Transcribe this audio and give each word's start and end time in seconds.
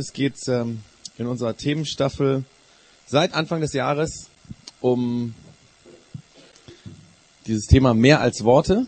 Es 0.00 0.14
geht 0.14 0.48
ähm, 0.48 0.80
in 1.18 1.26
unserer 1.26 1.54
Themenstaffel 1.58 2.44
seit 3.06 3.34
Anfang 3.34 3.60
des 3.60 3.74
Jahres 3.74 4.30
um 4.80 5.34
dieses 7.46 7.66
Thema 7.66 7.92
mehr 7.92 8.22
als 8.22 8.42
Worte. 8.44 8.86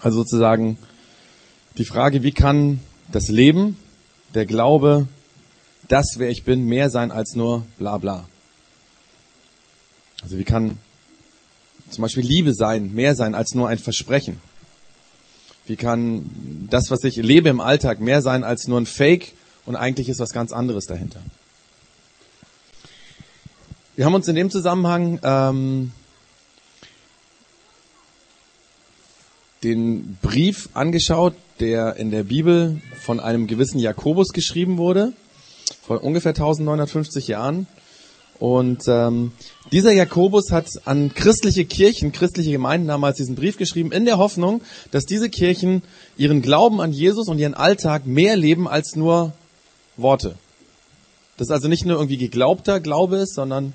Also 0.00 0.18
sozusagen 0.18 0.78
die 1.78 1.84
Frage, 1.84 2.24
wie 2.24 2.32
kann 2.32 2.80
das 3.12 3.28
Leben, 3.28 3.76
der 4.34 4.46
Glaube, 4.46 5.06
das, 5.86 6.14
wer 6.18 6.28
ich 6.28 6.42
bin, 6.42 6.64
mehr 6.64 6.90
sein 6.90 7.12
als 7.12 7.36
nur 7.36 7.64
bla 7.78 7.98
bla. 7.98 8.28
Also 10.22 10.38
wie 10.38 10.44
kann 10.44 10.78
zum 11.90 12.02
Beispiel 12.02 12.24
Liebe 12.24 12.52
sein, 12.52 12.92
mehr 12.92 13.14
sein 13.14 13.36
als 13.36 13.54
nur 13.54 13.68
ein 13.68 13.78
Versprechen. 13.78 14.40
Wie 15.66 15.76
kann 15.76 16.66
das, 16.68 16.90
was 16.90 17.04
ich 17.04 17.14
lebe 17.14 17.48
im 17.48 17.60
Alltag, 17.60 18.00
mehr 18.00 18.22
sein 18.22 18.42
als 18.42 18.66
nur 18.66 18.80
ein 18.80 18.86
Fake 18.86 19.34
und 19.66 19.76
eigentlich 19.76 20.08
ist 20.08 20.20
was 20.20 20.30
ganz 20.30 20.52
anderes 20.52 20.86
dahinter? 20.86 21.20
Wir 23.96 24.04
haben 24.04 24.14
uns 24.14 24.26
in 24.26 24.34
dem 24.34 24.50
Zusammenhang 24.50 25.20
ähm, 25.22 25.92
den 29.62 30.18
Brief 30.20 30.68
angeschaut, 30.74 31.34
der 31.60 31.96
in 31.96 32.10
der 32.10 32.24
Bibel 32.24 32.80
von 33.00 33.20
einem 33.20 33.46
gewissen 33.46 33.78
Jakobus 33.78 34.32
geschrieben 34.32 34.78
wurde, 34.78 35.12
vor 35.86 36.02
ungefähr 36.02 36.30
1950 36.30 37.28
Jahren. 37.28 37.66
Und 38.40 38.82
ähm, 38.88 39.32
dieser 39.70 39.92
Jakobus 39.92 40.50
hat 40.50 40.66
an 40.84 41.14
christliche 41.14 41.64
Kirchen, 41.64 42.10
christliche 42.10 42.50
Gemeinden 42.50 42.88
damals 42.88 43.16
diesen 43.16 43.36
Brief 43.36 43.56
geschrieben, 43.56 43.92
in 43.92 44.04
der 44.04 44.18
Hoffnung, 44.18 44.60
dass 44.90 45.06
diese 45.06 45.30
Kirchen 45.30 45.82
ihren 46.16 46.42
Glauben 46.42 46.80
an 46.80 46.92
Jesus 46.92 47.28
und 47.28 47.38
ihren 47.38 47.54
Alltag 47.54 48.06
mehr 48.06 48.36
leben 48.36 48.66
als 48.66 48.96
nur 48.96 49.32
Worte. 49.96 50.36
Das 51.36 51.50
also 51.50 51.68
nicht 51.68 51.84
nur 51.84 51.96
irgendwie 51.96 52.16
geglaubter 52.16 52.80
Glaube 52.80 53.16
ist, 53.16 53.34
sondern 53.34 53.72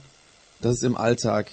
dass 0.62 0.76
es 0.76 0.84
im 0.84 0.98
Alltag 0.98 1.52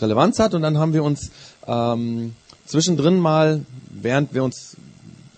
Relevanz 0.00 0.38
hat. 0.38 0.54
Und 0.54 0.62
dann 0.62 0.78
haben 0.78 0.92
wir 0.92 1.04
uns 1.04 1.30
ähm, 1.66 2.34
zwischendrin 2.66 3.18
mal, 3.18 3.64
während 3.90 4.34
wir 4.34 4.44
uns 4.44 4.76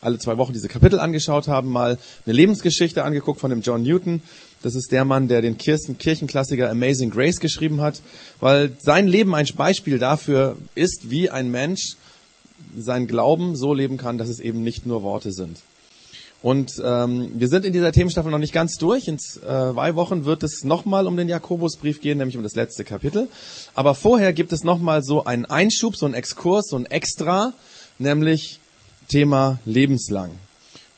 alle 0.01 0.19
zwei 0.19 0.37
Wochen 0.37 0.53
diese 0.53 0.69
Kapitel 0.69 0.99
angeschaut 0.99 1.49
haben, 1.49 1.71
mal 1.71 1.99
eine 2.27 2.33
Lebensgeschichte 2.35 3.05
angeguckt 3.05 3.41
von 3.41 3.51
dem 3.51 3.63
John 3.63 3.83
Newton. 3.83 4.23
Das 4.63 4.75
ist 4.75 4.93
der 4.93 5.05
Mann, 5.05 5.29
der 5.29 5.43
den 5.43 5.59
Kirchenklassiker 5.59 6.71
Amazing 6.71 7.11
Grace 7.11 7.41
geschrieben 7.41 7.81
hat, 7.81 8.01
weil 8.41 8.73
sein 8.81 9.09
Leben 9.09 9.35
ein 9.35 9.47
Beispiel 9.57 9.99
dafür 9.99 10.57
ist, 10.75 11.11
wie 11.11 11.31
ein 11.31 11.51
Mensch 11.51 11.97
sein 12.77 13.07
Glauben 13.07 13.57
so 13.57 13.75
leben 13.75 13.97
kann, 13.97 14.19
dass 14.19 14.29
es 14.29 14.41
eben 14.41 14.63
nicht 14.63 14.87
nur 14.87 15.03
Worte 15.03 15.33
sind. 15.33 15.59
Und 16.43 16.83
ähm, 16.85 17.31
wir 17.35 17.47
sind 17.49 17.65
in 17.65 17.73
dieser 17.73 17.93
Themenstaffel 17.93 18.31
noch 18.31 18.39
nicht 18.39 18.53
ganz 18.53 18.77
durch. 18.77 19.07
In 19.07 19.19
zwei 19.19 19.95
Wochen 19.95 20.25
wird 20.25 20.43
es 20.43 20.65
nochmal 20.65 21.07
um 21.07 21.17
den 21.17 21.29
Jakobusbrief 21.29 22.01
gehen, 22.01 22.19
nämlich 22.19 22.37
um 22.37 22.43
das 22.43 22.57
letzte 22.57 22.83
Kapitel. 22.83 23.29
Aber 23.75 23.95
vorher 23.95 24.33
gibt 24.33 24.53
es 24.53 24.65
nochmal 24.65 25.05
so 25.05 25.25
einen 25.25 25.45
Einschub, 25.45 25.97
so 25.97 26.05
einen 26.07 26.15
Exkurs, 26.15 26.67
so 26.69 26.77
ein 26.77 26.87
Extra, 26.87 27.53
nämlich 27.99 28.59
Thema 29.09 29.61
lebenslang. 29.65 30.31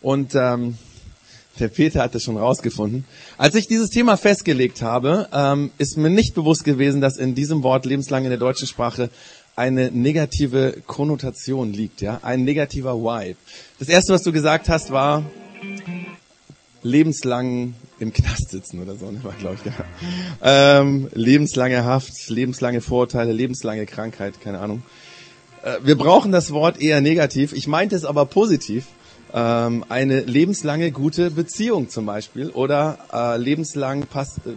Und 0.00 0.34
ähm, 0.34 0.78
der 1.58 1.68
Peter 1.68 2.02
hat 2.02 2.14
das 2.14 2.22
schon 2.22 2.36
rausgefunden. 2.36 3.04
Als 3.38 3.54
ich 3.54 3.68
dieses 3.68 3.90
Thema 3.90 4.16
festgelegt 4.16 4.82
habe, 4.82 5.28
ähm, 5.32 5.70
ist 5.78 5.96
mir 5.96 6.10
nicht 6.10 6.34
bewusst 6.34 6.64
gewesen, 6.64 7.00
dass 7.00 7.16
in 7.16 7.34
diesem 7.34 7.62
Wort 7.62 7.86
lebenslang 7.86 8.24
in 8.24 8.30
der 8.30 8.38
deutschen 8.38 8.66
Sprache 8.66 9.10
eine 9.56 9.90
negative 9.90 10.82
Konnotation 10.86 11.72
liegt, 11.72 12.00
ja, 12.00 12.20
ein 12.22 12.44
negativer 12.44 12.96
Vibe. 12.96 13.36
Das 13.78 13.88
erste, 13.88 14.12
was 14.12 14.22
du 14.22 14.32
gesagt 14.32 14.68
hast, 14.68 14.90
war 14.90 15.24
lebenslang 16.82 17.74
im 17.98 18.12
Knast 18.12 18.50
sitzen 18.50 18.82
oder 18.82 18.96
so, 18.96 19.10
ne, 19.10 19.22
war 19.22 19.32
glaube 19.32 19.56
ich. 19.56 19.64
Ja. 19.64 20.80
Ähm, 20.80 21.08
lebenslange 21.14 21.84
Haft, 21.84 22.28
lebenslange 22.28 22.80
Vorurteile, 22.80 23.32
lebenslange 23.32 23.86
Krankheit, 23.86 24.40
keine 24.40 24.58
Ahnung. 24.58 24.82
Äh, 25.62 25.78
wir 25.82 25.96
brauchen 25.96 26.32
das 26.32 26.52
Wort 26.52 26.80
eher 26.80 27.00
negativ. 27.00 27.52
Ich 27.52 27.66
meinte 27.66 27.96
es 27.96 28.04
aber 28.04 28.26
positiv 28.26 28.86
ähm, 29.34 29.84
eine 29.88 30.20
lebenslange 30.20 30.92
gute 30.92 31.30
Beziehung 31.30 31.88
zum 31.88 32.06
Beispiel 32.06 32.50
oder 32.50 32.98
äh, 33.12 33.36
lebenslang 33.36 34.06
passt, 34.06 34.38
äh, 34.46 34.50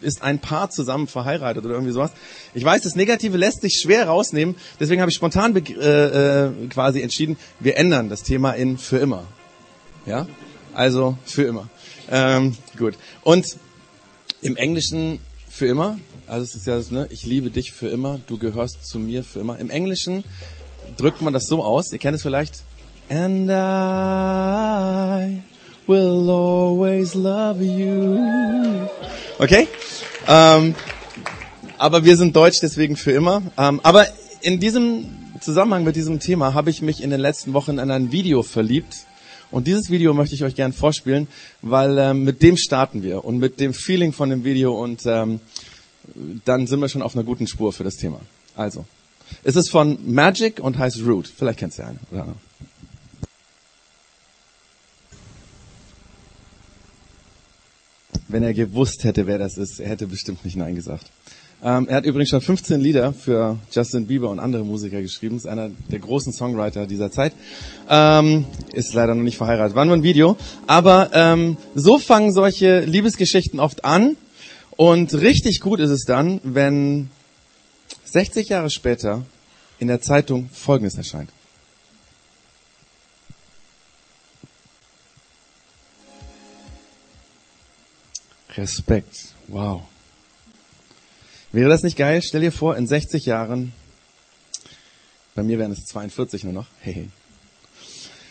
ist 0.00 0.22
ein 0.22 0.38
Paar 0.38 0.70
zusammen 0.70 1.06
verheiratet 1.06 1.64
oder 1.64 1.74
irgendwie 1.74 1.92
sowas. 1.92 2.12
Ich 2.54 2.64
weiß, 2.64 2.82
das 2.82 2.94
Negative 2.94 3.36
lässt 3.36 3.62
sich 3.62 3.80
schwer 3.82 4.06
rausnehmen, 4.06 4.56
deswegen 4.80 5.00
habe 5.00 5.10
ich 5.10 5.16
spontan 5.16 5.54
äh, 5.56 6.46
äh, 6.46 6.50
quasi 6.68 7.00
entschieden, 7.00 7.36
wir 7.60 7.76
ändern 7.76 8.08
das 8.08 8.22
Thema 8.22 8.52
in 8.52 8.78
für 8.78 8.98
immer. 8.98 9.24
Ja, 10.06 10.26
also 10.74 11.18
für 11.24 11.42
immer. 11.42 11.68
Ähm, 12.10 12.56
gut. 12.76 12.94
Und 13.22 13.56
im 14.40 14.56
Englischen 14.56 15.20
für 15.48 15.66
immer, 15.66 15.98
also 16.26 16.44
es 16.44 16.54
ist 16.54 16.66
ja 16.66 16.76
das, 16.76 16.90
ne, 16.90 17.08
ich 17.10 17.24
liebe 17.24 17.50
dich 17.50 17.72
für 17.72 17.88
immer, 17.88 18.20
du 18.26 18.38
gehörst 18.38 18.86
zu 18.86 18.98
mir 18.98 19.24
für 19.24 19.40
immer. 19.40 19.58
Im 19.58 19.70
Englischen 19.70 20.24
drückt 20.96 21.20
man 21.20 21.32
das 21.32 21.46
so 21.46 21.62
aus, 21.64 21.92
ihr 21.92 21.98
kennt 21.98 22.14
es 22.16 22.22
vielleicht, 22.22 22.62
And 23.10 23.50
I 23.50 25.42
will 25.86 26.30
always 26.30 27.14
love 27.14 27.62
you. 27.62 28.18
Okay? 29.40 29.67
Ähm, 30.28 30.74
aber 31.78 32.04
wir 32.04 32.16
sind 32.16 32.36
deutsch, 32.36 32.58
deswegen 32.60 32.96
für 32.96 33.12
immer. 33.12 33.42
Ähm, 33.56 33.80
aber 33.82 34.06
in 34.42 34.60
diesem 34.60 35.06
Zusammenhang 35.40 35.84
mit 35.84 35.96
diesem 35.96 36.20
Thema 36.20 36.54
habe 36.54 36.70
ich 36.70 36.82
mich 36.82 37.02
in 37.02 37.10
den 37.10 37.20
letzten 37.20 37.54
Wochen 37.54 37.78
in 37.78 37.90
ein 37.90 38.12
Video 38.12 38.42
verliebt. 38.42 39.06
Und 39.50 39.66
dieses 39.66 39.90
Video 39.90 40.12
möchte 40.12 40.34
ich 40.34 40.44
euch 40.44 40.54
gern 40.54 40.74
vorspielen, 40.74 41.26
weil 41.62 41.96
ähm, 41.96 42.24
mit 42.24 42.42
dem 42.42 42.58
starten 42.58 43.02
wir 43.02 43.24
und 43.24 43.38
mit 43.38 43.58
dem 43.60 43.72
Feeling 43.72 44.12
von 44.12 44.28
dem 44.28 44.44
Video 44.44 44.78
und 44.78 45.06
ähm, 45.06 45.40
dann 46.44 46.66
sind 46.66 46.80
wir 46.80 46.88
schon 46.88 47.02
auf 47.02 47.14
einer 47.14 47.24
guten 47.24 47.46
Spur 47.46 47.72
für 47.72 47.84
das 47.84 47.96
Thema. 47.96 48.20
Also, 48.54 48.84
es 49.44 49.56
ist 49.56 49.70
von 49.70 49.98
Magic 50.06 50.60
und 50.60 50.78
heißt 50.78 51.00
Root. 51.06 51.28
Vielleicht 51.28 51.58
kennst 51.58 51.78
du 51.78 51.82
ja 51.82 51.88
einen. 51.88 52.00
Oder? 52.12 52.26
Wenn 58.28 58.42
er 58.42 58.54
gewusst 58.54 59.04
hätte, 59.04 59.26
wer 59.26 59.38
das 59.38 59.58
ist, 59.58 59.80
er 59.80 59.88
hätte 59.88 60.06
bestimmt 60.06 60.44
nicht 60.44 60.56
Nein 60.56 60.74
gesagt. 60.74 61.06
Ähm, 61.62 61.88
er 61.88 61.96
hat 61.96 62.04
übrigens 62.04 62.30
schon 62.30 62.40
15 62.40 62.80
Lieder 62.80 63.12
für 63.12 63.58
Justin 63.72 64.06
Bieber 64.06 64.30
und 64.30 64.38
andere 64.38 64.64
Musiker 64.64 65.02
geschrieben. 65.02 65.36
Ist 65.36 65.46
einer 65.46 65.70
der 65.90 65.98
großen 65.98 66.32
Songwriter 66.32 66.86
dieser 66.86 67.10
Zeit. 67.10 67.32
Ähm, 67.88 68.44
ist 68.72 68.94
leider 68.94 69.14
noch 69.14 69.24
nicht 69.24 69.36
verheiratet. 69.36 69.74
War 69.74 69.84
nur 69.84 69.96
ein 69.96 70.04
Video. 70.04 70.36
Aber 70.66 71.10
ähm, 71.12 71.56
so 71.74 71.98
fangen 71.98 72.32
solche 72.32 72.80
Liebesgeschichten 72.80 73.58
oft 73.58 73.84
an. 73.84 74.16
Und 74.76 75.14
richtig 75.14 75.60
gut 75.60 75.80
ist 75.80 75.90
es 75.90 76.04
dann, 76.04 76.40
wenn 76.44 77.10
60 78.04 78.48
Jahre 78.48 78.70
später 78.70 79.24
in 79.80 79.88
der 79.88 80.00
Zeitung 80.00 80.48
Folgendes 80.52 80.96
erscheint. 80.96 81.30
Respekt. 88.58 89.34
Wow. 89.46 89.82
Wäre 91.52 91.68
das 91.70 91.82
nicht 91.82 91.96
geil? 91.96 92.20
Stell 92.22 92.42
dir 92.42 92.52
vor, 92.52 92.76
in 92.76 92.86
60 92.86 93.24
Jahren, 93.24 93.72
bei 95.34 95.42
mir 95.42 95.58
wären 95.58 95.72
es 95.72 95.84
42 95.84 96.44
nur 96.44 96.52
noch, 96.52 96.66
hey, 96.80 97.08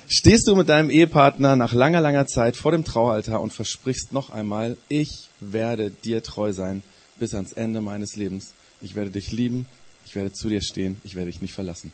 stehst 0.07 0.47
du 0.47 0.55
mit 0.55 0.69
deinem 0.69 0.89
Ehepartner 0.89 1.55
nach 1.55 1.73
langer, 1.73 2.01
langer 2.01 2.27
Zeit 2.27 2.55
vor 2.55 2.71
dem 2.71 2.83
Traualtar 2.83 3.41
und 3.41 3.53
versprichst 3.53 4.13
noch 4.13 4.29
einmal, 4.29 4.77
ich 4.89 5.29
werde 5.39 5.89
dir 5.89 6.21
treu 6.21 6.53
sein 6.53 6.83
bis 7.19 7.33
ans 7.33 7.53
Ende 7.53 7.81
meines 7.81 8.15
Lebens. 8.15 8.53
Ich 8.81 8.93
werde 8.93 9.09
dich 9.09 9.31
lieben, 9.31 9.65
ich 10.05 10.15
werde 10.15 10.31
zu 10.31 10.49
dir 10.49 10.61
stehen, 10.61 11.01
ich 11.03 11.15
werde 11.15 11.31
dich 11.31 11.41
nicht 11.41 11.53
verlassen. 11.53 11.91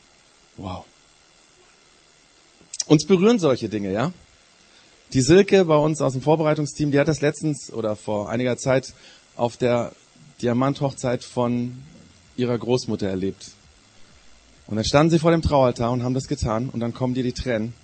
Wow. 0.58 0.84
Uns 2.88 3.06
berühren 3.06 3.40
solche 3.40 3.70
Dinge, 3.70 3.94
ja? 3.94 4.12
Die 5.14 5.22
Silke 5.22 5.66
bei 5.66 5.78
uns 5.78 6.02
aus 6.02 6.14
dem 6.14 6.24
Vorbereitungsteam, 6.24 6.90
die 6.90 7.00
hat 7.00 7.08
das 7.08 7.22
letztens 7.22 7.72
oder 7.72 7.96
vor 7.96 8.30
einiger 8.30 8.58
Zeit 8.58 8.94
auf 9.36 9.58
der 9.58 9.92
Diamanthochzeit 10.42 11.24
von 11.24 11.78
ihrer 12.36 12.58
Großmutter 12.58 13.08
erlebt. 13.08 13.52
Und 14.66 14.78
dann 14.78 14.86
standen 14.86 15.12
sie 15.12 15.20
vor 15.20 15.30
dem 15.30 15.44
Traualtar 15.44 15.92
und 15.92 16.02
haben 16.02 16.16
das 16.16 16.28
getan 16.28 16.68
und 16.68 16.80
dann 16.80 16.96
kommen 16.96 17.14
dir 17.14 17.22
die 17.22 17.32
Tränen. 17.32 17.76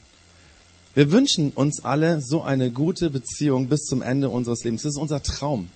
Wir 0.95 1.11
wünschen 1.11 1.51
uns 1.51 1.85
alle 1.85 2.19
so 2.19 2.41
eine 2.41 2.71
gute 2.71 3.11
Beziehung 3.11 3.67
bis 3.67 3.81
zum 3.81 4.01
Ende 4.01 4.29
unseres 4.29 4.63
Lebens. 4.63 4.81
Das 4.81 4.93
ist 4.93 4.99
unser 4.99 5.21
Traum. 5.21 5.69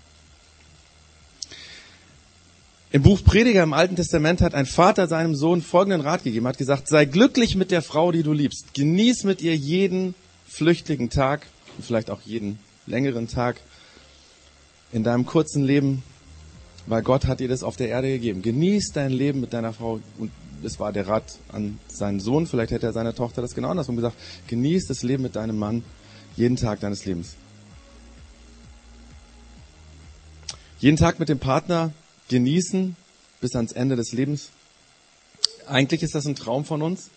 Im 2.92 3.04
Buch 3.04 3.24
Prediger 3.24 3.62
im 3.62 3.74
Alten 3.74 3.96
Testament 3.96 4.42
hat 4.42 4.56
ein 4.56 4.66
Vater 4.66 5.08
seinem 5.08 5.36
Sohn 5.36 5.62
folgenden 5.62 6.02
Rat 6.02 6.24
gegeben, 6.24 6.48
hat 6.48 6.58
gesagt, 6.58 6.88
sei 6.88 7.06
glücklich 7.06 7.56
mit 7.56 7.70
der 7.70 7.84
Frau, 7.84 8.12
die 8.12 8.24
du 8.24 8.34
liebst. 8.34 8.74
Genieß 8.74 9.24
mit 9.24 9.44
ihr 9.44 9.56
jeden 9.56 10.16
flüchtigen 10.54 11.10
Tag, 11.10 11.48
vielleicht 11.82 12.10
auch 12.10 12.22
jeden 12.22 12.60
längeren 12.86 13.28
Tag 13.28 13.58
in 14.92 15.04
deinem 15.04 15.26
kurzen 15.26 15.64
Leben, 15.64 16.04
weil 16.86 17.02
Gott 17.02 17.26
hat 17.26 17.40
dir 17.40 17.48
das 17.48 17.64
auf 17.64 17.76
der 17.76 17.90
Erde 17.90 18.10
gegeben. 18.10 18.42
Genieß 18.42 18.92
dein 18.94 19.12
Leben 19.12 19.40
mit 19.40 19.54
deiner 19.54 19.74
Frau. 19.74 20.00
Und 20.18 20.32
es 20.64 20.80
war 20.80 20.94
der 20.94 21.08
Rat 21.08 21.40
an 21.52 21.80
seinen 21.88 22.20
Sohn, 22.20 22.46
vielleicht 22.46 22.72
hätte 22.72 22.86
er 22.86 22.94
seiner 22.94 23.16
Tochter 23.16 23.42
das 23.42 23.56
genau 23.56 23.70
andersrum 23.70 23.96
gesagt. 23.96 24.16
Genieß 24.48 24.88
das 24.88 25.04
Leben 25.04 25.24
mit 25.24 25.36
deinem 25.36 25.58
Mann 25.58 25.84
jeden 26.36 26.56
Tag 26.56 26.80
deines 26.80 27.06
Lebens. 27.06 27.36
jeden 30.84 30.98
Tag 30.98 31.18
mit 31.18 31.30
dem 31.30 31.40
Partner 31.40 31.94
genießen 32.28 32.98
bis 33.40 33.56
ans 33.56 33.72
Ende 33.72 33.96
des 33.96 34.12
Lebens. 34.12 34.50
Eigentlich 35.66 36.04
ist 36.04 36.14
das 36.14 36.26
ein 36.26 36.36
Traum 36.36 36.66
von 36.66 36.82
uns. 36.82 37.10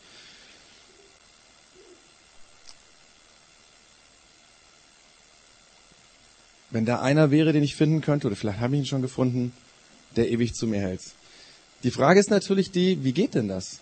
Wenn 6.77 6.85
da 6.85 7.01
einer 7.01 7.31
wäre, 7.31 7.55
den 7.55 7.63
ich 7.63 7.75
finden 7.75 8.03
könnte, 8.03 8.27
oder 8.27 8.37
vielleicht 8.37 8.61
habe 8.61 8.75
ich 8.75 8.81
ihn 8.81 8.87
schon 8.87 9.01
gefunden, 9.01 9.55
der 10.15 10.29
ewig 10.29 10.53
zu 10.53 10.67
mir 10.67 10.79
hält. 10.79 11.01
Die 11.85 11.91
Frage 11.91 12.21
ist 12.21 12.29
natürlich 12.29 12.71
die, 12.71 13.03
wie 13.03 13.13
geht 13.13 13.35
denn 13.35 13.49
das? 13.49 13.79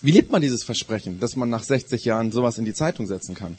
Wie 0.00 0.12
lebt 0.12 0.30
man 0.30 0.40
dieses 0.40 0.62
Versprechen, 0.62 1.18
dass 1.18 1.34
man 1.34 1.50
nach 1.50 1.64
60 1.64 2.04
Jahren 2.04 2.30
sowas 2.30 2.56
in 2.56 2.66
die 2.66 2.72
Zeitung 2.72 3.08
setzen 3.08 3.34
kann? 3.34 3.58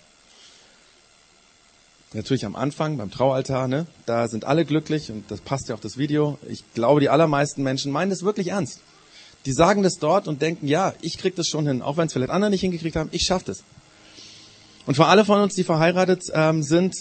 Natürlich 2.14 2.46
am 2.46 2.56
Anfang, 2.56 2.96
beim 2.96 3.12
Traualtar, 3.12 3.68
ne? 3.68 3.88
da 4.06 4.30
sind 4.30 4.46
alle 4.46 4.64
glücklich 4.64 5.12
und 5.12 5.30
das 5.30 5.42
passt 5.42 5.68
ja 5.68 5.76
auch 5.76 5.82
das 5.82 5.98
Video. 5.98 6.40
Ich 6.48 6.64
glaube, 6.76 7.02
die 7.02 7.10
allermeisten 7.10 7.62
Menschen 7.62 7.92
meinen 7.92 8.12
das 8.12 8.24
wirklich 8.24 8.52
ernst. 8.52 8.80
Die 9.46 9.52
sagen 9.52 9.84
das 9.84 9.96
dort 9.96 10.30
und 10.30 10.42
denken, 10.42 10.66
ja, 10.66 10.94
ich 11.02 11.18
krieg 11.18 11.36
das 11.36 11.48
schon 11.48 11.68
hin, 11.68 11.82
auch 11.82 11.98
wenn 11.98 12.08
es 12.08 12.14
vielleicht 12.14 12.32
andere 12.32 12.52
nicht 12.52 12.62
hingekriegt 12.62 12.96
haben, 12.96 13.10
ich 13.12 13.24
schaff 13.24 13.44
das. 13.44 13.66
Und 14.86 14.96
für 14.96 15.06
alle 15.06 15.26
von 15.26 15.42
uns, 15.42 15.54
die 15.56 15.64
verheiratet 15.64 16.24
ähm, 16.34 16.64
sind, 16.64 16.96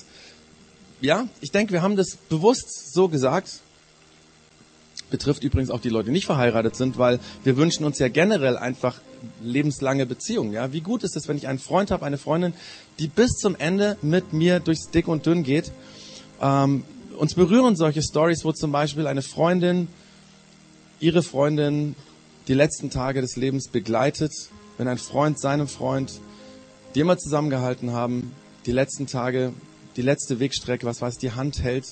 ja, 1.01 1.27
ich 1.41 1.51
denke, 1.51 1.73
wir 1.73 1.83
haben 1.83 1.97
das 1.97 2.17
bewusst 2.29 2.93
so 2.93 3.09
gesagt. 3.09 3.61
Betrifft 5.11 5.43
übrigens 5.43 5.71
auch 5.71 5.81
die 5.81 5.89
Leute, 5.89 6.07
die 6.07 6.13
nicht 6.13 6.27
verheiratet 6.27 6.77
sind, 6.77 6.99
weil 6.99 7.19
wir 7.43 7.57
wünschen 7.57 7.85
uns 7.85 7.99
ja 7.99 8.09
generell 8.09 8.57
einfach 8.57 9.01
lebenslange 9.43 10.07
Beziehungen. 10.07 10.53
Ja, 10.53 10.73
wie 10.73 10.83
gut 10.83 11.03
ist 11.03 11.17
es, 11.17 11.27
wenn 11.27 11.37
ich 11.37 11.49
einen 11.49 11.59
Freund 11.59 11.91
habe, 11.91 12.07
eine 12.07 12.19
Freundin, 12.19 12.53
die 12.99 13.09
bis 13.09 13.33
zum 13.33 13.57
Ende 13.57 13.97
mit 14.03 14.33
mir 14.33 14.61
durchs 14.61 14.91
Dick 14.91 15.09
und 15.09 15.27
Dünn 15.27 15.43
geht? 15.43 15.73
Ähm, 16.41 16.85
uns 17.17 17.35
berühren 17.35 17.77
solche 17.77 18.03
Stories, 18.03 18.45
wo 18.45 18.53
zum 18.53 18.73
Beispiel 18.73 19.07
eine 19.07 19.23
Freundin 19.23 19.89
ihre 21.01 21.23
Freundin 21.23 21.97
die 22.47 22.55
letzten 22.55 22.91
Tage 22.91 23.21
des 23.21 23.37
Lebens 23.37 23.69
begleitet, 23.69 24.33
wenn 24.79 24.89
ein 24.89 24.99
Freund 24.99 25.39
seinem 25.39 25.69
Freund, 25.69 26.21
die 26.95 27.01
immer 27.01 27.19
zusammengehalten 27.19 27.93
haben, 27.93 28.33
die 28.67 28.73
letzten 28.73 29.07
Tage, 29.07 29.53
die 29.97 30.03
letzte 30.03 30.41
Wegstrecke, 30.41 30.87
was 30.87 31.01
weiß, 31.01 31.19
die 31.19 31.33
Hand 31.33 31.63
hält, 31.63 31.87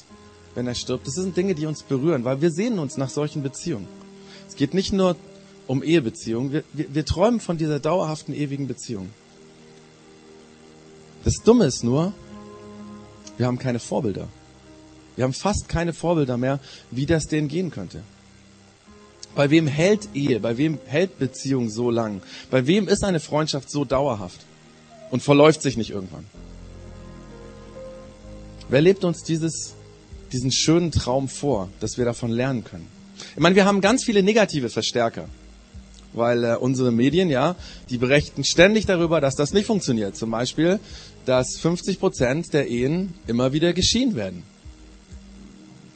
wenn 0.55 0.67
er 0.67 0.75
stirbt. 0.75 1.07
Das 1.07 1.15
sind 1.15 1.37
Dinge, 1.37 1.55
die 1.55 1.67
uns 1.67 1.83
berühren, 1.83 2.25
weil 2.25 2.41
wir 2.41 2.51
sehen 2.51 2.79
uns 2.79 2.97
nach 2.97 3.11
solchen 3.11 3.43
Beziehungen. 3.43 3.89
Es 4.49 4.57
geht 4.57 4.75
nicht 4.75 4.93
nur 4.93 5.17
um 5.67 5.83
Ehebeziehungen, 5.83 6.53
wir, 6.53 6.65
wir, 6.73 6.95
wir 6.95 7.05
träumen 7.05 7.41
von 7.41 7.59
dieser 7.59 7.79
dauerhaften, 7.79 8.35
ewigen 8.35 8.67
Beziehung. 8.67 9.11
Das 11.25 11.35
Dumme 11.45 11.67
ist 11.67 11.85
nur, 11.85 12.13
wir 13.37 13.47
haben 13.47 13.59
keine 13.59 13.79
Vorbilder. 13.79 14.29
Wir 15.15 15.25
haben 15.25 15.35
fast 15.35 15.69
keine 15.69 15.93
Vorbilder 15.93 16.37
mehr, 16.37 16.61
wie 16.91 17.07
das 17.07 17.27
denen 17.27 17.49
gehen 17.49 17.71
könnte. 17.71 18.03
Bei 19.35 19.51
wem 19.51 19.67
hält 19.67 20.09
Ehe? 20.15 20.41
Bei 20.41 20.57
wem 20.57 20.79
hält 20.87 21.19
Beziehung 21.19 21.69
so 21.71 21.91
lang? 21.91 22.23
Bei 22.51 22.67
wem 22.67 22.89
ist 22.89 23.05
eine 23.05 23.21
Freundschaft 23.21 23.71
so 23.71 23.85
dauerhaft 23.85 24.41
und 25.11 25.23
verläuft 25.23 25.63
sich 25.63 25.77
nicht 25.77 25.91
irgendwann? 25.91 26.25
Wer 28.69 28.81
lebt 28.81 29.05
uns 29.05 29.23
dieses, 29.23 29.75
diesen 30.33 30.53
schönen 30.53 30.91
Traum 30.91 31.29
vor, 31.29 31.69
dass 31.81 31.97
wir 31.97 32.05
davon 32.05 32.31
lernen 32.31 32.65
können? 32.65 32.87
Ich 33.35 33.41
meine, 33.41 33.57
wir 33.57 33.65
haben 33.65 33.81
ganz 33.81 34.05
viele 34.05 34.23
negative 34.23 34.69
Verstärker, 34.69 35.29
weil 36.13 36.45
äh, 36.45 36.57
unsere 36.57 36.93
Medien, 36.93 37.31
ja, 37.31 37.57
die 37.89 37.99
berichten 37.99 38.45
ständig 38.45 38.87
darüber, 38.87 39.21
dass 39.21 39.35
das 39.35 39.53
nicht 39.53 39.67
funktioniert. 39.67 40.17
Zum 40.17 40.31
Beispiel, 40.31 40.79
dass 41.25 41.57
50 41.59 41.99
Prozent 41.99 42.53
der 42.53 42.69
Ehen 42.69 43.15
immer 43.27 43.53
wieder 43.53 43.73
geschieden 43.73 44.15
werden 44.15 44.43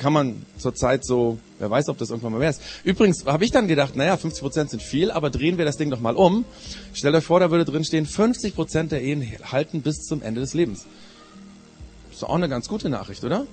kann 0.02 0.12
man 0.12 0.44
zurzeit 0.58 1.04
so, 1.04 1.38
wer 1.62 1.70
weiß, 1.70 1.88
ob 1.88 1.96
das 1.96 2.10
irgendwann 2.10 2.32
mal 2.32 2.38
mehr 2.40 2.50
ist. 2.50 2.60
Übrigens 2.84 3.24
habe 3.24 3.44
ich 3.44 3.52
dann 3.52 3.68
gedacht, 3.68 3.96
naja, 3.96 4.16
50 4.16 4.42
Prozent 4.42 4.70
sind 4.70 4.82
viel, 4.82 5.10
aber 5.10 5.30
drehen 5.30 5.56
wir 5.56 5.64
das 5.64 5.76
Ding 5.76 5.90
doch 5.90 6.00
mal 6.00 6.16
um. 6.16 6.44
Stellt 6.92 7.14
euch 7.14 7.24
vor, 7.24 7.40
da 7.40 7.50
würde 7.50 7.64
drin 7.64 7.84
stehen, 7.84 8.04
50 8.04 8.54
Prozent 8.54 8.92
der 8.92 9.00
Ehen 9.02 9.26
halten 9.50 9.80
bis 9.80 10.02
zum 10.02 10.20
Ende 10.20 10.40
des 10.40 10.52
Lebens. 10.52 10.84
Ist 12.10 12.22
doch 12.22 12.28
auch 12.28 12.34
eine 12.34 12.48
ganz 12.48 12.68
gute 12.68 12.90
Nachricht, 12.90 13.24
oder? 13.24 13.46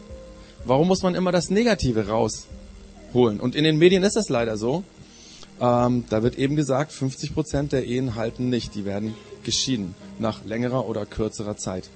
Warum 0.66 0.88
muss 0.88 1.04
man 1.04 1.16
immer 1.16 1.32
das 1.32 1.50
Negative 1.50 2.08
rausholen? 2.08 3.40
Und 3.40 3.56
in 3.56 3.64
den 3.64 3.78
Medien 3.78 4.04
ist 4.04 4.16
das 4.16 4.28
leider 4.28 4.58
so. 4.58 4.84
Ähm, 5.62 6.06
da 6.10 6.24
wird 6.24 6.38
eben 6.38 6.56
gesagt, 6.56 6.92
50 6.92 7.34
Prozent 7.34 7.72
der 7.72 7.86
Ehen 7.86 8.16
halten 8.16 8.50
nicht, 8.50 8.76
die 8.76 8.86
werden 8.86 9.14
geschieden 9.44 9.94
nach 10.18 10.44
längerer 10.46 10.88
oder 10.88 11.06
kürzerer 11.06 11.58
Zeit. 11.58 11.90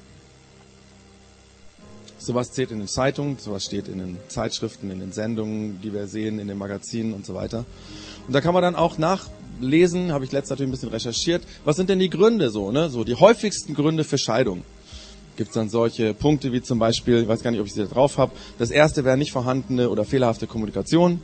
Sowas 2.24 2.54
zählt 2.54 2.72
in 2.72 2.80
den 2.80 2.88
Zeitungen, 2.88 3.38
sowas 3.38 3.66
steht 3.66 3.90
in 3.90 3.98
den 3.98 4.18
Zeitschriften, 4.30 4.90
in 4.90 5.02
den 5.02 5.12
Sendungen, 5.12 5.82
die 5.82 5.92
wir 5.92 6.08
sehen, 6.08 6.40
in 6.40 6.48
den 6.48 6.58
Magazinen 6.58 7.14
und 7.14 7.26
so 7.26 7.36
weiter. 7.36 7.66
Und 8.26 8.34
da 8.34 8.40
kann 8.40 8.54
man 8.54 8.64
dann 8.64 8.76
auch 8.76 8.98
nachlesen, 8.98 10.14
habe 10.14 10.24
ich 10.24 10.32
letztes 10.32 10.52
natürlich 10.52 10.70
ein 10.70 10.72
bisschen 10.72 10.90
recherchiert, 10.90 11.44
was 11.66 11.76
sind 11.76 11.90
denn 11.90 12.00
die 12.00 12.10
Gründe 12.10 12.50
so, 12.50 12.72
ne? 12.72 12.90
So 12.90 13.04
die 13.04 13.16
häufigsten 13.16 13.74
Gründe 13.74 14.06
für 14.06 14.18
Scheidung. 14.18 14.64
Gibt 15.36 15.50
es 15.50 15.54
dann 15.54 15.68
solche 15.68 16.14
Punkte 16.14 16.54
wie 16.54 16.62
zum 16.62 16.80
Beispiel, 16.80 17.24
ich 17.24 17.28
weiß 17.28 17.44
gar 17.44 17.52
nicht, 17.52 17.60
ob 17.60 17.68
ich 17.68 17.74
sie 17.74 17.82
da 17.82 17.88
drauf 17.88 18.18
habe, 18.18 18.32
das 18.58 18.72
erste 18.72 19.04
wäre 19.04 19.18
nicht 19.18 19.34
vorhandene 19.34 19.90
oder 19.90 20.06
fehlerhafte 20.06 20.48
Kommunikation. 20.48 21.22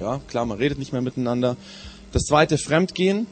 Ja, 0.00 0.22
klar, 0.26 0.46
man 0.46 0.56
redet 0.56 0.78
nicht 0.78 0.92
mehr 0.92 1.02
miteinander. 1.02 1.58
Das 2.12 2.22
zweite 2.22 2.56
Fremdgehen, 2.56 3.26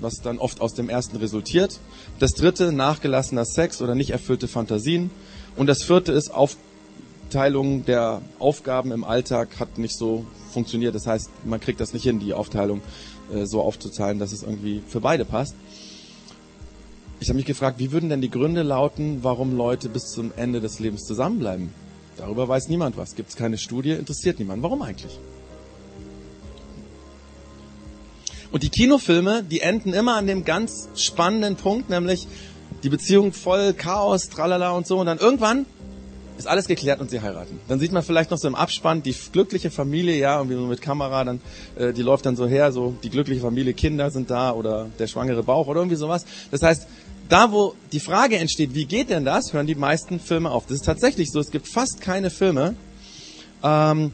was 0.00 0.22
dann 0.22 0.38
oft 0.38 0.60
aus 0.60 0.74
dem 0.74 0.88
ersten 0.88 1.18
resultiert. 1.18 1.78
Das 2.18 2.32
dritte, 2.32 2.72
nachgelassener 2.72 3.44
Sex 3.44 3.80
oder 3.80 3.94
nicht 3.94 4.10
erfüllte 4.10 4.48
Fantasien. 4.48 5.10
Und 5.56 5.66
das 5.66 5.82
vierte 5.82 6.12
ist, 6.12 6.30
Aufteilung 6.30 7.84
der 7.84 8.20
Aufgaben 8.38 8.92
im 8.92 9.04
Alltag 9.04 9.58
hat 9.58 9.78
nicht 9.78 9.96
so 9.96 10.26
funktioniert. 10.52 10.94
Das 10.94 11.06
heißt, 11.06 11.30
man 11.44 11.60
kriegt 11.60 11.80
das 11.80 11.92
nicht 11.92 12.02
hin, 12.02 12.20
die 12.20 12.34
Aufteilung 12.34 12.82
äh, 13.32 13.46
so 13.46 13.62
aufzuteilen, 13.62 14.18
dass 14.18 14.32
es 14.32 14.42
irgendwie 14.42 14.82
für 14.86 15.00
beide 15.00 15.24
passt. 15.24 15.54
Ich 17.18 17.28
habe 17.28 17.36
mich 17.36 17.46
gefragt, 17.46 17.78
wie 17.78 17.92
würden 17.92 18.10
denn 18.10 18.20
die 18.20 18.30
Gründe 18.30 18.62
lauten, 18.62 19.20
warum 19.22 19.56
Leute 19.56 19.88
bis 19.88 20.12
zum 20.12 20.32
Ende 20.36 20.60
des 20.60 20.78
Lebens 20.78 21.04
zusammenbleiben? 21.04 21.70
Darüber 22.18 22.46
weiß 22.48 22.68
niemand 22.68 22.96
was. 22.96 23.14
Gibt 23.14 23.30
es 23.30 23.36
keine 23.36 23.56
Studie, 23.56 23.92
interessiert 23.92 24.38
niemand. 24.38 24.62
Warum 24.62 24.82
eigentlich? 24.82 25.18
Und 28.52 28.62
die 28.62 28.68
Kinofilme, 28.68 29.42
die 29.42 29.60
enden 29.60 29.92
immer 29.92 30.16
an 30.16 30.26
dem 30.26 30.44
ganz 30.44 30.88
spannenden 30.94 31.56
Punkt, 31.56 31.90
nämlich 31.90 32.28
die 32.86 32.90
Beziehung 32.90 33.32
voll 33.32 33.72
Chaos, 33.72 34.28
tralala 34.28 34.70
und 34.70 34.86
so. 34.86 34.98
Und 34.98 35.06
dann 35.06 35.18
irgendwann 35.18 35.66
ist 36.38 36.46
alles 36.46 36.68
geklärt 36.68 37.00
und 37.00 37.10
sie 37.10 37.20
heiraten. 37.20 37.58
Dann 37.66 37.80
sieht 37.80 37.90
man 37.90 38.04
vielleicht 38.04 38.30
noch 38.30 38.38
so 38.38 38.46
im 38.46 38.54
Abspann 38.54 39.02
die 39.02 39.12
glückliche 39.32 39.72
Familie, 39.72 40.16
ja, 40.16 40.36
irgendwie 40.38 40.56
so 40.56 40.66
mit 40.66 40.80
Kamera, 40.80 41.24
dann 41.24 41.40
äh, 41.74 41.92
die 41.92 42.02
läuft 42.02 42.26
dann 42.26 42.36
so 42.36 42.46
her, 42.46 42.70
so 42.70 42.94
die 43.02 43.10
glückliche 43.10 43.40
Familie, 43.40 43.74
Kinder 43.74 44.12
sind 44.12 44.30
da 44.30 44.52
oder 44.52 44.86
der 45.00 45.08
schwangere 45.08 45.42
Bauch 45.42 45.66
oder 45.66 45.80
irgendwie 45.80 45.96
sowas. 45.96 46.26
Das 46.52 46.62
heißt, 46.62 46.86
da 47.28 47.50
wo 47.50 47.74
die 47.90 47.98
Frage 47.98 48.38
entsteht, 48.38 48.76
wie 48.76 48.84
geht 48.84 49.10
denn 49.10 49.24
das, 49.24 49.52
hören 49.52 49.66
die 49.66 49.74
meisten 49.74 50.20
Filme 50.20 50.52
auf. 50.52 50.66
Das 50.66 50.76
ist 50.76 50.84
tatsächlich 50.84 51.32
so. 51.32 51.40
Es 51.40 51.50
gibt 51.50 51.66
fast 51.66 52.00
keine 52.00 52.30
Filme, 52.30 52.76
ähm, 53.64 54.12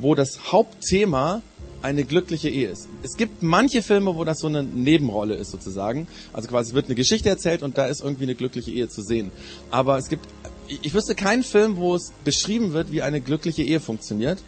wo 0.00 0.14
das 0.14 0.52
Hauptthema 0.52 1.42
eine 1.82 2.04
glückliche 2.04 2.48
Ehe 2.48 2.68
ist. 2.68 2.88
Es 3.02 3.16
gibt 3.16 3.42
manche 3.42 3.82
Filme, 3.82 4.14
wo 4.14 4.24
das 4.24 4.40
so 4.40 4.48
eine 4.48 4.62
Nebenrolle 4.62 5.34
ist 5.34 5.50
sozusagen. 5.50 6.06
Also 6.32 6.48
quasi 6.48 6.74
wird 6.74 6.86
eine 6.86 6.94
Geschichte 6.94 7.28
erzählt 7.28 7.62
und 7.62 7.78
da 7.78 7.86
ist 7.86 8.02
irgendwie 8.02 8.24
eine 8.24 8.34
glückliche 8.34 8.70
Ehe 8.70 8.88
zu 8.88 9.02
sehen. 9.02 9.30
Aber 9.70 9.96
es 9.98 10.08
gibt, 10.08 10.26
ich 10.68 10.92
wüsste 10.92 11.14
keinen 11.14 11.42
Film, 11.42 11.76
wo 11.76 11.94
es 11.94 12.12
beschrieben 12.24 12.72
wird, 12.72 12.92
wie 12.92 13.02
eine 13.02 13.20
glückliche 13.20 13.62
Ehe 13.62 13.80
funktioniert. 13.80 14.42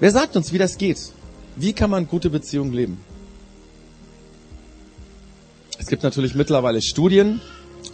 Wer 0.00 0.10
sagt 0.10 0.36
uns, 0.36 0.52
wie 0.52 0.58
das 0.58 0.78
geht? 0.78 0.98
Wie 1.56 1.72
kann 1.72 1.90
man 1.90 2.06
gute 2.06 2.30
Beziehungen 2.30 2.72
leben? 2.72 3.00
Es 5.78 5.86
gibt 5.86 6.02
natürlich 6.02 6.34
mittlerweile 6.34 6.82
Studien, 6.82 7.40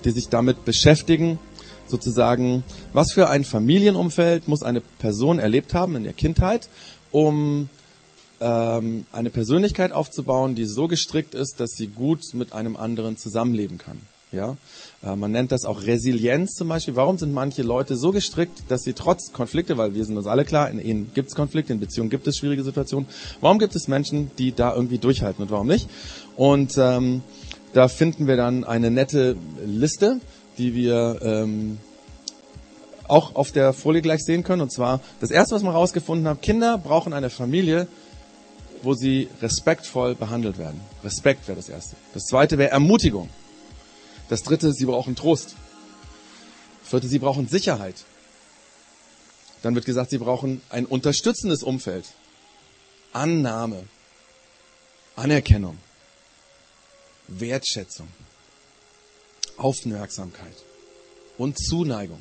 die 0.04 0.10
sich 0.10 0.28
damit 0.28 0.64
beschäftigen, 0.64 1.38
sozusagen, 1.92 2.64
was 2.92 3.12
für 3.12 3.28
ein 3.28 3.44
Familienumfeld 3.44 4.48
muss 4.48 4.62
eine 4.62 4.80
Person 4.80 5.38
erlebt 5.38 5.74
haben 5.74 5.94
in 5.94 6.04
der 6.04 6.14
Kindheit, 6.14 6.68
um 7.10 7.68
ähm, 8.40 9.06
eine 9.12 9.30
Persönlichkeit 9.30 9.92
aufzubauen, 9.92 10.54
die 10.54 10.64
so 10.64 10.88
gestrickt 10.88 11.34
ist, 11.34 11.60
dass 11.60 11.72
sie 11.72 11.86
gut 11.86 12.32
mit 12.32 12.52
einem 12.54 12.76
anderen 12.76 13.16
zusammenleben 13.16 13.78
kann. 13.78 14.00
Ja, 14.32 14.56
äh, 15.04 15.14
man 15.14 15.30
nennt 15.30 15.52
das 15.52 15.66
auch 15.66 15.82
Resilienz 15.82 16.54
zum 16.54 16.68
Beispiel. 16.68 16.96
Warum 16.96 17.18
sind 17.18 17.34
manche 17.34 17.62
Leute 17.62 17.96
so 17.96 18.12
gestrickt, 18.12 18.62
dass 18.68 18.82
sie 18.82 18.94
trotz 18.94 19.34
Konflikte, 19.34 19.76
weil 19.76 19.94
wir 19.94 20.04
sind 20.06 20.16
uns 20.16 20.26
alle 20.26 20.46
klar, 20.46 20.70
in 20.70 20.78
Ehen 20.78 21.10
gibt 21.12 21.28
es 21.28 21.34
Konflikte, 21.34 21.74
in 21.74 21.80
Beziehungen 21.80 22.08
gibt 22.08 22.26
es 22.26 22.38
schwierige 22.38 22.64
Situationen. 22.64 23.06
Warum 23.42 23.58
gibt 23.58 23.76
es 23.76 23.88
Menschen, 23.88 24.30
die 24.38 24.52
da 24.52 24.74
irgendwie 24.74 24.96
durchhalten 24.96 25.42
und 25.42 25.50
warum 25.50 25.66
nicht? 25.66 25.86
Und 26.36 26.78
ähm, 26.78 27.20
da 27.74 27.88
finden 27.88 28.26
wir 28.26 28.36
dann 28.36 28.64
eine 28.64 28.90
nette 28.90 29.36
Liste 29.66 30.20
die 30.58 30.74
wir 30.74 31.18
ähm, 31.22 31.78
auch 33.08 33.34
auf 33.34 33.52
der 33.52 33.72
Folie 33.72 34.02
gleich 34.02 34.24
sehen 34.24 34.44
können. 34.44 34.62
Und 34.62 34.72
zwar, 34.72 35.00
das 35.20 35.30
erste, 35.30 35.54
was 35.54 35.62
wir 35.62 35.72
herausgefunden 35.72 36.26
haben, 36.26 36.40
Kinder 36.40 36.78
brauchen 36.78 37.12
eine 37.12 37.30
Familie, 37.30 37.88
wo 38.82 38.94
sie 38.94 39.28
respektvoll 39.40 40.14
behandelt 40.14 40.58
werden. 40.58 40.80
Respekt 41.04 41.46
wäre 41.46 41.56
das 41.56 41.68
erste. 41.68 41.96
Das 42.14 42.24
zweite 42.24 42.58
wäre 42.58 42.70
Ermutigung. 42.70 43.28
Das 44.28 44.42
dritte, 44.42 44.72
sie 44.72 44.86
brauchen 44.86 45.14
Trost. 45.14 45.54
Vierte, 46.82 47.08
sie 47.08 47.18
brauchen 47.18 47.48
Sicherheit. 47.48 48.04
Dann 49.62 49.74
wird 49.74 49.84
gesagt, 49.84 50.10
sie 50.10 50.18
brauchen 50.18 50.60
ein 50.68 50.84
unterstützendes 50.84 51.62
Umfeld. 51.62 52.06
Annahme, 53.12 53.84
Anerkennung, 55.16 55.78
Wertschätzung, 57.28 58.08
Aufmerksamkeit 59.56 60.54
und 61.38 61.58
Zuneigung. 61.58 62.20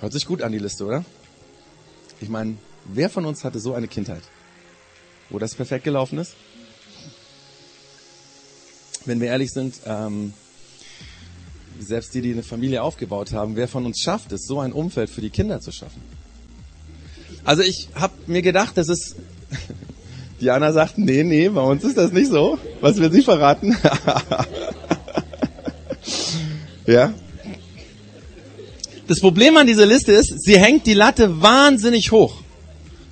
Hört 0.00 0.12
sich 0.12 0.26
gut 0.26 0.42
an 0.42 0.52
die 0.52 0.58
Liste, 0.58 0.84
oder? 0.84 1.04
Ich 2.20 2.28
meine, 2.28 2.56
wer 2.84 3.10
von 3.10 3.24
uns 3.24 3.44
hatte 3.44 3.60
so 3.60 3.74
eine 3.74 3.88
Kindheit, 3.88 4.22
wo 5.30 5.38
das 5.38 5.54
perfekt 5.54 5.84
gelaufen 5.84 6.18
ist? 6.18 6.34
Wenn 9.04 9.20
wir 9.20 9.28
ehrlich 9.28 9.52
sind, 9.52 9.80
ähm, 9.86 10.34
selbst 11.78 12.14
die, 12.14 12.20
die 12.20 12.32
eine 12.32 12.42
Familie 12.42 12.82
aufgebaut 12.82 13.32
haben, 13.32 13.56
wer 13.56 13.68
von 13.68 13.86
uns 13.86 14.00
schafft 14.00 14.32
es, 14.32 14.46
so 14.46 14.60
ein 14.60 14.72
Umfeld 14.72 15.10
für 15.10 15.20
die 15.20 15.30
Kinder 15.30 15.60
zu 15.60 15.72
schaffen? 15.72 16.02
Also 17.44 17.62
ich 17.62 17.88
habe 17.94 18.14
mir 18.26 18.42
gedacht, 18.42 18.76
das 18.76 18.88
ist... 18.88 19.16
Diana 20.46 20.70
sagt, 20.70 20.96
nee, 20.96 21.24
nee, 21.24 21.48
bei 21.48 21.60
uns 21.60 21.82
ist 21.82 21.98
das 21.98 22.12
nicht 22.12 22.30
so. 22.30 22.56
Was 22.80 22.98
will 22.98 23.10
sie 23.10 23.22
verraten? 23.22 23.76
ja? 26.86 27.12
Das 29.08 29.18
Problem 29.18 29.56
an 29.56 29.66
dieser 29.66 29.86
Liste 29.86 30.12
ist, 30.12 30.44
sie 30.44 30.56
hängt 30.56 30.86
die 30.86 30.94
Latte 30.94 31.42
wahnsinnig 31.42 32.12
hoch. 32.12 32.42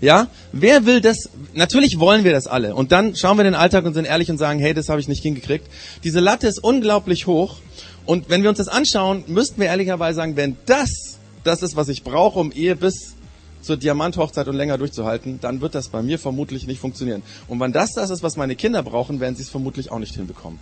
Ja? 0.01 0.29
Wer 0.53 0.87
will 0.87 1.01
das? 1.01 1.29
Natürlich 1.55 1.99
wollen 1.99 2.23
wir 2.23 2.31
das 2.31 2.47
alle. 2.47 2.77
Und 2.77 2.93
dann 2.93 3.17
schauen 3.17 3.37
wir 3.37 3.43
den 3.43 3.57
Alltag 3.57 3.85
und 3.85 3.95
sind 3.95 4.05
ehrlich 4.05 4.31
und 4.31 4.39
sagen, 4.39 4.61
hey, 4.61 4.73
das 4.73 4.89
habe 4.89 5.01
ich 5.01 5.09
nicht 5.09 5.25
hingekriegt. 5.25 5.67
Diese 6.05 6.21
Latte 6.21 6.47
ist 6.47 6.63
unglaublich 6.63 7.27
hoch. 7.27 7.57
Und 8.07 8.31
wenn 8.31 8.45
wir 8.45 8.49
uns 8.49 8.59
das 8.59 8.69
anschauen, 8.69 9.25
müssten 9.27 9.61
wir 9.61 9.67
ehrlicherweise 9.67 10.19
sagen, 10.19 10.37
wenn 10.37 10.57
das 10.67 11.19
das 11.43 11.65
ist, 11.65 11.75
was 11.75 11.89
ich 11.89 12.05
brauche, 12.05 12.39
um 12.39 12.53
Ehe 12.53 12.77
bis 12.77 13.14
zur 13.65 13.77
Diamanthochzeit 13.77 14.47
und 14.49 14.57
länger 14.57 14.79
durchzuhalten, 14.79 15.41
dann 15.41 15.61
wird 15.61 15.75
das 15.75 15.89
bei 15.89 16.03
mir 16.03 16.19
vermutlich 16.19 16.67
nicht 16.67 16.81
funktionieren. 16.81 17.23
Und 17.49 17.61
wenn 17.61 17.73
das 17.73 17.93
das 17.95 18.11
ist, 18.11 18.23
was 18.23 18.37
meine 18.37 18.57
Kinder 18.57 18.83
brauchen, 18.83 19.21
werden 19.21 19.37
sie 19.37 19.43
es 19.43 19.49
vermutlich 19.49 19.91
auch 19.91 19.99
nicht 19.99 20.15
hinbekommen. 20.15 20.59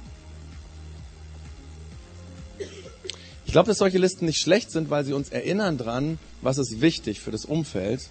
Ich 3.44 3.52
glaube, 3.52 3.68
dass 3.68 3.78
solche 3.78 3.98
Listen 3.98 4.24
nicht 4.24 4.40
schlecht 4.40 4.70
sind, 4.70 4.88
weil 4.88 5.04
sie 5.04 5.12
uns 5.12 5.28
erinnern 5.28 5.76
dran, 5.76 6.18
was 6.40 6.56
ist 6.56 6.80
wichtig 6.80 7.20
für 7.20 7.30
das 7.30 7.44
Umfeld. 7.44 8.08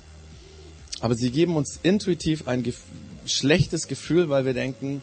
Aber 1.00 1.15
sie 1.15 1.31
geben 1.31 1.55
uns 1.55 1.79
intuitiv 1.81 2.48
ein 2.48 2.62
gef 2.62 2.77
schlechtes 3.25 3.88
Gefühl, 3.88 4.29
weil 4.29 4.45
wir 4.45 4.53
denken, 4.53 5.01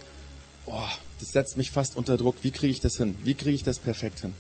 oh, 0.67 0.89
das 1.21 1.31
setzt 1.31 1.57
mich 1.57 1.71
fast 1.71 1.97
unter 1.97 2.17
Druck. 2.17 2.37
Wie 2.43 2.51
kriege 2.51 2.71
ich 2.71 2.81
das 2.81 2.97
hin? 2.97 3.17
Wie 3.25 3.35
kriege 3.35 3.55
ich 3.55 3.65
das 3.65 3.79
perfekt 3.79 4.21
hin? 4.21 4.35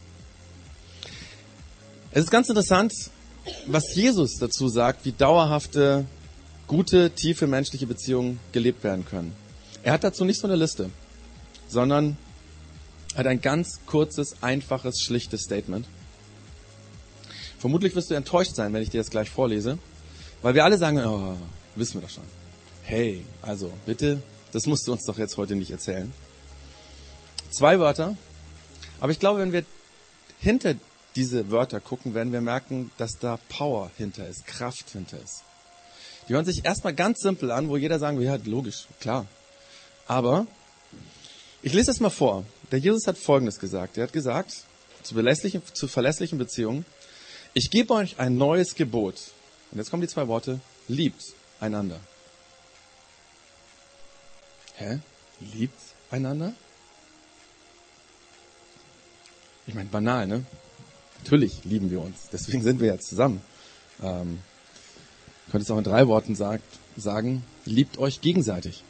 Es 2.13 2.25
ist 2.25 2.31
ganz 2.31 2.49
interessant, 2.49 2.93
was 3.67 3.95
Jesus 3.95 4.39
dazu 4.39 4.69
sagt, 4.69 5.05
wie 5.05 5.13
dauerhafte, 5.13 6.07
gute, 6.67 7.11
tiefe 7.11 7.47
menschliche 7.47 7.87
Beziehungen 7.87 8.41
gelebt 8.53 8.85
werden 8.85 9.05
können. 9.05 9.35
Er 9.83 9.93
hat 9.93 10.05
dazu 10.05 10.25
nicht 10.25 10.41
so 10.41 10.47
eine 10.47 10.57
Liste, 10.57 10.91
sondern 11.69 12.17
hat 13.17 13.27
ein 13.27 13.41
ganz 13.41 13.81
kurzes, 13.87 14.43
einfaches, 14.43 15.01
schlichtes 15.01 15.43
Statement. 15.43 15.87
Vermutlich 17.59 17.95
wirst 17.95 18.11
du 18.11 18.15
enttäuscht 18.15 18.55
sein, 18.55 18.73
wenn 18.73 18.83
ich 18.83 18.91
dir 18.91 19.01
das 19.01 19.11
gleich 19.11 19.31
vorlese, 19.31 19.79
weil 20.43 20.55
wir 20.55 20.65
alle 20.65 20.79
sagen, 20.79 20.99
oh, 21.05 21.37
wissen 21.75 21.95
wir 21.95 22.03
doch 22.03 22.15
schon. 22.15 22.25
Hey, 22.83 23.25
also 23.43 23.73
bitte, 23.87 24.23
das 24.53 24.67
musst 24.67 24.87
du 24.87 24.93
uns 24.93 25.05
doch 25.05 25.19
jetzt 25.19 25.37
heute 25.37 25.57
nicht 25.57 25.71
erzählen. 25.71 26.13
Zwei 27.51 27.81
Wörter, 27.81 28.17
aber 29.01 29.13
ich 29.13 29.19
glaube, 29.19 29.41
wenn 29.41 29.53
wir 29.53 29.65
hinter 30.39 30.75
diese 31.19 31.51
Wörter 31.51 31.81
gucken, 31.81 32.15
werden 32.15 32.33
wir 32.33 32.41
merken, 32.41 32.93
dass 32.97 33.19
da 33.19 33.41
Power 33.49 33.91
hinter 33.97 34.29
ist, 34.29 34.47
Kraft 34.47 34.91
hinter 34.91 35.19
ist. 35.21 35.43
Die 36.29 36.35
hören 36.35 36.45
sich 36.45 36.65
erstmal 36.65 36.95
ganz 36.95 37.19
simpel 37.19 37.51
an, 37.51 37.69
wo 37.69 37.77
jeder 37.77 37.99
sagen 37.99 38.19
will, 38.19 38.27
ja, 38.27 38.39
logisch, 38.45 38.87
klar. 39.01 39.27
Aber 40.07 40.47
ich 41.61 41.73
lese 41.73 41.91
es 41.91 41.99
mal 41.99 42.11
vor. 42.11 42.45
Der 42.71 42.79
Jesus 42.79 43.09
hat 43.09 43.19
Folgendes 43.19 43.59
gesagt. 43.59 43.99
Er 43.99 44.05
hat 44.05 44.13
gesagt, 44.13 44.53
zu, 45.03 45.15
verlässlichen, 45.15 45.61
zu 45.73 45.89
verlässlichen 45.89 46.39
Beziehungen, 46.39 46.87
ich 47.53 47.71
gebe 47.71 47.95
euch 47.95 48.21
ein 48.21 48.37
neues 48.37 48.77
Gebot. 48.77 49.17
Und 49.73 49.79
jetzt 49.79 49.91
kommen 49.91 50.03
die 50.03 50.09
zwei 50.09 50.29
Worte, 50.29 50.61
liebt 50.87 51.35
einander. 51.59 51.99
Hä? 54.77 55.01
Liebt 55.41 55.81
einander? 56.13 56.53
Ich 59.67 59.75
meine, 59.75 59.89
banal, 59.89 60.29
ne? 60.29 60.45
Natürlich 61.23 61.65
lieben 61.65 61.91
wir 61.91 62.01
uns. 62.01 62.29
Deswegen 62.33 62.63
sind 62.63 62.81
wir 62.81 62.89
jetzt 62.89 63.09
zusammen. 63.09 63.43
Ähm, 64.03 64.39
könnte 65.51 65.65
es 65.65 65.71
auch 65.71 65.79
in 65.79 65.85
drei 65.85 66.07
Worten 66.07 66.35
sagt, 66.35 66.65
sagen, 66.97 67.45
liebt 67.65 67.99
euch 67.99 68.21
gegenseitig. 68.21 68.85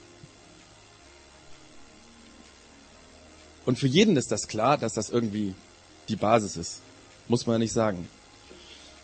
Und 3.64 3.78
für 3.78 3.86
jeden 3.86 4.16
ist 4.16 4.32
das 4.32 4.48
klar, 4.48 4.78
dass 4.78 4.94
das 4.94 5.10
irgendwie 5.10 5.54
die 6.08 6.16
Basis 6.16 6.56
ist. 6.56 6.80
Muss 7.28 7.46
man 7.46 7.54
ja 7.54 7.58
nicht 7.58 7.72
sagen. 7.72 8.08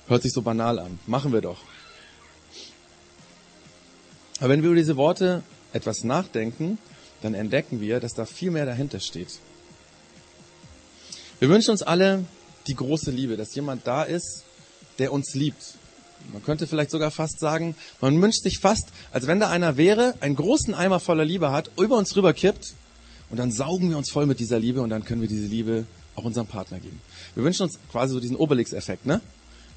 Hört 0.07 0.23
sich 0.23 0.33
so 0.33 0.43
banal 0.43 0.79
an. 0.79 0.99
Machen 1.07 1.33
wir 1.33 1.41
doch. 1.41 1.59
Aber 4.39 4.49
wenn 4.49 4.63
wir 4.63 4.71
über 4.71 4.79
diese 4.79 4.97
Worte 4.97 5.43
etwas 5.73 6.05
nachdenken, 6.05 6.79
dann 7.23 7.35
entdecken 7.35 7.81
wir, 7.81 8.01
dass 8.01 8.15
da 8.15 8.27
viel 8.27 8.51
mehr 8.51 8.67
dahinter 8.67 9.01
steht. 9.01 9.39
Wir 11.41 11.49
wünschen 11.49 11.71
uns 11.71 11.83
alle 11.83 12.25
die 12.67 12.75
große 12.75 13.11
Liebe, 13.11 13.37
dass 13.37 13.55
jemand 13.55 13.87
da 13.87 14.03
ist, 14.03 14.45
der 14.99 15.13
uns 15.13 15.35
liebt. 15.35 15.75
Man 16.33 16.43
könnte 16.43 16.67
vielleicht 16.67 16.91
sogar 16.91 17.11
fast 17.11 17.39
sagen, 17.39 17.75
man 18.01 18.21
wünscht 18.21 18.43
sich 18.43 18.59
fast, 18.59 18.89
als 19.13 19.27
wenn 19.27 19.41
da 19.41 19.51
einer 19.51 19.77
wäre, 19.77 20.15
einen 20.21 20.37
großen 20.37 20.75
Eimer 20.75 21.01
voller 21.01 21.25
Liebe 21.25 21.53
hat, 21.53 21.71
über 21.79 21.99
uns 21.99 22.17
rüber 22.17 22.33
kippt 22.33 22.75
und 23.31 23.39
dann 23.39 23.51
saugen 23.51 23.91
wir 23.91 23.99
uns 23.99 24.11
voll 24.11 24.27
mit 24.27 24.41
dieser 24.41 24.59
Liebe 24.59 24.81
und 24.81 24.91
dann 24.91 25.05
können 25.05 25.21
wir 25.21 25.29
diese 25.29 25.47
Liebe 25.47 25.87
auch 26.17 26.25
unserem 26.25 26.47
Partner 26.47 26.79
geben. 26.81 27.01
Wir 27.35 27.45
wünschen 27.45 27.65
uns 27.65 27.79
quasi 27.91 28.15
so 28.15 28.21
diesen 28.21 28.37
Obelix-Effekt, 28.37 29.07
ne? 29.07 29.21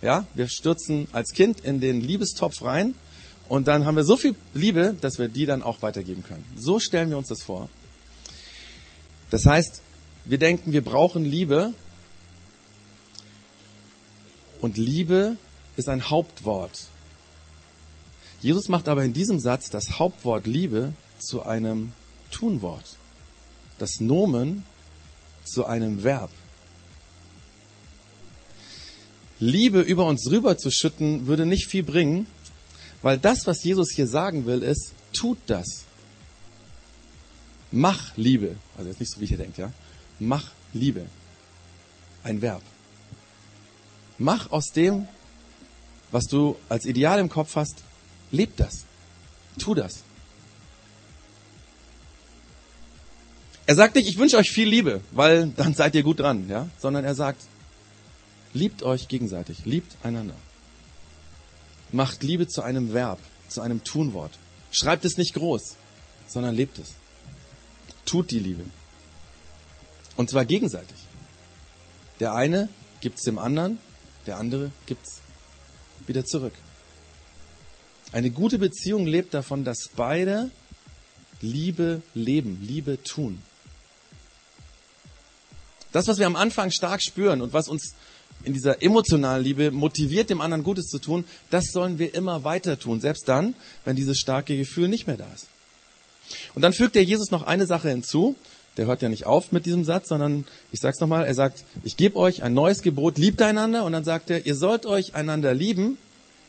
Ja, 0.02 0.28
wir 0.36 0.48
stürzen 0.48 1.08
als 1.12 1.32
Kind 1.32 1.62
in 1.62 1.80
den 1.80 2.02
Liebestopf 2.02 2.62
rein 2.62 2.94
und 3.50 3.68
dann 3.68 3.86
haben 3.86 3.96
wir 3.96 4.04
so 4.04 4.16
viel 4.16 4.36
Liebe, 4.54 4.96
dass 5.02 5.18
wir 5.18 5.28
die 5.28 5.46
dann 5.46 5.64
auch 5.64 5.82
weitergeben 5.82 6.24
können. 6.24 6.46
So 6.56 6.80
stellen 6.80 7.10
wir 7.10 7.18
uns 7.18 7.30
das 7.30 7.42
vor. 7.42 7.70
Das 9.32 9.46
heißt, 9.46 9.82
wir 10.26 10.38
denken, 10.38 10.72
wir 10.72 10.84
brauchen 10.84 11.26
Liebe, 11.26 11.74
und 14.62 14.78
Liebe 14.78 15.38
ist 15.76 15.90
ein 15.90 16.10
Hauptwort. 16.10 16.88
Jesus 18.42 18.70
macht 18.70 18.88
aber 18.88 19.04
in 19.04 19.14
diesem 19.14 19.40
Satz 19.40 19.70
das 19.70 20.00
Hauptwort 20.00 20.46
Liebe 20.46 20.94
zu 21.20 21.44
einem 21.44 21.94
Tunwort. 22.32 22.98
Das 23.80 24.00
Nomen 24.00 24.64
zu 25.44 25.66
einem 25.66 26.04
Verb. 26.04 26.32
Liebe 29.40 29.82
über 29.82 30.06
uns 30.06 30.30
rüberzuschütten 30.30 31.28
würde 31.28 31.46
nicht 31.46 31.68
viel 31.68 31.84
bringen, 31.84 32.28
weil 33.02 33.18
das, 33.18 33.46
was 33.46 33.64
Jesus 33.64 33.92
hier 33.92 34.08
sagen 34.08 34.46
will, 34.46 34.64
ist, 34.64 34.94
tut 35.14 35.38
das. 35.48 35.84
Mach 37.72 38.16
Liebe. 38.18 38.56
Also 38.78 38.90
jetzt 38.90 39.00
nicht 39.00 39.12
so, 39.12 39.22
wie 39.22 39.26
ihr 39.26 39.38
denkt, 39.38 39.58
ja. 39.58 39.72
Mach 40.20 40.52
Liebe. 40.74 41.06
Ein 42.24 42.42
Verb. 42.42 42.64
Mach 44.18 44.52
aus 44.52 44.72
dem, 44.72 45.08
was 46.12 46.26
du 46.26 46.58
als 46.70 46.86
Ideal 46.86 47.20
im 47.20 47.30
Kopf 47.30 47.56
hast, 47.56 47.84
leb 48.32 48.56
das. 48.58 48.86
Tu 49.60 49.74
das. 49.76 50.04
Er 53.66 53.76
sagt 53.76 53.96
nicht, 53.96 54.08
ich 54.08 54.18
wünsche 54.18 54.38
euch 54.38 54.50
viel 54.50 54.68
Liebe, 54.68 55.02
weil 55.12 55.48
dann 55.50 55.74
seid 55.74 55.94
ihr 55.94 56.04
gut 56.04 56.20
dran, 56.20 56.48
ja, 56.48 56.70
sondern 56.80 57.04
er 57.04 57.16
sagt, 57.16 57.42
liebt 58.54 58.82
euch 58.82 59.10
gegenseitig, 59.10 59.66
liebt 59.66 59.98
einander. 60.04 60.36
Macht 61.92 62.24
Liebe 62.24 62.48
zu 62.48 62.62
einem 62.62 62.94
Verb, 62.94 63.20
zu 63.50 63.62
einem 63.62 63.84
Tunwort. 63.84 64.32
Schreibt 64.72 65.06
es 65.06 65.18
nicht 65.18 65.34
groß, 65.34 65.76
sondern 66.28 66.56
lebt 66.56 66.80
es. 66.80 66.94
Tut 68.06 68.32
die 68.32 68.40
Liebe. 68.40 68.64
Und 70.16 70.30
zwar 70.30 70.46
gegenseitig. 70.46 70.98
Der 72.20 72.34
eine 72.34 72.70
gibt 73.02 73.18
es 73.18 73.24
dem 73.24 73.38
anderen 73.38 73.80
der 74.28 74.38
andere 74.38 74.72
gibt's 74.86 75.22
wieder 76.06 76.26
zurück. 76.26 76.54
Eine 78.12 78.30
gute 78.30 78.58
Beziehung 78.58 79.06
lebt 79.06 79.34
davon, 79.34 79.64
dass 79.64 79.90
beide 79.96 80.50
Liebe 81.42 82.02
leben, 82.14 82.60
Liebe 82.62 83.02
tun. 83.04 83.42
Das, 85.92 86.08
was 86.08 86.20
wir 86.20 86.28
am 86.28 86.36
Anfang 86.36 86.72
stark 86.72 87.02
spüren 87.02 87.42
und 87.42 87.54
was 87.54 87.68
uns 87.68 87.96
in 88.44 88.54
dieser 88.54 88.82
emotionalen 88.82 89.44
Liebe 89.44 89.72
motiviert, 89.72 90.30
dem 90.30 90.42
anderen 90.42 90.64
Gutes 90.64 90.88
zu 90.88 91.00
tun, 91.00 91.26
das 91.50 91.72
sollen 91.72 92.00
wir 92.00 92.14
immer 92.14 92.44
weiter 92.44 92.78
tun, 92.78 93.02
selbst 93.02 93.28
dann, 93.28 93.56
wenn 93.84 93.96
dieses 93.96 94.20
starke 94.20 94.56
Gefühl 94.56 94.88
nicht 94.88 95.08
mehr 95.08 95.18
da 95.18 95.28
ist. 95.34 95.48
Und 96.54 96.62
dann 96.62 96.74
fügt 96.74 96.96
der 96.96 97.04
Jesus 97.04 97.32
noch 97.32 97.44
eine 97.44 97.66
Sache 97.66 97.90
hinzu, 97.90 98.36
der 98.78 98.86
hört 98.86 99.02
ja 99.02 99.10
nicht 99.10 99.26
auf 99.26 99.52
mit 99.52 99.66
diesem 99.66 99.84
Satz, 99.84 100.10
sondern 100.10 100.46
ich 100.72 100.80
sag's 100.80 101.00
nochmal, 101.00 101.26
er 101.26 101.34
sagt, 101.34 101.64
ich 101.84 101.98
gebe 101.98 102.16
euch 102.16 102.44
ein 102.44 102.54
neues 102.54 102.82
Gebot, 102.82 103.18
liebt 103.18 103.42
einander 103.42 103.84
und 103.84 103.92
dann 103.92 104.04
sagt 104.04 104.30
er, 104.30 104.46
ihr 104.46 104.56
sollt 104.56 104.86
euch 104.86 105.16
einander 105.16 105.54
lieben, 105.54 105.98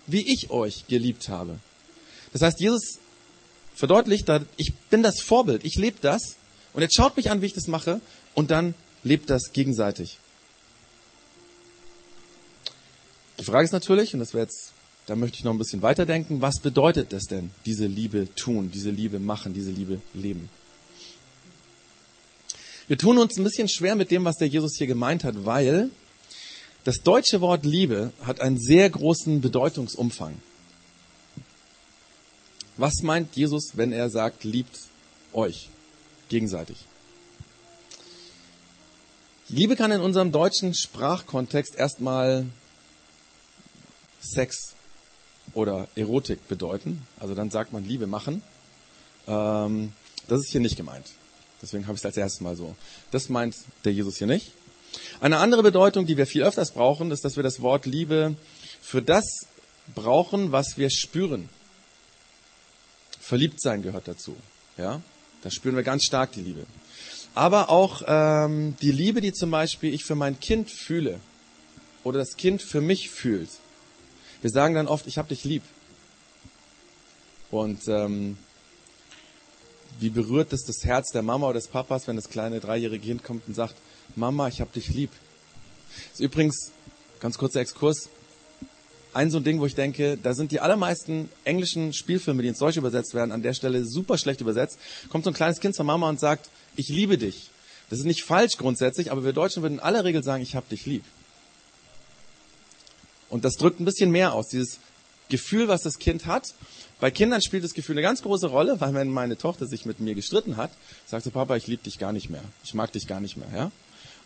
wie 0.06 0.20
ich 0.20 0.50
euch 0.50 0.86
geliebt 0.88 1.28
habe. 1.28 1.58
Das 2.32 2.42
heißt, 2.42 2.60
Jesus 2.60 2.98
verdeutlicht, 3.74 4.30
ich 4.56 4.74
bin 4.90 5.02
das 5.02 5.20
Vorbild, 5.20 5.64
ich 5.64 5.76
lebe 5.76 5.96
das 6.00 6.36
und 6.74 6.82
jetzt 6.82 6.94
schaut 6.94 7.16
mich 7.16 7.30
an, 7.30 7.40
wie 7.40 7.46
ich 7.46 7.54
das 7.54 7.66
mache 7.66 8.00
und 8.34 8.50
dann 8.50 8.74
lebt 9.02 9.30
das 9.30 9.52
gegenseitig. 9.52 10.18
Die 13.38 13.44
Frage 13.44 13.64
ist 13.64 13.72
natürlich, 13.72 14.12
und 14.14 14.20
das 14.20 14.34
wäre 14.34 14.44
jetzt, 14.44 14.72
da 15.06 15.16
möchte 15.16 15.38
ich 15.38 15.44
noch 15.44 15.52
ein 15.52 15.58
bisschen 15.58 15.80
weiterdenken, 15.80 16.42
was 16.42 16.60
bedeutet 16.60 17.12
das 17.12 17.24
denn, 17.24 17.50
diese 17.64 17.86
Liebe 17.86 18.28
tun, 18.34 18.70
diese 18.70 18.90
Liebe 18.90 19.18
machen, 19.18 19.54
diese 19.54 19.70
Liebe 19.70 20.00
leben? 20.12 20.50
Wir 22.88 22.96
tun 22.96 23.18
uns 23.18 23.36
ein 23.36 23.44
bisschen 23.44 23.68
schwer 23.68 23.94
mit 23.94 24.10
dem, 24.10 24.24
was 24.24 24.38
der 24.38 24.48
Jesus 24.48 24.76
hier 24.76 24.86
gemeint 24.86 25.22
hat, 25.22 25.44
weil 25.44 25.90
das 26.84 27.02
deutsche 27.02 27.42
Wort 27.42 27.66
Liebe 27.66 28.12
hat 28.22 28.40
einen 28.40 28.58
sehr 28.58 28.88
großen 28.88 29.42
Bedeutungsumfang. 29.42 30.40
Was 32.78 33.02
meint 33.02 33.36
Jesus, 33.36 33.72
wenn 33.76 33.92
er 33.92 34.08
sagt, 34.08 34.44
liebt 34.44 34.78
euch 35.34 35.68
gegenseitig? 36.30 36.78
Liebe 39.50 39.76
kann 39.76 39.92
in 39.92 40.00
unserem 40.00 40.32
deutschen 40.32 40.72
Sprachkontext 40.72 41.74
erstmal 41.74 42.46
Sex 44.20 44.74
oder 45.52 45.88
Erotik 45.94 46.48
bedeuten. 46.48 47.06
Also 47.20 47.34
dann 47.34 47.50
sagt 47.50 47.72
man 47.72 47.84
Liebe 47.84 48.06
machen. 48.06 48.42
Ähm, 49.26 49.92
das 50.26 50.40
ist 50.40 50.52
hier 50.52 50.60
nicht 50.60 50.76
gemeint. 50.76 51.06
Deswegen 51.60 51.86
habe 51.86 51.94
ich 51.94 52.00
es 52.00 52.06
als 52.06 52.16
erstes 52.16 52.40
mal 52.40 52.56
so. 52.56 52.76
Das 53.10 53.28
meint 53.28 53.54
der 53.84 53.92
Jesus 53.92 54.16
hier 54.16 54.26
nicht. 54.26 54.52
Eine 55.20 55.38
andere 55.38 55.62
Bedeutung, 55.62 56.06
die 56.06 56.16
wir 56.16 56.26
viel 56.26 56.42
öfters 56.42 56.72
brauchen, 56.72 57.10
ist, 57.10 57.24
dass 57.24 57.36
wir 57.36 57.42
das 57.42 57.60
Wort 57.60 57.86
Liebe 57.86 58.36
für 58.80 59.02
das 59.02 59.46
brauchen, 59.94 60.52
was 60.52 60.78
wir 60.78 60.90
spüren. 60.90 61.48
Verliebtsein 63.20 63.82
gehört 63.82 64.08
dazu. 64.08 64.36
Ja, 64.76 65.02
da 65.42 65.50
spüren 65.50 65.76
wir 65.76 65.82
ganz 65.82 66.04
stark 66.04 66.32
die 66.32 66.40
Liebe. 66.40 66.64
Aber 67.34 67.68
auch 67.68 68.02
ähm, 68.06 68.76
die 68.80 68.92
Liebe, 68.92 69.20
die 69.20 69.32
zum 69.32 69.50
Beispiel 69.50 69.92
ich 69.92 70.04
für 70.04 70.14
mein 70.14 70.40
Kind 70.40 70.70
fühle 70.70 71.20
oder 72.04 72.18
das 72.18 72.36
Kind 72.36 72.62
für 72.62 72.80
mich 72.80 73.10
fühlt. 73.10 73.50
Wir 74.40 74.50
sagen 74.50 74.74
dann 74.74 74.86
oft, 74.86 75.06
ich 75.06 75.18
habe 75.18 75.28
dich 75.28 75.44
lieb. 75.44 75.62
Und 77.50 77.86
ähm, 77.88 78.38
wie 80.00 80.10
berührt 80.10 80.52
es 80.52 80.64
das 80.64 80.84
Herz 80.84 81.10
der 81.10 81.22
Mama 81.22 81.46
oder 81.46 81.58
des 81.58 81.68
Papas, 81.68 82.06
wenn 82.06 82.16
das 82.16 82.28
kleine 82.28 82.60
dreijährige 82.60 83.04
Kind 83.04 83.24
kommt 83.24 83.48
und 83.48 83.54
sagt, 83.54 83.74
Mama, 84.16 84.48
ich 84.48 84.60
hab 84.60 84.72
dich 84.72 84.88
lieb. 84.88 85.10
Das 86.10 86.20
ist 86.20 86.26
übrigens, 86.26 86.72
ganz 87.20 87.38
kurzer 87.38 87.60
Exkurs, 87.60 88.08
ein 89.14 89.30
so 89.30 89.38
ein 89.38 89.44
Ding, 89.44 89.58
wo 89.58 89.66
ich 89.66 89.74
denke, 89.74 90.16
da 90.16 90.34
sind 90.34 90.52
die 90.52 90.60
allermeisten 90.60 91.28
englischen 91.44 91.92
Spielfilme, 91.92 92.42
die 92.42 92.48
ins 92.48 92.58
Deutsche 92.58 92.78
übersetzt 92.78 93.14
werden, 93.14 93.32
an 93.32 93.42
der 93.42 93.54
Stelle 93.54 93.84
super 93.84 94.18
schlecht 94.18 94.40
übersetzt. 94.40 94.78
Kommt 95.08 95.24
so 95.24 95.30
ein 95.30 95.34
kleines 95.34 95.60
Kind 95.60 95.74
zur 95.74 95.84
Mama 95.84 96.08
und 96.08 96.20
sagt, 96.20 96.50
ich 96.76 96.88
liebe 96.88 97.18
dich. 97.18 97.50
Das 97.90 97.98
ist 97.98 98.04
nicht 98.04 98.22
falsch 98.22 98.58
grundsätzlich, 98.58 99.10
aber 99.10 99.24
wir 99.24 99.32
Deutschen 99.32 99.62
würden 99.62 99.74
in 99.74 99.80
aller 99.80 100.04
Regel 100.04 100.22
sagen, 100.22 100.42
ich 100.42 100.54
hab 100.54 100.68
dich 100.68 100.84
lieb. 100.86 101.04
Und 103.30 103.44
das 103.44 103.54
drückt 103.54 103.80
ein 103.80 103.84
bisschen 103.84 104.10
mehr 104.10 104.34
aus, 104.34 104.48
dieses 104.48 104.78
Gefühl, 105.28 105.68
was 105.68 105.82
das 105.82 105.98
Kind 105.98 106.26
hat. 106.26 106.54
Bei 107.00 107.10
Kindern 107.10 107.42
spielt 107.42 107.64
das 107.64 107.74
Gefühl 107.74 107.94
eine 107.94 108.02
ganz 108.02 108.22
große 108.22 108.48
Rolle, 108.48 108.80
weil 108.80 108.94
wenn 108.94 109.08
meine 109.08 109.36
Tochter 109.36 109.66
sich 109.66 109.86
mit 109.86 110.00
mir 110.00 110.14
gestritten 110.14 110.56
hat, 110.56 110.70
sagt 111.06 111.24
sie, 111.24 111.30
Papa, 111.30 111.56
ich 111.56 111.66
liebe 111.66 111.82
dich 111.82 111.98
gar 111.98 112.12
nicht 112.12 112.30
mehr. 112.30 112.42
Ich 112.64 112.74
mag 112.74 112.92
dich 112.92 113.06
gar 113.06 113.20
nicht 113.20 113.36
mehr. 113.36 113.70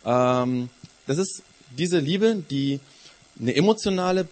Ja? 0.04 0.42
Ähm, 0.42 0.70
das 1.06 1.18
ist 1.18 1.42
diese 1.76 1.98
Liebe, 1.98 2.36
die 2.48 2.80
eine 3.40 3.54
emotionale 3.54 4.28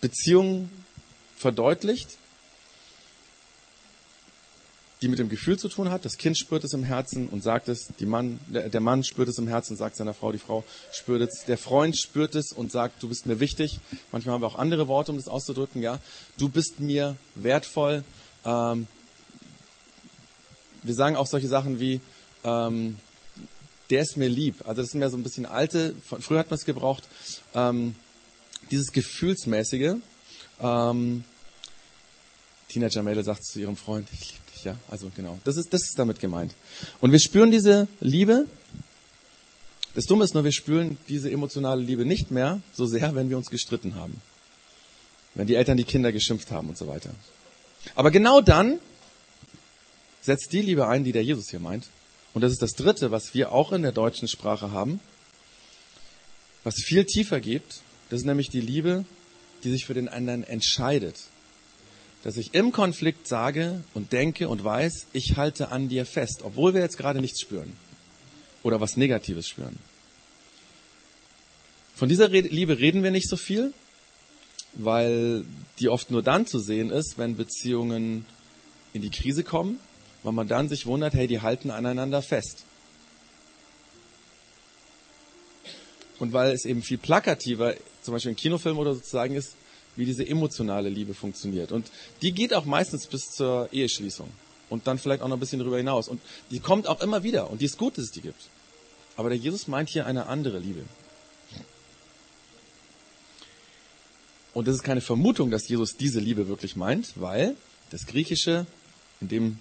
Beziehung 0.00 0.70
verdeutlicht 1.36 2.16
die 5.02 5.08
mit 5.08 5.18
dem 5.18 5.30
Gefühl 5.30 5.58
zu 5.58 5.68
tun 5.68 5.90
hat. 5.90 6.04
Das 6.04 6.18
Kind 6.18 6.36
spürt 6.36 6.62
es 6.62 6.74
im 6.74 6.84
Herzen 6.84 7.28
und 7.28 7.42
sagt 7.42 7.68
es. 7.68 7.88
Die 7.98 8.06
Mann, 8.06 8.38
der, 8.48 8.80
Mann 8.80 9.02
spürt 9.02 9.28
es 9.28 9.38
im 9.38 9.48
Herzen 9.48 9.72
und 9.72 9.76
sagt 9.78 9.96
seiner 9.96 10.12
Frau. 10.12 10.30
Die 10.30 10.38
Frau 10.38 10.62
spürt 10.92 11.22
es. 11.22 11.44
Der 11.46 11.56
Freund 11.56 11.98
spürt 11.98 12.34
es 12.34 12.52
und 12.52 12.70
sagt, 12.70 13.02
du 13.02 13.08
bist 13.08 13.26
mir 13.26 13.40
wichtig. 13.40 13.80
Manchmal 14.12 14.34
haben 14.34 14.42
wir 14.42 14.46
auch 14.46 14.58
andere 14.58 14.88
Worte, 14.88 15.12
um 15.12 15.16
das 15.16 15.28
auszudrücken. 15.28 15.80
Ja, 15.80 15.98
du 16.36 16.50
bist 16.50 16.80
mir 16.80 17.16
wertvoll. 17.34 18.04
Ähm, 18.44 18.86
wir 20.82 20.94
sagen 20.94 21.16
auch 21.16 21.26
solche 21.26 21.48
Sachen 21.48 21.80
wie, 21.80 22.00
ähm, 22.44 22.96
der 23.88 24.02
ist 24.02 24.18
mir 24.18 24.28
lieb. 24.28 24.56
Also 24.66 24.82
das 24.82 24.90
sind 24.90 25.00
mehr 25.00 25.10
so 25.10 25.16
ein 25.16 25.22
bisschen 25.22 25.46
alte. 25.46 25.94
Von, 26.06 26.20
früher 26.20 26.38
hat 26.40 26.50
man 26.50 26.58
es 26.58 26.66
gebraucht. 26.66 27.04
Ähm, 27.54 27.94
dieses 28.70 28.92
gefühlsmäßige. 28.92 29.94
Ähm, 30.60 31.24
Teenager-Mädel 32.68 33.24
sagt 33.24 33.44
zu 33.44 33.58
ihrem 33.58 33.76
Freund, 33.76 34.06
ich 34.12 34.34
liebe 34.34 34.39
ja, 34.64 34.76
also 34.90 35.10
genau. 35.14 35.38
Das 35.44 35.56
ist, 35.56 35.72
das 35.72 35.82
ist 35.82 35.98
damit 35.98 36.20
gemeint. 36.20 36.54
Und 37.00 37.12
wir 37.12 37.20
spüren 37.20 37.50
diese 37.50 37.88
Liebe. 38.00 38.46
Das 39.94 40.04
Dumme 40.06 40.24
ist 40.24 40.34
nur, 40.34 40.44
wir 40.44 40.52
spüren 40.52 40.96
diese 41.08 41.30
emotionale 41.30 41.82
Liebe 41.82 42.04
nicht 42.04 42.30
mehr 42.30 42.60
so 42.72 42.86
sehr, 42.86 43.14
wenn 43.14 43.28
wir 43.28 43.36
uns 43.36 43.50
gestritten 43.50 43.96
haben. 43.96 44.20
Wenn 45.34 45.46
die 45.46 45.54
Eltern 45.54 45.76
die 45.76 45.84
Kinder 45.84 46.12
geschimpft 46.12 46.50
haben 46.50 46.68
und 46.68 46.78
so 46.78 46.86
weiter. 46.86 47.10
Aber 47.94 48.10
genau 48.10 48.40
dann 48.40 48.78
setzt 50.20 50.52
die 50.52 50.62
Liebe 50.62 50.86
ein, 50.86 51.04
die 51.04 51.12
der 51.12 51.24
Jesus 51.24 51.48
hier 51.50 51.60
meint. 51.60 51.86
Und 52.34 52.42
das 52.42 52.52
ist 52.52 52.62
das 52.62 52.72
Dritte, 52.72 53.10
was 53.10 53.34
wir 53.34 53.52
auch 53.52 53.72
in 53.72 53.82
der 53.82 53.92
deutschen 53.92 54.28
Sprache 54.28 54.70
haben, 54.70 55.00
was 56.62 56.74
viel 56.76 57.04
tiefer 57.04 57.40
geht. 57.40 57.62
Das 58.10 58.20
ist 58.20 58.26
nämlich 58.26 58.48
die 58.50 58.60
Liebe, 58.60 59.04
die 59.64 59.70
sich 59.70 59.86
für 59.86 59.94
den 59.94 60.08
anderen 60.08 60.44
entscheidet 60.44 61.16
dass 62.22 62.36
ich 62.36 62.54
im 62.54 62.72
Konflikt 62.72 63.26
sage 63.26 63.82
und 63.94 64.12
denke 64.12 64.48
und 64.48 64.62
weiß, 64.62 65.06
ich 65.12 65.36
halte 65.36 65.70
an 65.70 65.88
dir 65.88 66.04
fest, 66.04 66.42
obwohl 66.42 66.74
wir 66.74 66.80
jetzt 66.80 66.98
gerade 66.98 67.20
nichts 67.20 67.40
spüren 67.40 67.72
oder 68.62 68.80
was 68.80 68.96
Negatives 68.96 69.48
spüren. 69.48 69.78
Von 71.94 72.08
dieser 72.08 72.28
Liebe 72.28 72.78
reden 72.78 73.02
wir 73.02 73.10
nicht 73.10 73.28
so 73.28 73.36
viel, 73.36 73.72
weil 74.74 75.44
die 75.78 75.88
oft 75.88 76.10
nur 76.10 76.22
dann 76.22 76.46
zu 76.46 76.58
sehen 76.58 76.90
ist, 76.90 77.18
wenn 77.18 77.36
Beziehungen 77.36 78.24
in 78.92 79.02
die 79.02 79.10
Krise 79.10 79.44
kommen, 79.44 79.78
weil 80.22 80.32
man 80.32 80.48
dann 80.48 80.68
sich 80.68 80.86
wundert, 80.86 81.14
hey, 81.14 81.26
die 81.26 81.40
halten 81.40 81.70
aneinander 81.70 82.22
fest. 82.22 82.64
Und 86.18 86.34
weil 86.34 86.52
es 86.52 86.66
eben 86.66 86.82
viel 86.82 86.98
plakativer, 86.98 87.74
zum 88.02 88.12
Beispiel 88.12 88.30
in 88.30 88.36
Kinofilmen 88.36 88.80
oder 88.80 88.94
so 88.94 89.00
zu 89.00 89.10
sagen 89.10 89.34
ist, 89.34 89.54
wie 89.96 90.04
diese 90.04 90.26
emotionale 90.26 90.88
Liebe 90.88 91.14
funktioniert. 91.14 91.72
Und 91.72 91.90
die 92.22 92.32
geht 92.32 92.54
auch 92.54 92.64
meistens 92.64 93.06
bis 93.06 93.30
zur 93.30 93.68
Eheschließung. 93.72 94.28
Und 94.68 94.86
dann 94.86 94.98
vielleicht 94.98 95.22
auch 95.22 95.28
noch 95.28 95.36
ein 95.36 95.40
bisschen 95.40 95.58
darüber 95.58 95.78
hinaus. 95.78 96.08
Und 96.08 96.20
die 96.50 96.60
kommt 96.60 96.86
auch 96.86 97.00
immer 97.00 97.22
wieder. 97.22 97.50
Und 97.50 97.60
die 97.60 97.64
ist 97.64 97.76
gut, 97.76 97.98
dass 97.98 98.04
es 98.04 98.10
die 98.12 98.20
gibt. 98.20 98.48
Aber 99.16 99.28
der 99.28 99.38
Jesus 99.38 99.66
meint 99.66 99.88
hier 99.88 100.06
eine 100.06 100.26
andere 100.26 100.58
Liebe. 100.58 100.84
Und 104.54 104.68
das 104.68 104.76
ist 104.76 104.82
keine 104.82 105.00
Vermutung, 105.00 105.50
dass 105.50 105.68
Jesus 105.68 105.96
diese 105.96 106.20
Liebe 106.20 106.48
wirklich 106.48 106.76
meint, 106.76 107.12
weil 107.16 107.56
das 107.90 108.06
Griechische, 108.06 108.66
in 109.20 109.28
dem 109.28 109.58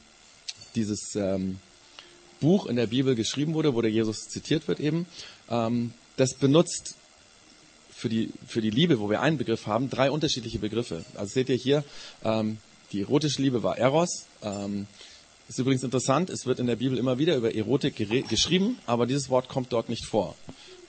dieses 0.76 1.16
ähm, 1.16 1.60
Buch 2.40 2.68
in 2.68 2.76
der 2.76 2.88
Bibel 2.88 3.16
geschrieben 3.16 3.54
wurde, 3.54 3.76
wo 3.76 3.82
der 3.82 3.92
Jesus 3.92 4.30
zitiert 4.30 4.68
wird 4.68 4.80
eben, 4.80 5.06
ähm, 5.50 5.94
das 6.18 6.36
benutzt 6.36 6.96
für 8.00 8.10
die, 8.10 8.32
für 8.48 8.62
die 8.62 8.70
Liebe, 8.70 9.00
wo 9.00 9.10
wir 9.10 9.22
einen 9.22 9.38
Begriff 9.38 9.68
haben, 9.68 9.90
drei 9.90 10.10
unterschiedliche 10.10 10.60
Begriffe. 10.60 11.04
Also 11.16 11.34
seht 11.34 11.50
ihr 11.50 11.58
hier, 11.58 11.84
ähm, 12.24 12.58
die 12.94 13.02
erotische 13.02 13.42
Liebe 13.42 13.62
war 13.62 13.78
Eros. 13.78 14.26
Ähm, 14.42 14.88
ist 15.50 15.60
übrigens 15.60 15.84
interessant, 15.84 16.30
es 16.30 16.46
wird 16.46 16.60
in 16.60 16.68
der 16.68 16.78
Bibel 16.78 16.98
immer 16.98 17.18
wieder 17.18 17.36
über 17.36 17.54
Erotik 17.54 17.96
geschrieben, 18.30 18.78
aber 18.86 19.06
dieses 19.06 19.30
Wort 19.30 19.50
kommt 19.50 19.74
dort 19.74 19.90
nicht 19.90 20.06
vor. 20.06 20.36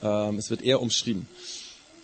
Ähm, 0.02 0.38
es 0.38 0.50
wird 0.50 0.62
eher 0.62 0.80
umschrieben. 0.80 1.26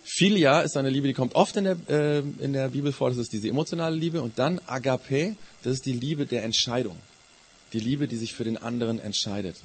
Philia 0.03 0.61
ist 0.61 0.75
eine 0.75 0.89
Liebe, 0.89 1.07
die 1.07 1.13
kommt 1.13 1.35
oft 1.35 1.55
in 1.55 1.63
der, 1.63 1.77
äh, 1.89 2.19
in 2.19 2.53
der 2.53 2.69
Bibel 2.69 2.91
vor, 2.91 3.09
das 3.09 3.17
ist 3.17 3.31
diese 3.31 3.47
emotionale 3.47 3.95
Liebe. 3.95 4.21
Und 4.21 4.39
dann 4.39 4.59
Agape, 4.65 5.35
das 5.63 5.73
ist 5.73 5.85
die 5.85 5.93
Liebe 5.93 6.25
der 6.25 6.43
Entscheidung. 6.43 6.97
Die 7.73 7.79
Liebe, 7.79 8.07
die 8.07 8.17
sich 8.17 8.33
für 8.33 8.43
den 8.43 8.57
anderen 8.57 8.99
entscheidet. 8.99 9.55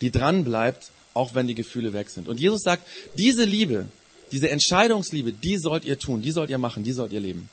Die 0.00 0.10
dran 0.10 0.44
bleibt, 0.44 0.90
auch 1.14 1.34
wenn 1.34 1.46
die 1.46 1.54
Gefühle 1.54 1.92
weg 1.92 2.10
sind. 2.10 2.28
Und 2.28 2.40
Jesus 2.40 2.62
sagt, 2.62 2.86
diese 3.16 3.44
Liebe, 3.44 3.86
diese 4.32 4.50
Entscheidungsliebe, 4.50 5.32
die 5.32 5.58
sollt 5.58 5.84
ihr 5.84 5.98
tun, 5.98 6.22
die 6.22 6.30
sollt 6.30 6.50
ihr 6.50 6.58
machen, 6.58 6.84
die 6.84 6.92
sollt 6.92 7.12
ihr 7.12 7.20
leben. 7.20 7.48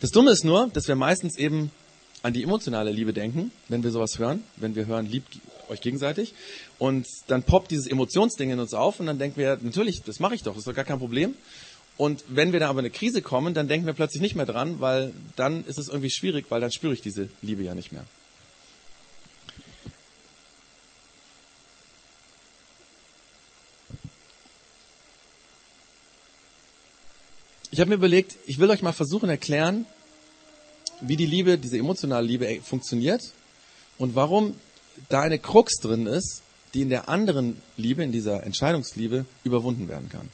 Das 0.00 0.10
Dumme 0.10 0.30
ist 0.30 0.44
nur, 0.44 0.68
dass 0.72 0.88
wir 0.88 0.96
meistens 0.96 1.36
eben 1.36 1.70
an 2.22 2.32
die 2.32 2.42
emotionale 2.42 2.90
Liebe 2.90 3.12
denken, 3.12 3.52
wenn 3.68 3.82
wir 3.82 3.90
sowas 3.90 4.18
hören, 4.18 4.42
wenn 4.56 4.74
wir 4.74 4.86
hören, 4.86 5.06
liebt 5.06 5.38
euch 5.68 5.80
gegenseitig. 5.80 6.34
Und 6.78 7.06
dann 7.28 7.42
poppt 7.42 7.70
dieses 7.70 7.86
Emotionsding 7.86 8.50
in 8.50 8.58
uns 8.58 8.74
auf 8.74 9.00
und 9.00 9.06
dann 9.06 9.18
denken 9.18 9.38
wir, 9.38 9.58
natürlich, 9.62 10.02
das 10.02 10.20
mache 10.20 10.34
ich 10.34 10.42
doch, 10.42 10.52
das 10.52 10.60
ist 10.60 10.68
doch 10.68 10.74
gar 10.74 10.84
kein 10.84 10.98
Problem. 10.98 11.34
Und 11.96 12.24
wenn 12.28 12.52
wir 12.52 12.60
da 12.60 12.68
aber 12.68 12.80
in 12.80 12.86
eine 12.86 12.90
Krise 12.90 13.22
kommen, 13.22 13.54
dann 13.54 13.68
denken 13.68 13.86
wir 13.86 13.94
plötzlich 13.94 14.20
nicht 14.20 14.36
mehr 14.36 14.44
dran, 14.44 14.80
weil 14.80 15.12
dann 15.34 15.64
ist 15.66 15.78
es 15.78 15.88
irgendwie 15.88 16.10
schwierig, 16.10 16.46
weil 16.50 16.60
dann 16.60 16.70
spüre 16.70 16.92
ich 16.92 17.00
diese 17.00 17.28
Liebe 17.40 17.62
ja 17.62 17.74
nicht 17.74 17.92
mehr. 17.92 18.04
Ich 27.76 27.80
habe 27.80 27.90
mir 27.90 27.96
überlegt, 27.96 28.38
ich 28.46 28.58
will 28.58 28.70
euch 28.70 28.80
mal 28.80 28.92
versuchen 28.92 29.28
erklären, 29.28 29.84
wie 31.02 31.18
die 31.18 31.26
Liebe, 31.26 31.58
diese 31.58 31.76
emotionale 31.76 32.26
Liebe 32.26 32.48
äh, 32.48 32.60
funktioniert 32.62 33.20
und 33.98 34.14
warum 34.14 34.54
da 35.10 35.20
eine 35.20 35.38
Krux 35.38 35.74
drin 35.82 36.06
ist, 36.06 36.40
die 36.72 36.80
in 36.80 36.88
der 36.88 37.10
anderen 37.10 37.60
Liebe, 37.76 38.02
in 38.02 38.12
dieser 38.12 38.44
Entscheidungsliebe 38.44 39.26
überwunden 39.44 39.90
werden 39.90 40.08
kann. 40.08 40.30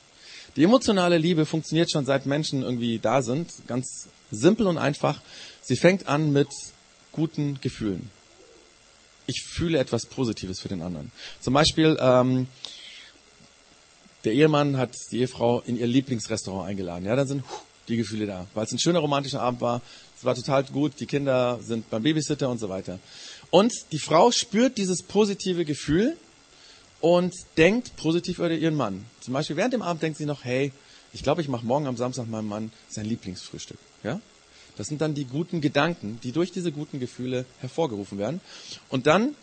Die 0.55 0.63
emotionale 0.63 1.19
Liebe 1.19 1.45
funktioniert 1.45 1.91
schon 1.91 2.07
seit 2.07 2.27
Menschen 2.27 2.63
irgendwie 2.63 3.01
da 3.01 3.23
sind, 3.23 3.51
ganz 3.67 4.07
simpel 4.31 4.69
und 4.69 4.79
einfach. 4.79 5.21
Sie 5.63 5.75
fängt 5.75 6.07
an 6.07 6.33
mit 6.33 6.47
guten 7.11 7.59
Gefühlen. 7.61 8.09
Ich 9.27 9.43
fühle 9.43 9.81
etwas 9.81 10.07
Positives 10.07 10.61
für 10.61 10.69
den 10.69 10.81
anderen. 10.81 11.11
Zum 11.41 11.55
Beispiel, 11.55 11.99
ähm, 12.01 12.47
der 14.25 14.33
Ehemann 14.33 14.77
hat 14.77 14.95
die 15.11 15.21
Ehefrau 15.21 15.63
in 15.67 15.79
ihr 15.79 15.87
Lieblingsrestaurant 15.87 16.69
eingeladen. 16.69 17.05
Ja, 17.05 17.17
dann 17.17 17.27
sind 17.27 17.45
die 17.89 17.97
Gefühle 17.97 18.27
da, 18.27 18.47
weil 18.55 18.65
es 18.65 18.73
ein 18.73 18.79
schöner 18.79 19.01
romantischer 19.01 19.41
Abend 19.41 19.61
war. 19.61 19.83
Es 20.17 20.25
war 20.25 20.35
total 20.35 20.65
gut. 20.65 20.93
Die 21.01 21.07
Kinder 21.07 21.59
sind 21.63 21.91
beim 21.91 22.03
Babysitter 22.03 22.49
und 22.49 22.59
so 22.59 22.69
weiter. 22.69 22.99
Und 23.51 23.73
die 23.91 23.99
Frau 23.99 24.31
spürt 24.31 24.79
dieses 24.79 25.03
positive 25.03 25.65
Gefühl 25.65 26.17
und 27.01 27.35
denkt 27.57 27.97
positiv 27.97 28.39
über 28.39 28.51
ihren 28.51 28.77
Mann. 28.77 29.05
Zum 29.21 29.35
Beispiel 29.35 29.57
während 29.57 29.75
dem 29.75 29.83
Abend 29.83 30.03
denkt 30.03 30.19
sie 30.19 30.27
noch, 30.27 30.45
hey, 30.45 30.73
ich 31.13 31.23
glaube, 31.23 31.43
ich 31.43 31.49
mache 31.49 31.67
morgen 31.67 31.87
am 31.87 31.97
Samstag 31.97 32.29
meinem 32.29 32.49
Mann 32.49 32.73
sein 32.89 33.05
Lieblingsfrühstück. 33.05 33.79
Ja? 34.05 34.21
Das 34.77 34.87
sind 34.87 35.01
dann 35.01 35.15
die 35.15 35.25
guten 35.25 35.61
Gedanken, 35.61 36.19
die 36.23 36.33
durch 36.33 36.53
diese 36.53 36.73
guten 36.73 37.01
Gefühle 37.01 37.45
hervorgerufen 37.61 38.19
werden. 38.19 38.41
Und 38.89 39.07
dann, 39.07 39.35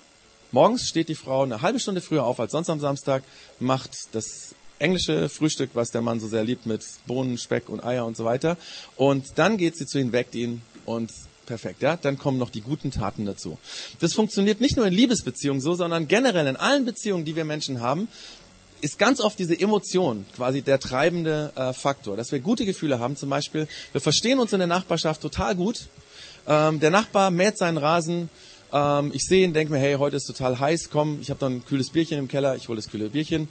morgens 0.52 0.88
steht 0.88 1.10
die 1.10 1.16
Frau 1.16 1.44
eine 1.44 1.62
halbe 1.62 1.80
Stunde 1.80 2.02
früher 2.02 2.24
auf 2.24 2.40
als 2.40 2.54
sonst 2.54 2.70
am 2.70 2.80
Samstag, 2.80 3.24
macht 3.60 4.16
das 4.16 4.56
englische 4.80 5.30
Frühstück, 5.30 5.72
was 5.74 5.92
der 5.92 6.02
Mann 6.02 6.20
so 6.20 6.28
sehr 6.28 6.44
liebt, 6.44 6.66
mit 6.66 6.86
Bohnen, 7.06 7.38
Speck 7.38 7.70
und 7.70 7.84
Eier 7.84 8.06
und 8.06 8.18
so 8.18 8.26
weiter. 8.26 8.58
Und 8.96 9.38
dann 9.38 9.58
geht 9.58 9.78
sie 9.78 9.86
zu 9.86 10.00
ihm, 10.00 10.12
weckt 10.12 10.36
ihn 10.36 10.62
und 10.86 11.12
perfekt, 11.46 11.82
ja, 11.82 11.98
dann 11.98 12.18
kommen 12.18 12.38
noch 12.38 12.52
die 12.52 12.62
guten 12.62 12.92
Taten 12.92 13.26
dazu. 13.26 13.58
Das 14.00 14.14
funktioniert 14.14 14.62
nicht 14.62 14.78
nur 14.78 14.86
in 14.86 14.94
Liebesbeziehungen 14.94 15.62
so, 15.62 15.74
sondern 15.74 16.08
generell 16.08 16.46
in 16.48 16.56
allen 16.56 16.86
Beziehungen, 16.86 17.26
die 17.26 17.36
wir 17.36 17.44
Menschen 17.44 17.82
haben, 17.82 18.08
ist 18.82 19.00
ganz 19.00 19.20
oft 19.20 19.38
diese 19.40 19.60
Emotion 19.60 20.26
quasi 20.36 20.62
der 20.62 20.80
treibende 20.80 21.52
äh, 21.56 21.74
Faktor, 21.74 22.16
dass 22.16 22.32
wir 22.32 22.40
gute 22.40 22.66
Gefühle 22.66 23.00
haben. 23.00 23.16
Zum 23.16 23.30
Beispiel, 23.30 23.68
wir 23.92 24.02
verstehen 24.02 24.40
uns 24.40 24.54
in 24.54 24.60
der 24.60 24.68
Nachbarschaft 24.68 25.22
total 25.22 25.56
gut. 25.56 25.88
Ähm, 26.48 26.80
der 26.80 26.92
Nachbar 26.92 27.32
mäht 27.32 27.58
seinen 27.58 27.78
Rasen. 27.78 28.30
Ähm, 28.72 29.12
ich 29.14 29.24
sehe 29.24 29.44
ihn, 29.44 29.54
denke 29.54 29.74
mir, 29.74 29.80
hey, 29.80 29.96
heute 29.96 30.16
ist 30.16 30.26
total 30.26 30.60
heiß. 30.60 30.90
Komm, 30.92 31.20
ich 31.22 31.30
habe 31.30 31.40
dann 31.40 31.58
ein 31.58 31.66
kühles 31.66 31.90
Bierchen 31.90 32.20
im 32.20 32.28
Keller. 32.28 32.56
Ich 32.56 32.68
hole 32.68 32.78
das 32.78 32.90
kühle 32.90 33.10
Bierchen, 33.10 33.50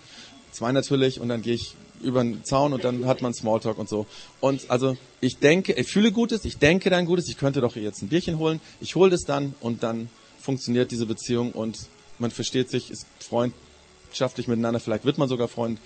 zwei 0.53 0.73
natürlich, 0.73 1.21
und 1.21 1.29
dann 1.29 1.43
gehe 1.43 1.55
ich 1.55 1.75
über 2.03 2.23
den 2.23 2.45
Zaun 2.45 2.73
und 2.73 2.85
dann 2.85 3.07
hat 3.07 3.23
man 3.23 3.35
Smalltalk 3.35 3.79
und 3.79 3.89
so. 3.89 4.07
Und 4.41 4.71
also 4.71 4.97
ich 5.21 5.39
denke, 5.39 5.73
ich 5.73 5.89
fühle 5.89 6.13
Gutes, 6.13 6.45
ich 6.45 6.59
denke 6.59 6.91
dann 6.91 7.07
Gutes, 7.07 7.29
ich 7.29 7.39
könnte 7.39 7.61
doch 7.61 7.77
jetzt 7.77 8.03
ein 8.03 8.09
Bierchen 8.09 8.39
holen, 8.39 8.61
ich 8.81 8.95
hole 8.95 9.11
das 9.11 9.23
dann 9.23 9.55
und 9.61 9.83
dann 9.83 10.09
funktioniert 10.41 10.91
diese 10.91 11.07
Beziehung 11.07 11.53
und 11.53 11.79
man 12.19 12.31
versteht 12.31 12.71
sich, 12.71 12.91
ist 12.91 13.07
freundschaftlich 13.21 14.49
miteinander, 14.49 14.81
vielleicht 14.81 15.05
wird 15.05 15.19
man 15.19 15.29
sogar 15.29 15.49
Freund. 15.49 15.79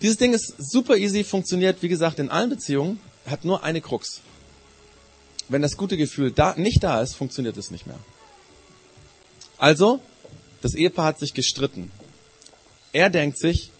Dieses 0.00 0.16
Ding 0.16 0.32
ist 0.32 0.54
super 0.58 0.96
easy, 0.96 1.24
funktioniert, 1.24 1.82
wie 1.82 1.88
gesagt, 1.88 2.18
in 2.18 2.28
allen 2.28 2.50
Beziehungen, 2.50 3.00
hat 3.26 3.44
nur 3.44 3.64
eine 3.64 3.80
Krux. 3.80 4.20
Wenn 5.48 5.62
das 5.62 5.76
gute 5.76 5.96
Gefühl 5.96 6.30
da, 6.30 6.54
nicht 6.56 6.84
da 6.84 7.00
ist, 7.00 7.14
funktioniert 7.14 7.56
es 7.56 7.70
nicht 7.70 7.86
mehr. 7.86 7.98
Also, 9.56 10.00
das 10.60 10.74
Ehepaar 10.74 11.06
hat 11.06 11.18
sich 11.18 11.34
gestritten. 11.34 11.90
Er 12.92 13.10
denkt 13.10 13.38
sich, 13.38 13.70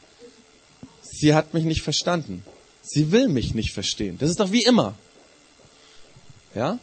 Sie 1.02 1.34
hat 1.34 1.52
mich 1.52 1.64
nicht 1.64 1.82
verstanden. 1.82 2.44
Sie 2.82 3.10
will 3.10 3.28
mich 3.28 3.54
nicht 3.54 3.72
verstehen. 3.72 4.18
Das 4.18 4.30
ist 4.30 4.38
doch 4.38 4.52
wie 4.52 4.62
immer. 4.62 4.94
Ja? 6.54 6.78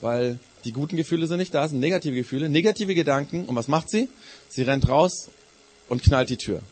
Weil 0.00 0.38
die 0.64 0.72
guten 0.72 0.96
Gefühle 0.96 1.26
sind 1.26 1.38
nicht 1.38 1.52
da, 1.52 1.68
sind 1.68 1.80
negative 1.80 2.14
Gefühle, 2.14 2.48
negative 2.48 2.94
Gedanken. 2.94 3.44
Und 3.44 3.54
was 3.56 3.68
macht 3.68 3.90
sie? 3.90 4.08
Sie 4.48 4.62
rennt 4.62 4.88
raus 4.88 5.28
und 5.88 6.02
knallt 6.02 6.30
die 6.30 6.38
Tür. 6.38 6.62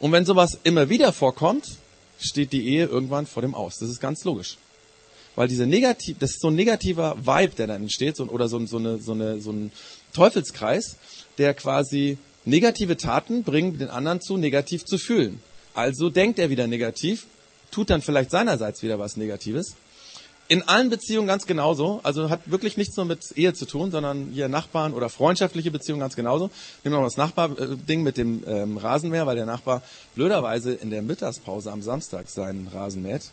Und 0.00 0.10
wenn 0.10 0.24
sowas 0.24 0.58
immer 0.64 0.88
wieder 0.88 1.12
vorkommt, 1.12 1.76
steht 2.18 2.52
die 2.52 2.66
Ehe 2.66 2.86
irgendwann 2.86 3.26
vor 3.26 3.42
dem 3.42 3.54
Aus. 3.54 3.78
Das 3.78 3.88
ist 3.88 4.00
ganz 4.00 4.24
logisch. 4.24 4.58
Weil 5.36 5.46
diese 5.46 5.66
negativ, 5.66 6.18
das 6.18 6.32
ist 6.32 6.40
so 6.40 6.48
ein 6.48 6.56
negativer 6.56 7.16
Vibe, 7.24 7.54
der 7.54 7.68
dann 7.68 7.82
entsteht, 7.82 8.16
so, 8.16 8.24
oder 8.24 8.48
so, 8.48 8.64
so, 8.66 8.78
eine, 8.78 8.98
so, 8.98 9.12
eine, 9.12 9.40
so 9.40 9.52
ein 9.52 9.70
Teufelskreis, 10.12 10.96
der 11.38 11.54
quasi 11.54 12.18
negative 12.48 12.96
Taten 12.96 13.42
bringen 13.44 13.78
den 13.78 13.88
anderen 13.88 14.20
zu, 14.20 14.36
negativ 14.36 14.84
zu 14.84 14.98
fühlen. 14.98 15.40
Also 15.74 16.10
denkt 16.10 16.38
er 16.38 16.50
wieder 16.50 16.66
negativ, 16.66 17.26
tut 17.70 17.90
dann 17.90 18.02
vielleicht 18.02 18.30
seinerseits 18.30 18.82
wieder 18.82 18.98
was 18.98 19.16
Negatives. 19.16 19.76
In 20.50 20.62
allen 20.62 20.88
Beziehungen 20.88 21.28
ganz 21.28 21.46
genauso. 21.46 22.00
Also 22.04 22.30
hat 22.30 22.50
wirklich 22.50 22.78
nichts 22.78 22.96
nur 22.96 23.04
mit 23.04 23.36
Ehe 23.36 23.52
zu 23.52 23.66
tun, 23.66 23.90
sondern 23.90 24.30
hier 24.32 24.48
Nachbarn 24.48 24.94
oder 24.94 25.10
freundschaftliche 25.10 25.70
Beziehungen 25.70 26.00
ganz 26.00 26.16
genauso. 26.16 26.50
Nehmen 26.82 26.94
wir 26.96 27.00
mal 27.00 27.04
das 27.04 27.18
Nachbarding 27.18 28.02
mit 28.02 28.16
dem 28.16 28.42
ähm, 28.46 28.78
Rasenmäher, 28.78 29.26
weil 29.26 29.36
der 29.36 29.44
Nachbar 29.44 29.82
blöderweise 30.14 30.72
in 30.72 30.88
der 30.88 31.02
Mittagspause 31.02 31.70
am 31.70 31.82
Samstag 31.82 32.30
seinen 32.30 32.66
Rasen 32.68 33.02
mäht. 33.02 33.30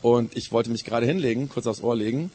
Und 0.00 0.34
ich 0.34 0.50
wollte 0.50 0.70
mich 0.70 0.84
gerade 0.84 1.04
hinlegen, 1.04 1.50
kurz 1.50 1.66
aufs 1.66 1.82
Ohr 1.82 1.94
legen. 1.94 2.32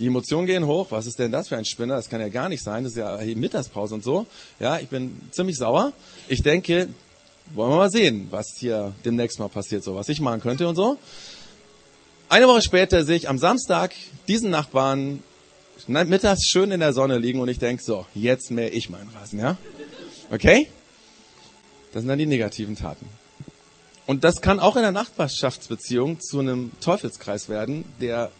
Die 0.00 0.06
Emotionen 0.06 0.46
gehen 0.46 0.66
hoch. 0.66 0.86
Was 0.90 1.06
ist 1.06 1.18
denn 1.18 1.30
das 1.30 1.48
für 1.48 1.58
ein 1.58 1.66
Spinner? 1.66 1.94
Das 1.94 2.08
kann 2.08 2.22
ja 2.22 2.30
gar 2.30 2.48
nicht 2.48 2.64
sein. 2.64 2.84
Das 2.84 2.94
ist 2.94 2.98
ja 2.98 3.18
Mittagspause 3.36 3.94
und 3.94 4.02
so. 4.02 4.26
Ja, 4.58 4.78
ich 4.78 4.88
bin 4.88 5.20
ziemlich 5.30 5.58
sauer. 5.58 5.92
Ich 6.26 6.42
denke, 6.42 6.88
wollen 7.54 7.70
wir 7.70 7.76
mal 7.76 7.90
sehen, 7.90 8.28
was 8.30 8.46
hier 8.56 8.94
demnächst 9.04 9.38
mal 9.38 9.48
passiert, 9.48 9.84
so 9.84 9.94
was 9.94 10.08
ich 10.08 10.20
machen 10.20 10.40
könnte 10.40 10.66
und 10.66 10.74
so. 10.74 10.96
Eine 12.30 12.48
Woche 12.48 12.62
später 12.62 13.04
sehe 13.04 13.16
ich 13.16 13.28
am 13.28 13.36
Samstag 13.36 13.92
diesen 14.26 14.50
Nachbarn 14.50 15.22
mittags 15.86 16.46
schön 16.46 16.70
in 16.70 16.80
der 16.80 16.94
Sonne 16.94 17.18
liegen 17.18 17.40
und 17.40 17.48
ich 17.48 17.58
denke 17.58 17.82
so, 17.82 18.06
jetzt 18.14 18.50
mähe 18.50 18.70
ich 18.70 18.88
meinen 18.88 19.10
Rasen, 19.10 19.38
ja? 19.38 19.58
Okay? 20.30 20.68
Das 21.92 22.00
sind 22.02 22.08
dann 22.08 22.18
die 22.18 22.26
negativen 22.26 22.76
Taten. 22.76 23.06
Und 24.06 24.24
das 24.24 24.40
kann 24.40 24.60
auch 24.60 24.76
in 24.76 24.82
der 24.82 24.92
Nachbarschaftsbeziehung 24.92 26.20
zu 26.20 26.38
einem 26.38 26.70
Teufelskreis 26.80 27.48
werden, 27.48 27.84
der 28.00 28.30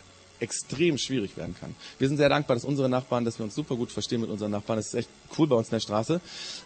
extrem 0.41 0.99
schwierig 0.99 1.37
werden 1.37 1.55
kann. 1.59 1.75
Wir 1.99 2.09
sind 2.09 2.17
sehr 2.17 2.29
dankbar, 2.29 2.57
dass 2.57 2.65
unsere 2.65 2.89
Nachbarn, 2.89 3.25
dass 3.25 3.39
wir 3.39 3.45
uns 3.45 3.55
super 3.55 3.77
gut 3.77 3.93
verstehen 3.93 4.21
mit 4.21 4.31
unseren 4.31 4.51
Nachbarn. 4.51 4.79
Das 4.79 4.89
ist 4.89 4.95
echt 4.95 5.09
cool 5.39 5.47
bei 5.47 5.57
uns 5.57 5.69
in 5.69 5.73
der 5.73 5.81
Straße. 5.81 6.21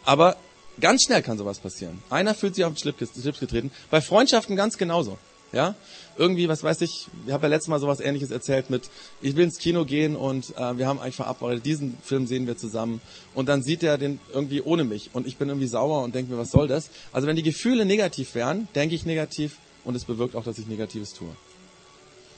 Aber 0.04 0.36
Ganz 0.80 1.04
schnell 1.04 1.22
kann 1.22 1.38
sowas 1.38 1.60
passieren. 1.60 2.02
Einer 2.10 2.34
fühlt 2.34 2.56
sich 2.56 2.64
auf 2.64 2.74
den 2.74 2.94
Schlips 2.94 3.40
getreten. 3.40 3.70
Bei 3.90 4.00
Freundschaften 4.00 4.56
ganz 4.56 4.76
genauso. 4.76 5.18
Ja, 5.52 5.76
irgendwie, 6.18 6.48
was 6.48 6.64
weiß 6.64 6.80
ich, 6.80 7.06
ich 7.26 7.32
habe 7.32 7.44
ja 7.44 7.50
letztes 7.50 7.68
Mal 7.68 7.78
sowas 7.78 8.00
ähnliches 8.00 8.32
erzählt 8.32 8.70
mit, 8.70 8.90
ich 9.22 9.36
will 9.36 9.44
ins 9.44 9.58
Kino 9.58 9.84
gehen 9.84 10.16
und 10.16 10.50
äh, 10.56 10.76
wir 10.76 10.88
haben 10.88 10.98
eigentlich 10.98 11.14
verabredet, 11.14 11.64
diesen 11.64 11.96
Film 12.02 12.26
sehen 12.26 12.48
wir 12.48 12.56
zusammen 12.56 13.00
und 13.34 13.48
dann 13.48 13.62
sieht 13.62 13.84
er 13.84 13.96
den 13.96 14.18
irgendwie 14.32 14.62
ohne 14.62 14.82
mich 14.82 15.10
und 15.12 15.28
ich 15.28 15.36
bin 15.36 15.48
irgendwie 15.48 15.68
sauer 15.68 16.02
und 16.02 16.12
denke 16.12 16.32
mir, 16.32 16.38
was 16.38 16.50
soll 16.50 16.66
das? 16.66 16.90
Also 17.12 17.28
wenn 17.28 17.36
die 17.36 17.44
Gefühle 17.44 17.84
negativ 17.84 18.34
wären, 18.34 18.66
denke 18.74 18.96
ich 18.96 19.06
negativ 19.06 19.58
und 19.84 19.94
es 19.94 20.04
bewirkt 20.04 20.34
auch, 20.34 20.42
dass 20.42 20.58
ich 20.58 20.66
Negatives 20.66 21.12
tue. 21.12 21.28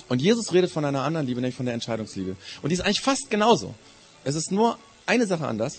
Und 0.09 0.23
Jesus 0.23 0.53
redet 0.53 0.71
von 0.71 0.85
einer 0.85 1.03
anderen 1.03 1.27
Liebe, 1.27 1.41
nämlich 1.41 1.57
von 1.57 1.67
der 1.67 1.75
Entscheidungsliebe. 1.75 2.37
Und 2.63 2.71
die 2.71 2.75
ist 2.75 2.81
eigentlich 2.81 3.01
fast 3.01 3.29
genauso. 3.31 3.75
Es 4.25 4.35
ist 4.35 4.53
nur 4.53 4.79
eine 5.07 5.27
Sache 5.27 5.47
anders. 5.47 5.79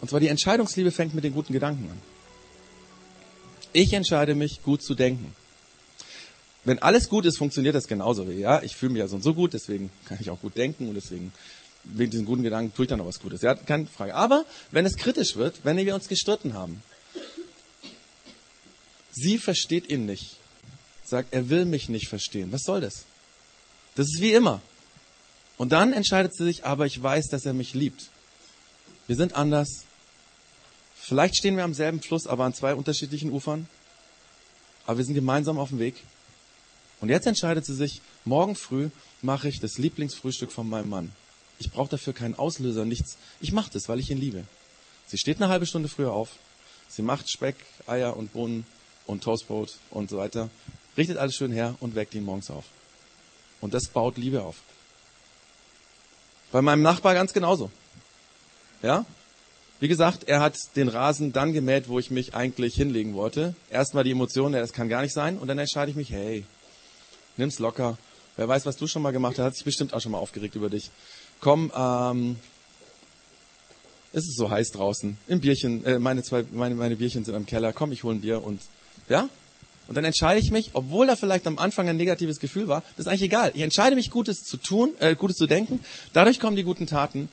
Und 0.00 0.08
zwar 0.08 0.20
die 0.20 0.28
Entscheidungsliebe 0.28 0.90
fängt 0.90 1.14
mit 1.14 1.24
den 1.24 1.32
guten 1.32 1.52
Gedanken 1.52 1.88
an. 1.90 1.98
Ich 3.72 3.92
entscheide 3.92 4.34
mich, 4.34 4.62
gut 4.62 4.82
zu 4.82 4.94
denken. 4.94 5.34
Wenn 6.64 6.78
alles 6.80 7.08
gut 7.08 7.24
ist, 7.24 7.38
funktioniert 7.38 7.74
das 7.74 7.88
genauso 7.88 8.28
wie, 8.28 8.34
ja, 8.34 8.62
ich 8.62 8.76
fühle 8.76 8.92
mich 8.92 9.00
ja 9.00 9.08
so 9.08 9.16
und 9.16 9.22
so 9.22 9.34
gut, 9.34 9.52
deswegen 9.52 9.90
kann 10.06 10.18
ich 10.20 10.30
auch 10.30 10.40
gut 10.40 10.56
denken 10.56 10.88
und 10.88 10.94
deswegen, 10.94 11.32
wegen 11.84 12.10
diesen 12.10 12.26
guten 12.26 12.42
Gedanken 12.42 12.74
tue 12.74 12.84
ich 12.84 12.88
dann 12.88 12.98
noch 12.98 13.06
was 13.06 13.20
Gutes. 13.20 13.42
Ja, 13.42 13.54
keine 13.54 13.86
Frage. 13.86 14.14
Aber 14.14 14.44
wenn 14.70 14.86
es 14.86 14.96
kritisch 14.96 15.36
wird, 15.36 15.64
wenn 15.64 15.76
wir 15.76 15.94
uns 15.94 16.08
gestritten 16.08 16.54
haben, 16.54 16.82
sie 19.10 19.38
versteht 19.38 19.88
ihn 19.88 20.06
nicht, 20.06 20.36
sagt, 21.04 21.32
er 21.32 21.48
will 21.48 21.64
mich 21.64 21.88
nicht 21.88 22.08
verstehen. 22.08 22.52
Was 22.52 22.62
soll 22.62 22.80
das? 22.80 23.04
Das 23.94 24.06
ist 24.06 24.20
wie 24.20 24.32
immer. 24.32 24.60
Und 25.58 25.72
dann 25.72 25.92
entscheidet 25.92 26.34
sie 26.34 26.44
sich, 26.44 26.64
aber 26.64 26.86
ich 26.86 27.00
weiß, 27.02 27.28
dass 27.28 27.46
er 27.46 27.52
mich 27.52 27.74
liebt. 27.74 28.10
Wir 29.06 29.16
sind 29.16 29.34
anders, 29.34 29.84
Vielleicht 31.04 31.36
stehen 31.36 31.56
wir 31.56 31.64
am 31.64 31.74
selben 31.74 32.00
Fluss, 32.00 32.28
aber 32.28 32.44
an 32.44 32.54
zwei 32.54 32.76
unterschiedlichen 32.76 33.32
Ufern. 33.32 33.66
Aber 34.86 34.98
wir 34.98 35.04
sind 35.04 35.14
gemeinsam 35.14 35.58
auf 35.58 35.70
dem 35.70 35.80
Weg. 35.80 35.96
Und 37.00 37.08
jetzt 37.08 37.26
entscheidet 37.26 37.66
sie 37.66 37.74
sich, 37.74 38.00
morgen 38.24 38.54
früh 38.54 38.90
mache 39.20 39.48
ich 39.48 39.58
das 39.58 39.78
Lieblingsfrühstück 39.78 40.52
von 40.52 40.68
meinem 40.68 40.90
Mann. 40.90 41.12
Ich 41.58 41.72
brauche 41.72 41.90
dafür 41.90 42.12
keinen 42.12 42.36
Auslöser, 42.36 42.84
nichts. 42.84 43.18
Ich 43.40 43.50
mache 43.50 43.70
das, 43.72 43.88
weil 43.88 43.98
ich 43.98 44.12
ihn 44.12 44.18
liebe. 44.18 44.44
Sie 45.08 45.18
steht 45.18 45.42
eine 45.42 45.48
halbe 45.48 45.66
Stunde 45.66 45.88
früher 45.88 46.12
auf. 46.12 46.30
Sie 46.88 47.02
macht 47.02 47.28
Speck, 47.28 47.56
Eier 47.88 48.16
und 48.16 48.32
Bohnen 48.32 48.64
und 49.06 49.24
Toastbrot 49.24 49.78
und 49.90 50.08
so 50.08 50.18
weiter. 50.18 50.50
Richtet 50.96 51.16
alles 51.16 51.34
schön 51.34 51.50
her 51.50 51.74
und 51.80 51.96
weckt 51.96 52.14
ihn 52.14 52.24
morgens 52.24 52.48
auf. 52.48 52.64
Und 53.62 53.72
das 53.72 53.88
baut 53.88 54.18
Liebe 54.18 54.42
auf. 54.42 54.56
Bei 56.50 56.60
meinem 56.60 56.82
Nachbar 56.82 57.14
ganz 57.14 57.32
genauso. 57.32 57.70
Ja? 58.82 59.06
Wie 59.80 59.88
gesagt, 59.88 60.24
er 60.24 60.40
hat 60.40 60.56
den 60.76 60.88
Rasen 60.88 61.32
dann 61.32 61.54
gemäht, 61.54 61.88
wo 61.88 61.98
ich 61.98 62.10
mich 62.10 62.34
eigentlich 62.34 62.74
hinlegen 62.74 63.14
wollte. 63.14 63.54
Erstmal 63.70 64.04
die 64.04 64.10
Emotionen, 64.10 64.52
das 64.52 64.74
kann 64.74 64.90
gar 64.90 65.00
nicht 65.00 65.14
sein. 65.14 65.38
Und 65.38 65.48
dann 65.48 65.58
entscheide 65.58 65.90
ich 65.90 65.96
mich, 65.96 66.10
hey, 66.10 66.44
nimm's 67.36 67.58
locker. 67.58 67.96
Wer 68.36 68.48
weiß, 68.48 68.66
was 68.66 68.76
du 68.76 68.86
schon 68.86 69.02
mal 69.02 69.12
gemacht 69.12 69.38
hast, 69.38 69.44
hat 69.44 69.54
sich 69.54 69.64
bestimmt 69.64 69.94
auch 69.94 70.00
schon 70.00 70.12
mal 70.12 70.18
aufgeregt 70.18 70.54
über 70.54 70.68
dich. 70.68 70.90
Komm, 71.40 71.72
ähm, 71.74 72.36
es 74.12 74.24
ist 74.24 74.36
so 74.36 74.50
heiß 74.50 74.72
draußen. 74.72 75.16
Im 75.26 75.40
Bierchen, 75.40 75.84
äh, 75.84 75.98
meine 75.98 76.22
zwei, 76.22 76.44
meine, 76.52 76.74
meine 76.74 76.96
Bierchen 76.96 77.24
sind 77.24 77.34
im 77.34 77.46
Keller. 77.46 77.72
Komm, 77.72 77.92
ich 77.92 78.02
hole 78.04 78.16
ein 78.16 78.20
Bier 78.20 78.42
und, 78.42 78.60
ja? 79.08 79.28
Und 79.92 79.96
dann 79.96 80.06
entscheide 80.06 80.40
ich 80.40 80.50
mich, 80.50 80.70
obwohl 80.72 81.06
da 81.06 81.16
vielleicht 81.16 81.46
am 81.46 81.58
Anfang 81.58 81.86
ein 81.86 81.98
negatives 81.98 82.40
Gefühl 82.40 82.66
war, 82.66 82.82
das 82.96 83.04
ist 83.04 83.08
eigentlich 83.08 83.24
egal. 83.24 83.52
Ich 83.52 83.60
entscheide 83.60 83.94
mich, 83.94 84.10
Gutes 84.10 84.42
zu 84.42 84.56
tun, 84.56 84.94
äh, 85.00 85.14
Gutes 85.14 85.36
zu 85.36 85.46
denken. 85.46 85.80
Dadurch 86.14 86.40
kommen 86.40 86.56
die 86.56 86.62
guten 86.62 86.86
Taten. 86.86 87.28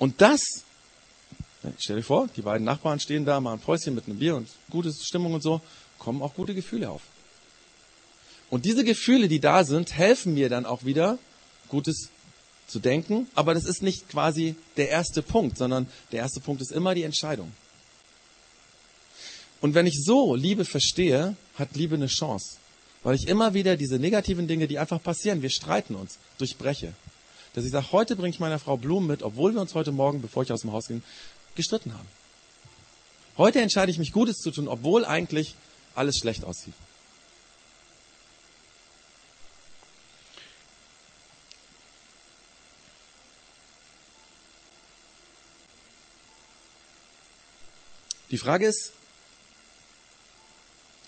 Und 0.00 0.20
das, 0.20 0.40
stell 1.78 1.94
dir 1.94 2.02
vor, 2.02 2.28
die 2.36 2.42
beiden 2.42 2.64
Nachbarn 2.64 2.98
stehen 2.98 3.24
da, 3.24 3.38
machen 3.40 3.60
ein 3.60 3.64
Päuschen 3.64 3.94
mit 3.94 4.08
einem 4.08 4.18
Bier 4.18 4.34
und 4.34 4.48
gute 4.68 4.92
Stimmung 4.92 5.32
und 5.32 5.44
so, 5.44 5.60
kommen 6.00 6.22
auch 6.22 6.34
gute 6.34 6.56
Gefühle 6.56 6.90
auf. 6.90 7.02
Und 8.50 8.64
diese 8.64 8.82
Gefühle, 8.82 9.28
die 9.28 9.38
da 9.38 9.62
sind, 9.62 9.92
helfen 9.96 10.34
mir 10.34 10.48
dann 10.48 10.66
auch 10.66 10.84
wieder, 10.84 11.20
Gutes 11.68 12.08
zu 12.66 12.80
denken. 12.80 13.28
Aber 13.36 13.54
das 13.54 13.64
ist 13.64 13.80
nicht 13.80 14.08
quasi 14.08 14.56
der 14.76 14.88
erste 14.88 15.22
Punkt, 15.22 15.56
sondern 15.56 15.86
der 16.10 16.18
erste 16.18 16.40
Punkt 16.40 16.62
ist 16.62 16.72
immer 16.72 16.96
die 16.96 17.04
Entscheidung. 17.04 17.52
Und 19.60 19.74
wenn 19.74 19.86
ich 19.86 20.04
so 20.04 20.34
Liebe 20.34 20.64
verstehe, 20.64 21.36
hat 21.56 21.74
Liebe 21.74 21.94
eine 21.94 22.06
Chance. 22.06 22.56
Weil 23.02 23.14
ich 23.14 23.28
immer 23.28 23.54
wieder 23.54 23.76
diese 23.76 23.98
negativen 23.98 24.48
Dinge, 24.48 24.66
die 24.66 24.78
einfach 24.78 25.02
passieren, 25.02 25.42
wir 25.42 25.50
streiten 25.50 25.94
uns, 25.94 26.18
durchbreche. 26.38 26.92
Dass 27.54 27.64
ich 27.64 27.70
sage, 27.70 27.92
heute 27.92 28.16
bringe 28.16 28.30
ich 28.30 28.40
meiner 28.40 28.58
Frau 28.58 28.76
Blumen 28.76 29.06
mit, 29.06 29.22
obwohl 29.22 29.54
wir 29.54 29.60
uns 29.60 29.74
heute 29.74 29.92
Morgen, 29.92 30.20
bevor 30.20 30.42
ich 30.42 30.52
aus 30.52 30.60
dem 30.62 30.72
Haus 30.72 30.88
ging, 30.88 31.02
gestritten 31.54 31.94
haben. 31.94 32.08
Heute 33.38 33.60
entscheide 33.60 33.90
ich 33.90 33.98
mich 33.98 34.12
Gutes 34.12 34.38
zu 34.38 34.50
tun, 34.50 34.68
obwohl 34.68 35.04
eigentlich 35.04 35.54
alles 35.94 36.18
schlecht 36.18 36.44
aussieht. 36.44 36.74
Die 48.30 48.38
Frage 48.38 48.66
ist, 48.66 48.92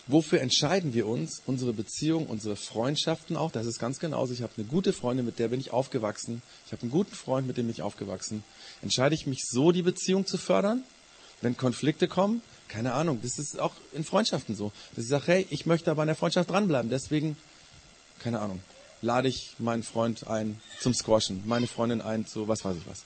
wofür 0.08 0.40
entscheiden 0.40 0.94
wir 0.94 1.06
uns, 1.06 1.42
unsere 1.46 1.72
Beziehung, 1.72 2.26
unsere 2.26 2.56
Freundschaften 2.56 3.36
auch? 3.36 3.52
Das 3.52 3.66
ist 3.66 3.78
ganz 3.78 4.00
genauso. 4.00 4.32
Ich 4.32 4.42
habe 4.42 4.52
eine 4.56 4.66
gute 4.66 4.92
Freundin, 4.92 5.24
mit 5.24 5.38
der 5.38 5.48
bin 5.48 5.60
ich 5.60 5.72
aufgewachsen. 5.72 6.42
Ich 6.66 6.72
habe 6.72 6.82
einen 6.82 6.90
guten 6.90 7.14
Freund, 7.14 7.46
mit 7.46 7.56
dem 7.56 7.66
bin 7.66 7.74
ich 7.74 7.82
aufgewachsen. 7.82 8.42
Entscheide 8.82 9.14
ich 9.14 9.26
mich 9.26 9.44
so, 9.44 9.70
die 9.70 9.82
Beziehung 9.82 10.26
zu 10.26 10.38
fördern? 10.38 10.82
Wenn 11.40 11.56
Konflikte 11.56 12.08
kommen, 12.08 12.42
keine 12.66 12.94
Ahnung, 12.94 13.20
das 13.22 13.38
ist 13.38 13.60
auch 13.60 13.74
in 13.92 14.04
Freundschaften 14.04 14.56
so. 14.56 14.72
Dass 14.96 15.04
ich 15.04 15.10
sage, 15.10 15.26
hey, 15.26 15.46
ich 15.50 15.66
möchte 15.66 15.90
aber 15.90 16.02
an 16.02 16.08
der 16.08 16.16
Freundschaft 16.16 16.50
dranbleiben. 16.50 16.90
Deswegen, 16.90 17.36
keine 18.18 18.40
Ahnung, 18.40 18.60
lade 19.02 19.28
ich 19.28 19.54
meinen 19.58 19.82
Freund 19.82 20.26
ein 20.26 20.60
zum 20.80 20.94
Squashen, 20.94 21.42
meine 21.46 21.66
Freundin 21.66 22.00
ein 22.00 22.26
zu 22.26 22.48
was 22.48 22.64
weiß 22.64 22.76
ich 22.76 22.86
was. 22.88 23.04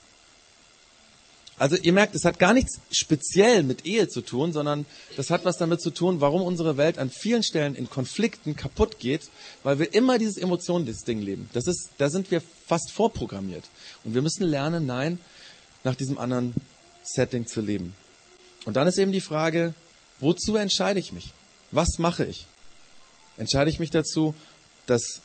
Also 1.57 1.75
ihr 1.75 1.93
merkt, 1.93 2.15
es 2.15 2.25
hat 2.25 2.39
gar 2.39 2.53
nichts 2.53 2.79
speziell 2.91 3.63
mit 3.63 3.85
Ehe 3.85 4.07
zu 4.07 4.21
tun, 4.21 4.53
sondern 4.53 4.85
das 5.15 5.29
hat 5.29 5.45
was 5.45 5.57
damit 5.57 5.81
zu 5.81 5.91
tun, 5.91 6.19
warum 6.19 6.41
unsere 6.41 6.77
Welt 6.77 6.97
an 6.97 7.09
vielen 7.09 7.43
Stellen 7.43 7.75
in 7.75 7.89
Konflikten 7.89 8.55
kaputt 8.55 8.99
geht, 8.99 9.29
weil 9.61 9.77
wir 9.79 9.93
immer 9.93 10.17
dieses 10.17 10.37
Emotionen, 10.37 10.85
dieses 10.85 11.03
Ding 11.03 11.21
leben. 11.21 11.49
Das 11.53 11.67
ist, 11.67 11.89
da 11.99 12.09
sind 12.09 12.31
wir 12.31 12.41
fast 12.65 12.91
vorprogrammiert. 12.91 13.65
Und 14.03 14.15
wir 14.15 14.21
müssen 14.21 14.43
lernen, 14.43 14.85
nein, 14.85 15.19
nach 15.83 15.95
diesem 15.95 16.17
anderen 16.17 16.53
Setting 17.03 17.45
zu 17.45 17.61
leben. 17.61 17.93
Und 18.65 18.75
dann 18.75 18.87
ist 18.87 18.97
eben 18.97 19.11
die 19.11 19.21
Frage, 19.21 19.73
wozu 20.19 20.55
entscheide 20.55 20.99
ich 20.99 21.11
mich? 21.11 21.33
Was 21.71 21.99
mache 21.99 22.25
ich? 22.25 22.47
Entscheide 23.37 23.69
ich 23.69 23.79
mich 23.79 23.89
dazu, 23.91 24.33
dass 24.85 25.21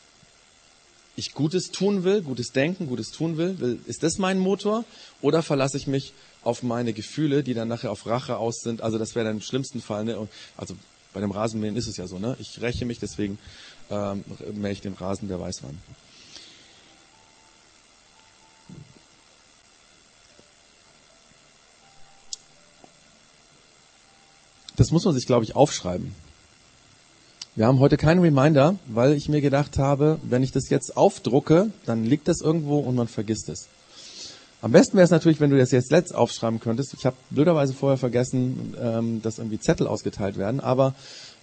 ich 1.19 1.33
Gutes 1.33 1.71
tun 1.71 2.03
will, 2.03 2.21
Gutes 2.21 2.51
denken, 2.51 2.87
Gutes 2.87 3.11
tun 3.11 3.37
will? 3.37 3.79
Ist 3.85 4.03
das 4.03 4.17
mein 4.17 4.39
Motor? 4.39 4.85
Oder 5.21 5.43
verlasse 5.43 5.77
ich 5.77 5.85
mich 5.85 6.13
auf 6.43 6.63
meine 6.63 6.93
Gefühle, 6.93 7.43
die 7.43 7.53
dann 7.53 7.67
nachher 7.67 7.91
auf 7.91 8.05
Rache 8.05 8.37
aus 8.37 8.61
sind? 8.61 8.81
Also 8.81 8.97
das 8.97 9.15
wäre 9.15 9.25
dann 9.25 9.35
im 9.35 9.41
schlimmsten 9.41 9.81
Fall, 9.81 10.05
ne? 10.05 10.27
also 10.57 10.75
bei 11.13 11.19
dem 11.19 11.31
Rasenmähen 11.31 11.75
ist 11.75 11.87
es 11.87 11.97
ja 11.97 12.07
so, 12.07 12.19
ne? 12.19 12.37
Ich 12.39 12.61
räche 12.61 12.85
mich, 12.85 12.99
deswegen 12.99 13.39
ähm, 13.89 14.23
mähe 14.53 14.71
ich 14.71 14.81
den 14.81 14.93
Rasen, 14.93 15.27
wer 15.27 15.39
weiß 15.39 15.63
wann. 15.63 15.77
Das 24.75 24.91
muss 24.91 25.03
man 25.03 25.13
sich, 25.13 25.25
glaube 25.25 25.43
ich, 25.43 25.55
aufschreiben. 25.55 26.15
Wir 27.59 27.67
haben 27.67 27.79
heute 27.79 27.97
keinen 27.97 28.21
Reminder, 28.21 28.75
weil 28.87 29.11
ich 29.11 29.27
mir 29.27 29.41
gedacht 29.41 29.77
habe, 29.77 30.17
wenn 30.23 30.43
ich 30.43 30.53
das 30.53 30.69
jetzt 30.69 30.95
aufdrucke, 30.95 31.71
dann 31.85 32.05
liegt 32.05 32.29
das 32.29 32.39
irgendwo 32.39 32.79
und 32.79 32.95
man 32.95 33.09
vergisst 33.09 33.49
es. 33.49 33.67
Am 34.61 34.71
besten 34.71 34.95
wäre 34.95 35.03
es 35.03 35.11
natürlich, 35.11 35.41
wenn 35.41 35.49
du 35.49 35.57
das 35.57 35.71
jetzt 35.71 35.91
letzt 35.91 36.15
aufschreiben 36.15 36.61
könntest. 36.61 36.93
Ich 36.93 37.05
habe 37.05 37.17
blöderweise 37.31 37.73
vorher 37.73 37.97
vergessen, 37.97 38.77
ähm, 38.81 39.21
dass 39.21 39.39
irgendwie 39.39 39.59
Zettel 39.59 39.87
ausgeteilt 39.87 40.37
werden, 40.37 40.61
aber 40.61 40.95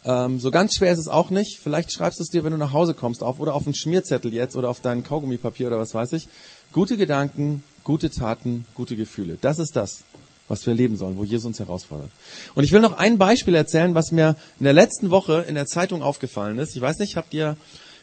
ähm, 0.07 0.41
so 0.41 0.51
ganz 0.51 0.77
schwer 0.77 0.91
ist 0.91 1.01
es 1.01 1.09
auch 1.09 1.29
nicht. 1.29 1.59
Vielleicht 1.63 1.93
schreibst 1.93 2.19
du 2.19 2.23
es 2.23 2.31
dir, 2.31 2.45
wenn 2.45 2.53
du 2.53 2.57
nach 2.57 2.73
Hause 2.73 2.95
kommst, 2.95 3.23
auf 3.23 3.39
oder 3.39 3.55
auf 3.55 3.67
einen 3.67 3.75
Schmierzettel 3.75 4.33
jetzt 4.33 4.57
oder 4.57 4.71
auf 4.71 4.81
dein 4.81 5.05
Kaugummipapier 5.05 5.67
oder 5.67 5.79
was 5.79 5.93
weiß 5.93 6.15
ich. 6.15 6.29
Gute 6.73 6.97
Gedanken, 6.97 7.63
gute 7.85 8.09
Taten, 8.09 8.65
gute 8.75 8.97
Gefühle. 8.97 9.37
Das 9.43 9.59
ist 9.59 9.77
das 9.77 10.03
was 10.49 10.67
wir 10.67 10.75
leben 10.75 10.97
sollen, 10.97 11.17
wo 11.17 11.25
Jesus 11.25 11.47
uns 11.47 11.59
herausfordert. 11.59 12.11
Und 12.55 12.65
ich 12.65 12.73
will 12.73 12.81
noch 12.81 12.97
ein 12.97 13.19
Beispiel 13.19 13.55
erzählen, 13.55 13.95
was 13.95 14.13
mir 14.13 14.37
in 14.59 14.65
der 14.65 14.73
letzten 14.73 15.11
Woche 15.11 15.45
in 15.49 15.55
der 15.55 15.67
Zeitung 15.67 16.03
aufgefallen 16.03 16.59
ist. 16.59 16.77
Ich 16.77 16.83
weiß 16.83 16.99
nicht, 16.99 17.17
habt 17.17 17.35
ihr 17.35 17.57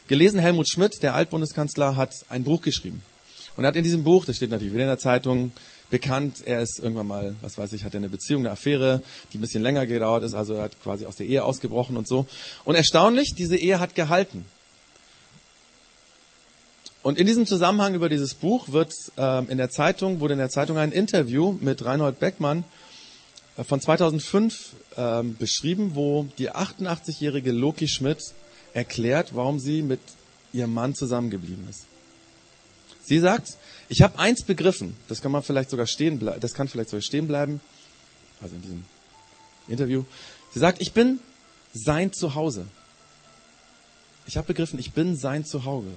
gelesen, 0.08 0.38
Helmut 0.38 0.68
Schmidt, 0.68 1.02
der 1.02 1.14
Altbundeskanzler, 1.14 1.96
hat 1.96 2.14
ein 2.28 2.44
Buch 2.44 2.60
geschrieben. 2.60 3.02
Und 3.56 3.64
er 3.64 3.68
hat 3.68 3.76
in 3.76 3.84
diesem 3.84 4.04
Buch, 4.04 4.24
das 4.24 4.36
steht 4.36 4.50
natürlich 4.50 4.72
wieder 4.72 4.84
in 4.84 4.88
der 4.88 4.98
Zeitung, 4.98 5.52
bekannt, 5.90 6.38
er 6.44 6.60
ist 6.60 6.80
irgendwann 6.80 7.06
mal, 7.06 7.36
was 7.40 7.56
weiß 7.56 7.72
ich, 7.72 7.84
hat 7.84 7.94
eine 7.94 8.08
Beziehung, 8.08 8.42
eine 8.42 8.50
Affäre, 8.50 9.02
die 9.32 9.38
ein 9.38 9.40
bisschen 9.40 9.62
länger 9.62 9.86
gedauert 9.86 10.24
ist, 10.24 10.34
also 10.34 10.54
er 10.54 10.64
hat 10.64 10.82
quasi 10.82 11.06
aus 11.06 11.16
der 11.16 11.26
Ehe 11.26 11.44
ausgebrochen 11.44 11.96
und 11.96 12.08
so. 12.08 12.26
Und 12.64 12.74
erstaunlich, 12.74 13.34
diese 13.36 13.56
Ehe 13.56 13.78
hat 13.78 13.94
gehalten. 13.94 14.44
Und 17.04 17.18
in 17.18 17.26
diesem 17.26 17.44
Zusammenhang 17.44 17.94
über 17.94 18.08
dieses 18.08 18.32
Buch 18.32 18.70
wird 18.70 18.94
ähm, 19.18 19.50
in 19.50 19.58
der 19.58 19.68
Zeitung, 19.68 20.20
wurde 20.20 20.32
in 20.32 20.38
der 20.38 20.48
Zeitung 20.48 20.78
ein 20.78 20.90
Interview 20.90 21.54
mit 21.60 21.84
Reinhold 21.84 22.18
Beckmann 22.18 22.64
äh, 23.58 23.62
von 23.62 23.78
2005 23.78 24.70
ähm, 24.96 25.36
beschrieben, 25.36 25.90
wo 25.94 26.26
die 26.38 26.50
88-jährige 26.50 27.52
Loki 27.52 27.88
Schmidt 27.88 28.32
erklärt, 28.72 29.34
warum 29.34 29.58
sie 29.58 29.82
mit 29.82 30.00
ihrem 30.54 30.72
Mann 30.72 30.94
zusammengeblieben 30.94 31.68
ist. 31.68 31.84
Sie 33.04 33.18
sagt, 33.18 33.58
ich 33.90 34.00
habe 34.00 34.18
eins 34.18 34.42
begriffen, 34.42 34.96
das 35.08 35.20
kann 35.20 35.30
man 35.30 35.42
vielleicht 35.42 35.68
sogar 35.68 35.86
stehen 35.86 36.18
bleiben, 36.18 36.40
das 36.40 36.54
kann 36.54 36.68
vielleicht 36.68 36.88
sogar 36.88 37.02
stehen 37.02 37.28
bleiben, 37.28 37.60
also 38.40 38.56
in 38.56 38.62
diesem 38.62 38.84
Interview. 39.68 40.04
Sie 40.54 40.58
sagt, 40.58 40.80
ich 40.80 40.94
bin 40.94 41.20
sein 41.74 42.14
Zuhause. 42.14 42.64
Ich 44.26 44.38
habe 44.38 44.46
begriffen, 44.46 44.78
ich 44.78 44.92
bin 44.92 45.18
sein 45.18 45.44
Zuhause. 45.44 45.90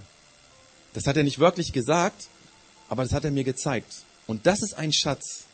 Das 0.93 1.05
hat 1.05 1.17
er 1.17 1.23
nicht 1.23 1.39
wirklich 1.39 1.73
gesagt, 1.73 2.27
aber 2.89 3.03
das 3.03 3.13
hat 3.13 3.25
er 3.25 3.31
mir 3.31 3.43
gezeigt. 3.43 4.03
Und 4.25 4.45
das 4.45 4.61
ist 4.61 4.73
ein 4.73 4.91
Schatz, 4.93 5.45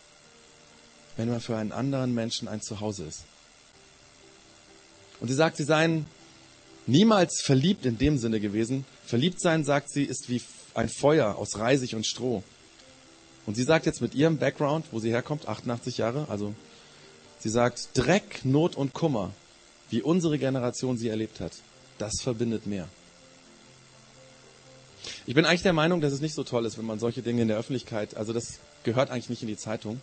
wenn 1.17 1.29
man 1.29 1.41
für 1.41 1.57
einen 1.57 1.71
anderen 1.71 2.13
Menschen 2.13 2.47
ein 2.47 2.61
Zuhause 2.61 3.05
ist. 3.05 3.23
Und 5.19 5.27
sie 5.27 5.35
sagt, 5.35 5.57
sie 5.57 5.63
seien 5.63 6.05
niemals 6.85 7.41
verliebt 7.41 7.85
in 7.85 7.97
dem 7.97 8.17
Sinne 8.17 8.39
gewesen. 8.39 8.85
Verliebt 9.05 9.39
sein, 9.39 9.63
sagt 9.63 9.89
sie, 9.89 10.03
ist 10.03 10.29
wie 10.29 10.41
ein 10.73 10.89
Feuer 10.89 11.35
aus 11.35 11.57
Reisig 11.57 11.95
und 11.95 12.05
Stroh. 12.05 12.43
Und 13.45 13.55
sie 13.55 13.63
sagt 13.63 13.85
jetzt 13.85 14.01
mit 14.01 14.15
ihrem 14.15 14.37
Background, 14.37 14.85
wo 14.91 14.99
sie 14.99 15.09
herkommt, 15.09 15.47
88 15.47 15.97
Jahre, 15.97 16.27
also 16.29 16.53
sie 17.39 17.49
sagt, 17.49 17.89
Dreck, 17.93 18.45
Not 18.45 18.75
und 18.75 18.93
Kummer, 18.93 19.31
wie 19.89 20.01
unsere 20.01 20.39
Generation 20.39 20.97
sie 20.97 21.09
erlebt 21.09 21.39
hat, 21.39 21.51
das 21.97 22.21
verbindet 22.21 22.65
mehr. 22.65 22.87
Ich 25.25 25.35
bin 25.35 25.45
eigentlich 25.45 25.63
der 25.63 25.73
Meinung, 25.73 26.01
dass 26.01 26.13
es 26.13 26.21
nicht 26.21 26.35
so 26.35 26.43
toll 26.43 26.65
ist, 26.65 26.77
wenn 26.77 26.85
man 26.85 26.99
solche 26.99 27.21
Dinge 27.21 27.41
in 27.41 27.47
der 27.47 27.57
Öffentlichkeit, 27.57 28.15
also 28.15 28.33
das 28.33 28.59
gehört 28.83 29.09
eigentlich 29.09 29.29
nicht 29.29 29.41
in 29.41 29.47
die 29.47 29.57
Zeitung. 29.57 30.01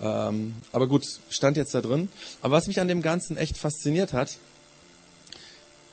Ähm, 0.00 0.54
aber 0.72 0.86
gut, 0.86 1.04
stand 1.28 1.56
jetzt 1.56 1.74
da 1.74 1.80
drin. 1.80 2.08
Aber 2.40 2.56
was 2.56 2.66
mich 2.66 2.80
an 2.80 2.88
dem 2.88 3.02
Ganzen 3.02 3.36
echt 3.36 3.56
fasziniert 3.56 4.12
hat, 4.12 4.38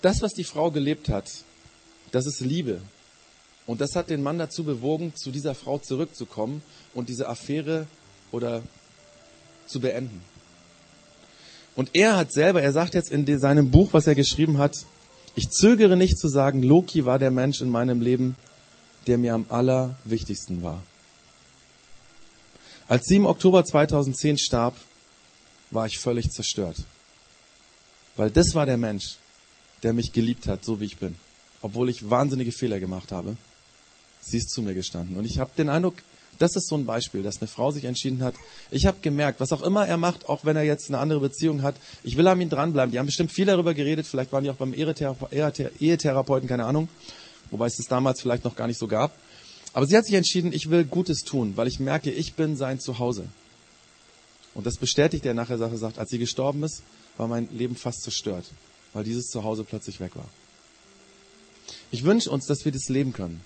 das, 0.01 0.21
was 0.21 0.34
die 0.34 0.43
Frau 0.43 0.69
gelebt 0.69 1.10
hat, 1.10 1.25
das 2.12 2.27
ist 2.27 2.39
Liebe. 2.39 2.81
Und 3.65 3.81
das 3.81 3.95
hat 3.95 4.10
den 4.10 4.21
Mann 4.21 4.38
dazu 4.38 4.63
bewogen, 4.63 5.15
zu 5.15 5.31
dieser 5.31 5.55
Frau 5.55 5.79
zurückzukommen 5.79 6.62
und 6.93 7.10
diese 7.10 7.27
Affäre 7.27 7.88
oder 8.31 8.62
zu 9.65 9.79
beenden. 9.79 10.21
Und 11.75 11.89
er 11.93 12.15
hat 12.15 12.31
selber, 12.31 12.62
er 12.62 12.71
sagt 12.71 12.93
jetzt 12.93 13.12
in 13.12 13.39
seinem 13.39 13.71
Buch, 13.71 13.89
was 13.91 14.08
er 14.08 14.15
geschrieben 14.15 14.60
hat, 14.60 14.75
ich 15.36 15.50
zögere 15.50 15.98
nicht 15.98 16.17
zu 16.17 16.28
sagen, 16.28 16.63
Loki 16.63 17.06
war 17.06 17.19
der 17.19 17.32
Mensch 17.32 17.62
in 17.62 17.69
meinem 17.69 18.02
Leben, 18.02 18.36
der 19.08 19.17
mir 19.17 19.34
am 19.34 19.45
allerwichtigsten 19.50 20.63
war. 20.63 20.82
Als 22.88 23.06
sie 23.06 23.17
im 23.17 23.26
Oktober 23.26 23.65
2010 23.65 24.38
starb, 24.38 24.76
war 25.71 25.86
ich 25.86 26.00
völlig 26.00 26.30
zerstört. 26.30 26.78
Weil 28.15 28.32
das 28.32 28.56
war 28.56 28.65
der 28.65 28.78
Mensch, 28.78 29.17
der 29.84 29.93
mich 29.93 30.13
geliebt 30.13 30.48
hat, 30.48 30.63
so 30.63 30.80
wie 30.80 30.86
ich 30.86 30.98
bin. 30.98 31.15
obwohl 31.65 31.89
ich 31.89 32.12
wahnsinnige 32.12 32.52
Fehler 32.52 32.80
gemacht 32.80 33.12
habe. 33.12 33.36
Sie 34.21 34.38
ist 34.38 34.52
zu 34.52 34.62
mir 34.62 34.76
gestanden. 34.76 35.17
Und 35.17 35.26
ich 35.26 35.39
habe 35.39 35.50
den 35.58 35.67
Eindruck, 35.67 35.95
das 36.39 36.56
ist 36.56 36.67
so 36.67 36.76
ein 36.76 36.86
Beispiel, 36.86 37.24
dass 37.24 37.41
eine 37.41 37.48
Frau 37.48 37.71
sich 37.71 37.86
entschieden 37.86 38.24
hat. 38.24 38.36
Ich 38.71 38.86
habe 38.86 38.98
gemerkt, 39.02 39.39
was 39.39 39.52
auch 39.52 39.62
immer 39.62 39.88
er 39.88 39.98
macht, 39.98 40.30
auch 40.30 40.45
wenn 40.45 40.56
er 40.56 40.63
jetzt 40.63 40.89
eine 40.89 41.00
andere 41.00 41.19
Beziehung 41.19 41.62
hat, 41.62 41.76
ich 42.04 42.17
will 42.17 42.28
an 42.28 42.41
ihm 42.41 42.50
dranbleiben. 42.50 42.91
Die 42.91 43.00
haben 43.00 43.06
bestimmt 43.06 43.32
viel 43.32 43.45
darüber 43.45 43.74
geredet, 43.74 44.06
vielleicht 44.08 44.32
waren 44.32 44.43
die 44.43 44.50
auch 44.50 44.56
beim 44.56 44.74
Ehetherapeuten, 44.74 46.48
keine 46.48 46.65
Ahnung, 46.65 46.89
wobei 47.52 47.67
es 47.67 47.80
es 47.80 47.88
damals 47.88 48.21
vielleicht 48.21 48.43
noch 48.43 48.56
gar 48.56 48.67
nicht 48.67 48.80
so 48.80 48.88
gab. 48.88 49.17
Aber 49.74 49.86
sie 49.86 49.98
hat 49.98 50.06
sich 50.06 50.15
entschieden, 50.15 50.54
ich 50.54 50.69
will 50.69 50.86
Gutes 50.86 51.24
tun, 51.24 51.54
weil 51.58 51.67
ich 51.67 51.80
merke, 51.80 52.10
ich 52.10 52.36
bin 52.36 52.56
sein 52.56 52.80
Zuhause. 52.80 53.26
Und 54.54 54.65
das 54.65 54.78
bestätigt 54.78 55.26
er 55.26 55.34
nach 55.34 55.48
der 55.48 55.58
Sache, 55.58 55.78
sagt, 55.78 56.00
als 56.00 56.10
sie 56.10 56.17
gestorben 56.17 56.63
ist, 56.63 56.82
war 57.17 57.28
mein 57.28 57.50
Leben 57.52 57.76
fast 57.76 58.02
zerstört, 58.04 58.45
weil 58.93 59.04
dieses 59.04 59.28
Zuhause 59.28 59.65
plötzlich 59.65 60.00
weg 60.00 60.15
war. 60.15 60.30
Ich 61.91 62.04
wünsche 62.04 62.32
uns, 62.32 62.45
dass 62.45 62.63
wir 62.65 62.71
das 62.71 62.88
leben 62.89 63.13
können. 63.13 63.41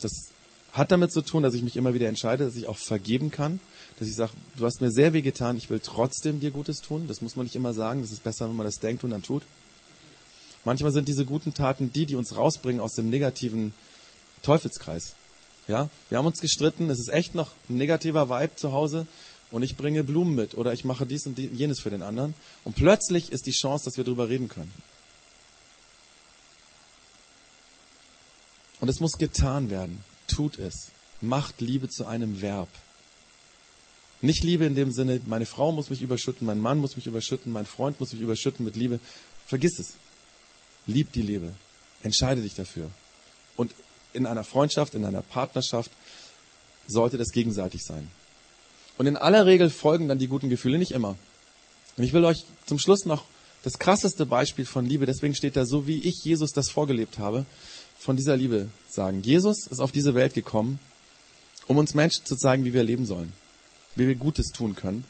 Das 0.00 0.28
hat 0.76 0.92
damit 0.92 1.10
zu 1.10 1.22
tun, 1.22 1.42
dass 1.42 1.54
ich 1.54 1.62
mich 1.62 1.76
immer 1.76 1.94
wieder 1.94 2.08
entscheide, 2.08 2.44
dass 2.44 2.54
ich 2.54 2.68
auch 2.68 2.76
vergeben 2.76 3.30
kann, 3.30 3.60
dass 3.98 4.08
ich 4.08 4.14
sage, 4.14 4.32
du 4.56 4.66
hast 4.66 4.80
mir 4.80 4.90
sehr 4.90 5.14
weh 5.14 5.22
getan, 5.22 5.56
ich 5.56 5.70
will 5.70 5.80
trotzdem 5.80 6.38
dir 6.38 6.50
Gutes 6.50 6.82
tun. 6.82 7.06
Das 7.08 7.22
muss 7.22 7.34
man 7.34 7.44
nicht 7.44 7.56
immer 7.56 7.72
sagen, 7.72 8.02
das 8.02 8.12
ist 8.12 8.22
besser, 8.22 8.48
wenn 8.48 8.56
man 8.56 8.66
das 8.66 8.78
denkt 8.78 9.02
und 9.02 9.10
dann 9.10 9.22
tut. 9.22 9.42
Manchmal 10.64 10.92
sind 10.92 11.08
diese 11.08 11.24
guten 11.24 11.54
Taten 11.54 11.92
die, 11.92 12.04
die 12.04 12.16
uns 12.16 12.36
rausbringen 12.36 12.80
aus 12.80 12.92
dem 12.92 13.08
negativen 13.08 13.72
Teufelskreis. 14.42 15.14
Ja, 15.66 15.88
wir 16.10 16.18
haben 16.18 16.26
uns 16.26 16.40
gestritten, 16.40 16.90
es 16.90 16.98
ist 16.98 17.08
echt 17.08 17.34
noch 17.34 17.50
ein 17.68 17.76
negativer 17.76 18.28
Vibe 18.28 18.56
zu 18.56 18.72
Hause 18.72 19.06
und 19.50 19.62
ich 19.62 19.76
bringe 19.76 20.04
Blumen 20.04 20.34
mit 20.34 20.54
oder 20.56 20.72
ich 20.72 20.84
mache 20.84 21.06
dies 21.06 21.26
und 21.26 21.38
jenes 21.38 21.80
für 21.80 21.90
den 21.90 22.02
anderen 22.02 22.34
und 22.64 22.76
plötzlich 22.76 23.32
ist 23.32 23.46
die 23.46 23.52
Chance, 23.52 23.86
dass 23.86 23.96
wir 23.96 24.04
darüber 24.04 24.28
reden 24.28 24.48
können. 24.48 24.72
Und 28.80 28.88
es 28.88 29.00
muss 29.00 29.12
getan 29.12 29.70
werden 29.70 30.04
tut 30.26 30.58
es. 30.58 30.90
Macht 31.20 31.60
Liebe 31.60 31.88
zu 31.88 32.06
einem 32.06 32.40
Verb. 32.42 32.68
Nicht 34.22 34.42
Liebe 34.42 34.64
in 34.64 34.74
dem 34.74 34.92
Sinne, 34.92 35.20
meine 35.26 35.46
Frau 35.46 35.72
muss 35.72 35.90
mich 35.90 36.02
überschütten, 36.02 36.46
mein 36.46 36.60
Mann 36.60 36.78
muss 36.78 36.96
mich 36.96 37.06
überschütten, 37.06 37.52
mein 37.52 37.66
Freund 37.66 38.00
muss 38.00 38.12
mich 38.12 38.22
überschütten 38.22 38.64
mit 38.64 38.76
Liebe. 38.76 38.98
Vergiss 39.46 39.78
es. 39.78 39.94
Lieb 40.86 41.12
die 41.12 41.22
Liebe. 41.22 41.52
Entscheide 42.02 42.42
dich 42.42 42.54
dafür. 42.54 42.90
Und 43.56 43.72
in 44.12 44.26
einer 44.26 44.44
Freundschaft, 44.44 44.94
in 44.94 45.04
einer 45.04 45.22
Partnerschaft 45.22 45.90
sollte 46.86 47.18
das 47.18 47.30
gegenseitig 47.30 47.84
sein. 47.84 48.08
Und 48.98 49.06
in 49.06 49.16
aller 49.16 49.44
Regel 49.44 49.70
folgen 49.70 50.08
dann 50.08 50.18
die 50.18 50.28
guten 50.28 50.48
Gefühle, 50.48 50.78
nicht 50.78 50.92
immer. 50.92 51.16
Und 51.96 52.04
ich 52.04 52.12
will 52.12 52.24
euch 52.24 52.44
zum 52.66 52.78
Schluss 52.78 53.04
noch 53.04 53.24
das 53.62 53.78
krasseste 53.78 54.26
Beispiel 54.26 54.64
von 54.64 54.86
Liebe, 54.86 55.06
deswegen 55.06 55.34
steht 55.34 55.56
da 55.56 55.66
so, 55.66 55.86
wie 55.86 55.98
ich 55.98 56.22
Jesus 56.24 56.52
das 56.52 56.70
vorgelebt 56.70 57.18
habe, 57.18 57.44
von 58.06 58.16
dieser 58.16 58.36
Liebe 58.36 58.68
sagen. 58.88 59.22
Jesus 59.22 59.66
ist 59.66 59.80
auf 59.80 59.90
diese 59.90 60.14
Welt 60.14 60.32
gekommen, 60.32 60.78
um 61.66 61.76
uns 61.76 61.92
Menschen 61.92 62.24
zu 62.24 62.36
zeigen, 62.36 62.64
wie 62.64 62.72
wir 62.72 62.84
leben 62.84 63.04
sollen, 63.04 63.32
wie 63.96 64.06
wir 64.06 64.14
Gutes 64.14 64.52
tun 64.52 64.76
können. 64.76 65.04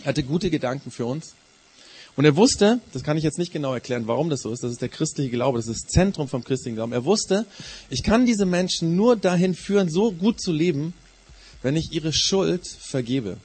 Er 0.00 0.08
hatte 0.08 0.22
gute 0.22 0.50
Gedanken 0.50 0.90
für 0.90 1.06
uns. 1.06 1.34
Und 2.14 2.26
er 2.26 2.36
wusste, 2.36 2.80
das 2.92 3.02
kann 3.02 3.16
ich 3.16 3.24
jetzt 3.24 3.38
nicht 3.38 3.50
genau 3.50 3.72
erklären, 3.72 4.06
warum 4.06 4.28
das 4.28 4.42
so 4.42 4.52
ist, 4.52 4.62
das 4.62 4.72
ist 4.72 4.82
der 4.82 4.90
christliche 4.90 5.30
Glaube, 5.30 5.58
das 5.58 5.68
ist 5.68 5.86
das 5.86 5.92
Zentrum 5.92 6.28
vom 6.28 6.44
christlichen 6.44 6.76
Glauben. 6.76 6.92
Er 6.92 7.06
wusste, 7.06 7.46
ich 7.88 8.02
kann 8.02 8.26
diese 8.26 8.44
Menschen 8.44 8.94
nur 8.94 9.16
dahin 9.16 9.54
führen, 9.54 9.88
so 9.88 10.12
gut 10.12 10.38
zu 10.38 10.52
leben, 10.52 10.92
wenn 11.62 11.76
ich 11.76 11.92
ihre 11.92 12.12
Schuld 12.12 12.66
vergebe. 12.66 13.38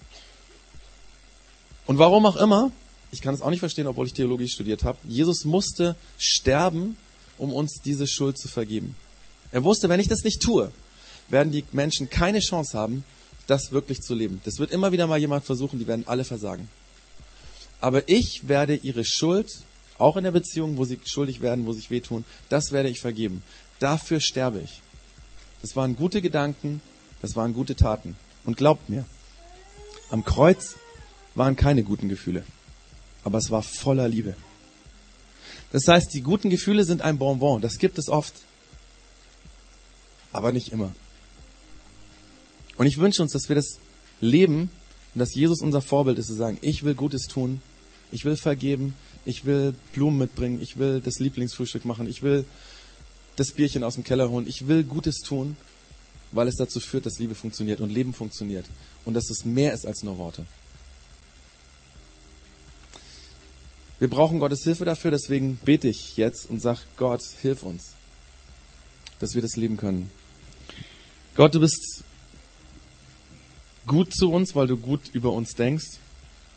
Und 1.85 1.99
warum 1.99 2.25
auch 2.25 2.35
immer, 2.35 2.71
ich 3.11 3.21
kann 3.21 3.33
es 3.33 3.41
auch 3.41 3.49
nicht 3.49 3.59
verstehen, 3.61 3.87
obwohl 3.87 4.07
ich 4.07 4.13
Theologie 4.13 4.49
studiert 4.49 4.83
habe, 4.83 4.97
Jesus 5.05 5.45
musste 5.45 5.95
sterben, 6.17 6.97
um 7.41 7.51
uns 7.51 7.81
diese 7.83 8.05
Schuld 8.05 8.37
zu 8.37 8.47
vergeben. 8.47 8.95
Er 9.51 9.63
wusste, 9.63 9.89
wenn 9.89 9.99
ich 9.99 10.07
das 10.07 10.23
nicht 10.23 10.43
tue, 10.43 10.71
werden 11.27 11.51
die 11.51 11.63
Menschen 11.71 12.07
keine 12.07 12.39
Chance 12.39 12.77
haben, 12.77 13.03
das 13.47 13.71
wirklich 13.71 14.01
zu 14.01 14.13
leben. 14.13 14.41
Das 14.45 14.59
wird 14.59 14.69
immer 14.69 14.91
wieder 14.91 15.07
mal 15.07 15.17
jemand 15.17 15.43
versuchen, 15.43 15.79
die 15.79 15.87
werden 15.87 16.07
alle 16.07 16.23
versagen. 16.23 16.69
Aber 17.79 18.07
ich 18.07 18.47
werde 18.47 18.75
ihre 18.75 19.03
Schuld, 19.03 19.63
auch 19.97 20.17
in 20.17 20.23
der 20.23 20.31
Beziehung, 20.31 20.77
wo 20.77 20.85
sie 20.85 20.99
schuldig 21.03 21.41
werden, 21.41 21.65
wo 21.65 21.73
sie 21.73 21.79
sich 21.79 21.89
wehtun, 21.89 22.25
das 22.49 22.71
werde 22.71 22.89
ich 22.89 22.99
vergeben. 22.99 23.41
Dafür 23.79 24.19
sterbe 24.19 24.59
ich. 24.59 24.81
Das 25.63 25.75
waren 25.75 25.95
gute 25.95 26.21
Gedanken, 26.21 26.79
das 27.23 27.35
waren 27.35 27.55
gute 27.55 27.75
Taten. 27.75 28.15
Und 28.45 28.57
glaubt 28.57 28.87
mir, 28.87 29.03
am 30.11 30.23
Kreuz 30.23 30.75
waren 31.33 31.55
keine 31.55 31.81
guten 31.81 32.07
Gefühle, 32.07 32.43
aber 33.23 33.39
es 33.39 33.49
war 33.49 33.63
voller 33.63 34.07
Liebe. 34.07 34.35
Das 35.71 35.87
heißt, 35.87 36.13
die 36.13 36.21
guten 36.21 36.49
Gefühle 36.49 36.83
sind 36.83 37.01
ein 37.01 37.17
Bonbon. 37.17 37.61
Das 37.61 37.77
gibt 37.77 37.97
es 37.97 38.09
oft. 38.09 38.33
Aber 40.33 40.51
nicht 40.51 40.71
immer. 40.71 40.93
Und 42.77 42.87
ich 42.87 42.97
wünsche 42.97 43.21
uns, 43.21 43.33
dass 43.33 43.49
wir 43.49 43.55
das 43.55 43.79
leben 44.21 44.69
und 45.13 45.19
dass 45.19 45.35
Jesus 45.35 45.61
unser 45.61 45.81
Vorbild 45.81 46.17
ist, 46.17 46.27
zu 46.27 46.33
sagen, 46.33 46.57
ich 46.61 46.83
will 46.83 46.95
Gutes 46.95 47.27
tun, 47.27 47.61
ich 48.11 48.25
will 48.25 48.37
vergeben, 48.37 48.93
ich 49.25 49.45
will 49.45 49.75
Blumen 49.93 50.17
mitbringen, 50.17 50.61
ich 50.61 50.77
will 50.77 51.01
das 51.01 51.19
Lieblingsfrühstück 51.19 51.85
machen, 51.85 52.07
ich 52.07 52.23
will 52.23 52.45
das 53.35 53.51
Bierchen 53.51 53.83
aus 53.83 53.95
dem 53.95 54.03
Keller 54.03 54.29
holen, 54.29 54.47
ich 54.47 54.67
will 54.67 54.83
Gutes 54.83 55.19
tun, 55.19 55.57
weil 56.31 56.47
es 56.47 56.55
dazu 56.55 56.79
führt, 56.79 57.05
dass 57.05 57.19
Liebe 57.19 57.35
funktioniert 57.35 57.81
und 57.81 57.89
Leben 57.89 58.13
funktioniert 58.13 58.65
und 59.05 59.13
dass 59.13 59.29
es 59.29 59.45
mehr 59.45 59.73
ist 59.73 59.85
als 59.85 60.03
nur 60.03 60.17
Worte. 60.17 60.45
Wir 64.01 64.09
brauchen 64.09 64.39
Gottes 64.39 64.63
Hilfe 64.63 64.83
dafür, 64.83 65.11
deswegen 65.11 65.57
bete 65.57 65.87
ich 65.87 66.17
jetzt 66.17 66.49
und 66.49 66.59
sage, 66.59 66.79
Gott, 66.97 67.21
hilf 67.39 67.61
uns, 67.61 67.93
dass 69.19 69.35
wir 69.35 69.43
das 69.43 69.55
leben 69.57 69.77
können. 69.77 70.09
Gott, 71.35 71.53
du 71.53 71.59
bist 71.59 72.03
gut 73.85 74.11
zu 74.11 74.31
uns, 74.31 74.55
weil 74.55 74.65
du 74.65 74.75
gut 74.75 75.01
über 75.13 75.31
uns 75.31 75.53
denkst. 75.53 75.99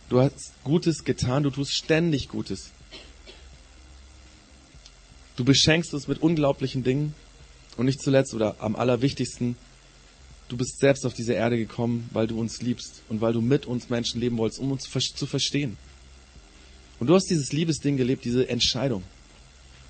Du 0.08 0.20
hast 0.22 0.54
Gutes 0.64 1.04
getan, 1.04 1.42
du 1.42 1.50
tust 1.50 1.74
ständig 1.74 2.30
Gutes. 2.30 2.70
Du 5.36 5.44
beschenkst 5.44 5.92
uns 5.92 6.08
mit 6.08 6.22
unglaublichen 6.22 6.82
Dingen 6.82 7.14
und 7.76 7.84
nicht 7.84 8.00
zuletzt 8.00 8.32
oder 8.32 8.56
am 8.60 8.74
allerwichtigsten, 8.74 9.56
du 10.48 10.56
bist 10.56 10.78
selbst 10.78 11.04
auf 11.04 11.12
diese 11.12 11.34
Erde 11.34 11.58
gekommen, 11.58 12.08
weil 12.10 12.26
du 12.26 12.40
uns 12.40 12.62
liebst 12.62 13.02
und 13.10 13.20
weil 13.20 13.34
du 13.34 13.42
mit 13.42 13.66
uns 13.66 13.90
Menschen 13.90 14.18
leben 14.18 14.38
wolltest, 14.38 14.60
um 14.60 14.72
uns 14.72 14.88
zu 14.88 15.26
verstehen. 15.26 15.76
Und 17.00 17.08
du 17.08 17.14
hast 17.14 17.26
dieses 17.26 17.52
Liebesding 17.52 17.96
gelebt, 17.96 18.24
diese 18.24 18.48
Entscheidung. 18.48 19.02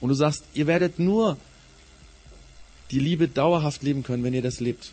Und 0.01 0.09
du 0.09 0.15
sagst, 0.15 0.45
ihr 0.55 0.67
werdet 0.67 0.99
nur 0.99 1.37
die 2.91 2.99
Liebe 2.99 3.29
dauerhaft 3.29 3.83
leben 3.83 4.03
können, 4.03 4.25
wenn 4.25 4.35
ihr 4.35 4.43
das 4.43 4.61
lebt. 4.61 4.93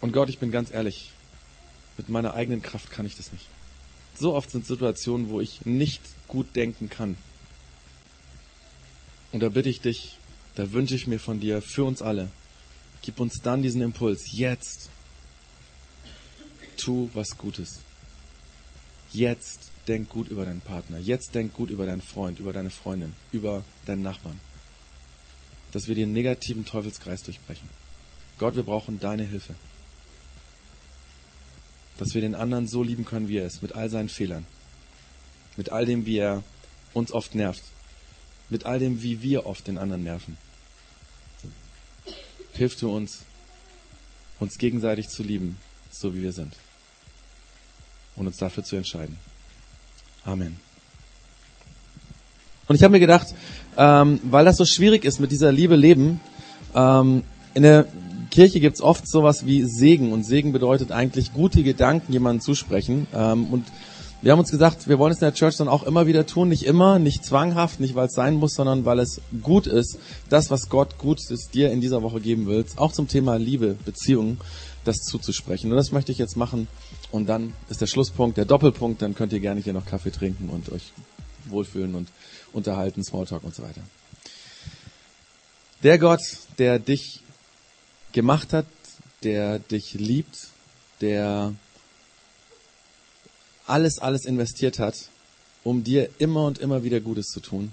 Und 0.00 0.12
Gott, 0.12 0.28
ich 0.28 0.38
bin 0.38 0.50
ganz 0.50 0.70
ehrlich, 0.72 1.10
mit 1.96 2.08
meiner 2.08 2.34
eigenen 2.34 2.62
Kraft 2.62 2.90
kann 2.90 3.06
ich 3.06 3.16
das 3.16 3.32
nicht. 3.32 3.46
So 4.18 4.34
oft 4.34 4.50
sind 4.50 4.66
Situationen, 4.66 5.28
wo 5.28 5.40
ich 5.40 5.64
nicht 5.64 6.02
gut 6.26 6.54
denken 6.56 6.88
kann. 6.88 7.16
Und 9.32 9.40
da 9.40 9.48
bitte 9.48 9.68
ich 9.68 9.80
dich, 9.80 10.16
da 10.54 10.72
wünsche 10.72 10.94
ich 10.94 11.06
mir 11.06 11.18
von 11.18 11.40
dir 11.40 11.62
für 11.62 11.84
uns 11.84 12.02
alle, 12.02 12.28
gib 13.02 13.20
uns 13.20 13.40
dann 13.42 13.62
diesen 13.62 13.82
Impuls, 13.82 14.32
jetzt 14.32 14.90
tu 16.76 17.10
was 17.14 17.36
Gutes. 17.36 17.80
Jetzt 19.12 19.70
denk 19.86 20.10
gut 20.10 20.28
über 20.28 20.44
deinen 20.44 20.60
Partner. 20.60 20.98
Jetzt 20.98 21.34
denk 21.34 21.54
gut 21.54 21.70
über 21.70 21.86
deinen 21.86 22.02
Freund, 22.02 22.38
über 22.38 22.52
deine 22.52 22.70
Freundin, 22.70 23.14
über 23.32 23.64
deinen 23.86 24.02
Nachbarn. 24.02 24.38
Dass 25.72 25.88
wir 25.88 25.94
den 25.94 26.12
negativen 26.12 26.64
Teufelskreis 26.64 27.22
durchbrechen. 27.22 27.68
Gott, 28.38 28.54
wir 28.54 28.62
brauchen 28.62 29.00
deine 29.00 29.24
Hilfe. 29.24 29.54
Dass 31.96 32.14
wir 32.14 32.20
den 32.20 32.34
anderen 32.34 32.68
so 32.68 32.82
lieben 32.82 33.04
können, 33.04 33.28
wie 33.28 33.38
er 33.38 33.46
ist, 33.46 33.62
mit 33.62 33.74
all 33.74 33.90
seinen 33.90 34.08
Fehlern. 34.08 34.46
Mit 35.56 35.72
all 35.72 35.86
dem, 35.86 36.06
wie 36.06 36.18
er 36.18 36.44
uns 36.92 37.10
oft 37.12 37.34
nervt. 37.34 37.62
Mit 38.50 38.66
all 38.66 38.78
dem, 38.78 39.02
wie 39.02 39.22
wir 39.22 39.46
oft 39.46 39.66
den 39.66 39.78
anderen 39.78 40.04
nerven. 40.04 40.36
Hilf 42.52 42.76
du 42.76 42.94
uns, 42.94 43.24
uns 44.38 44.58
gegenseitig 44.58 45.08
zu 45.08 45.22
lieben, 45.22 45.58
so 45.90 46.14
wie 46.14 46.22
wir 46.22 46.32
sind 46.32 46.54
und 48.18 48.26
uns 48.26 48.36
dafür 48.36 48.64
zu 48.64 48.76
entscheiden. 48.76 49.16
Amen. 50.24 50.56
Und 52.66 52.74
ich 52.74 52.82
habe 52.82 52.92
mir 52.92 53.00
gedacht, 53.00 53.28
ähm, 53.76 54.20
weil 54.24 54.44
das 54.44 54.56
so 54.56 54.64
schwierig 54.64 55.04
ist 55.04 55.20
mit 55.20 55.30
dieser 55.30 55.52
Liebe 55.52 55.76
leben, 55.76 56.20
ähm, 56.74 57.22
in 57.54 57.62
der 57.62 57.86
Kirche 58.30 58.60
gibt's 58.60 58.82
oft 58.82 59.08
sowas 59.08 59.46
wie 59.46 59.64
Segen 59.64 60.12
und 60.12 60.24
Segen 60.24 60.52
bedeutet 60.52 60.92
eigentlich 60.92 61.32
gute 61.32 61.62
Gedanken 61.62 62.12
jemandem 62.12 62.42
zusprechen. 62.42 63.06
Ähm, 63.14 63.46
und 63.46 63.64
wir 64.20 64.32
haben 64.32 64.40
uns 64.40 64.50
gesagt, 64.50 64.88
wir 64.88 64.98
wollen 64.98 65.12
es 65.12 65.18
in 65.18 65.26
der 65.26 65.34
Church 65.34 65.56
dann 65.56 65.68
auch 65.68 65.84
immer 65.84 66.06
wieder 66.06 66.26
tun, 66.26 66.48
nicht 66.48 66.64
immer, 66.64 66.98
nicht 66.98 67.24
zwanghaft, 67.24 67.80
nicht 67.80 67.94
weil 67.94 68.08
es 68.08 68.14
sein 68.14 68.34
muss, 68.34 68.54
sondern 68.54 68.84
weil 68.84 68.98
es 68.98 69.20
gut 69.42 69.66
ist, 69.66 69.98
das, 70.28 70.50
was 70.50 70.68
Gott 70.68 70.98
gut 70.98 71.20
ist, 71.30 71.54
dir 71.54 71.70
in 71.70 71.80
dieser 71.80 72.02
Woche 72.02 72.20
geben 72.20 72.46
will, 72.46 72.64
auch 72.76 72.92
zum 72.92 73.06
Thema 73.06 73.36
Liebe, 73.36 73.76
Beziehungen, 73.84 74.38
das 74.84 74.98
zuzusprechen. 74.98 75.70
Und 75.70 75.76
das 75.76 75.92
möchte 75.92 76.12
ich 76.12 76.18
jetzt 76.18 76.36
machen 76.36 76.68
und 77.10 77.26
dann 77.26 77.54
ist 77.68 77.80
der 77.80 77.86
Schlusspunkt, 77.86 78.36
der 78.36 78.44
Doppelpunkt, 78.44 79.02
dann 79.02 79.14
könnt 79.14 79.32
ihr 79.32 79.40
gerne 79.40 79.60
hier 79.60 79.72
noch 79.72 79.86
Kaffee 79.86 80.10
trinken 80.10 80.48
und 80.48 80.70
euch 80.70 80.92
wohlfühlen 81.46 81.94
und 81.94 82.08
unterhalten, 82.52 83.04
Smalltalk 83.04 83.44
und 83.44 83.54
so 83.54 83.62
weiter. 83.62 83.82
Der 85.82 85.98
Gott, 85.98 86.20
der 86.58 86.78
dich 86.78 87.20
gemacht 88.12 88.52
hat, 88.52 88.66
der 89.22 89.58
dich 89.58 89.94
liebt, 89.94 90.48
der 91.00 91.54
alles, 93.66 93.98
alles 93.98 94.24
investiert 94.24 94.78
hat, 94.78 94.96
um 95.62 95.84
dir 95.84 96.08
immer 96.18 96.46
und 96.46 96.58
immer 96.58 96.82
wieder 96.82 97.00
Gutes 97.00 97.26
zu 97.26 97.40
tun. 97.40 97.72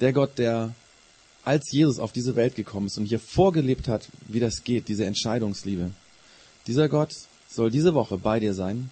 Der 0.00 0.12
Gott, 0.12 0.38
der 0.38 0.74
als 1.44 1.70
Jesus 1.70 1.98
auf 1.98 2.12
diese 2.12 2.36
Welt 2.36 2.54
gekommen 2.54 2.86
ist 2.86 2.98
und 2.98 3.06
hier 3.06 3.20
vorgelebt 3.20 3.88
hat, 3.88 4.08
wie 4.28 4.40
das 4.40 4.64
geht, 4.64 4.88
diese 4.88 5.04
Entscheidungsliebe. 5.04 5.90
Dieser 6.66 6.88
Gott 6.88 7.14
soll 7.48 7.70
diese 7.70 7.94
Woche 7.94 8.18
bei 8.18 8.40
dir 8.40 8.54
sein, 8.54 8.90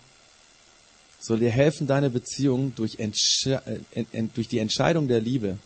soll 1.19 1.39
dir 1.39 1.51
helfen, 1.51 1.87
deine 1.87 2.11
Beziehung 2.11 2.75
durch, 2.75 2.99
Entsche 2.99 3.63
äh, 3.95 4.25
durch 4.35 4.49
die 4.49 4.59
Entscheidung 4.59 5.09
der 5.09 5.21
Liebe 5.21 5.59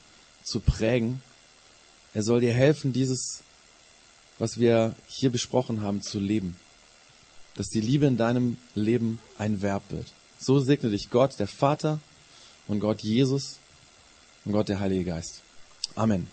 zu 0.44 0.60
prägen. 0.60 1.22
Er 2.14 2.22
soll 2.22 2.40
dir 2.40 2.52
helfen, 2.52 2.92
dieses, 2.92 3.40
was 4.38 4.58
wir 4.58 4.94
hier 5.08 5.30
besprochen 5.30 5.80
haben, 5.80 6.02
zu 6.02 6.20
leben. 6.20 6.56
Dass 7.54 7.68
die 7.68 7.80
Liebe 7.80 8.06
in 8.06 8.18
deinem 8.18 8.58
Leben 8.74 9.18
ein 9.38 9.62
Verb 9.62 9.82
wird. 9.88 10.06
So 10.38 10.58
segne 10.58 10.90
dich 10.90 11.10
Gott, 11.10 11.38
der 11.38 11.48
Vater 11.48 12.00
und 12.68 12.80
Gott 12.80 13.02
Jesus 13.02 13.58
und 14.44 14.52
Gott, 14.52 14.68
der 14.68 14.78
Heilige 14.78 15.04
Geist. 15.04 15.40
Amen. 15.94 16.28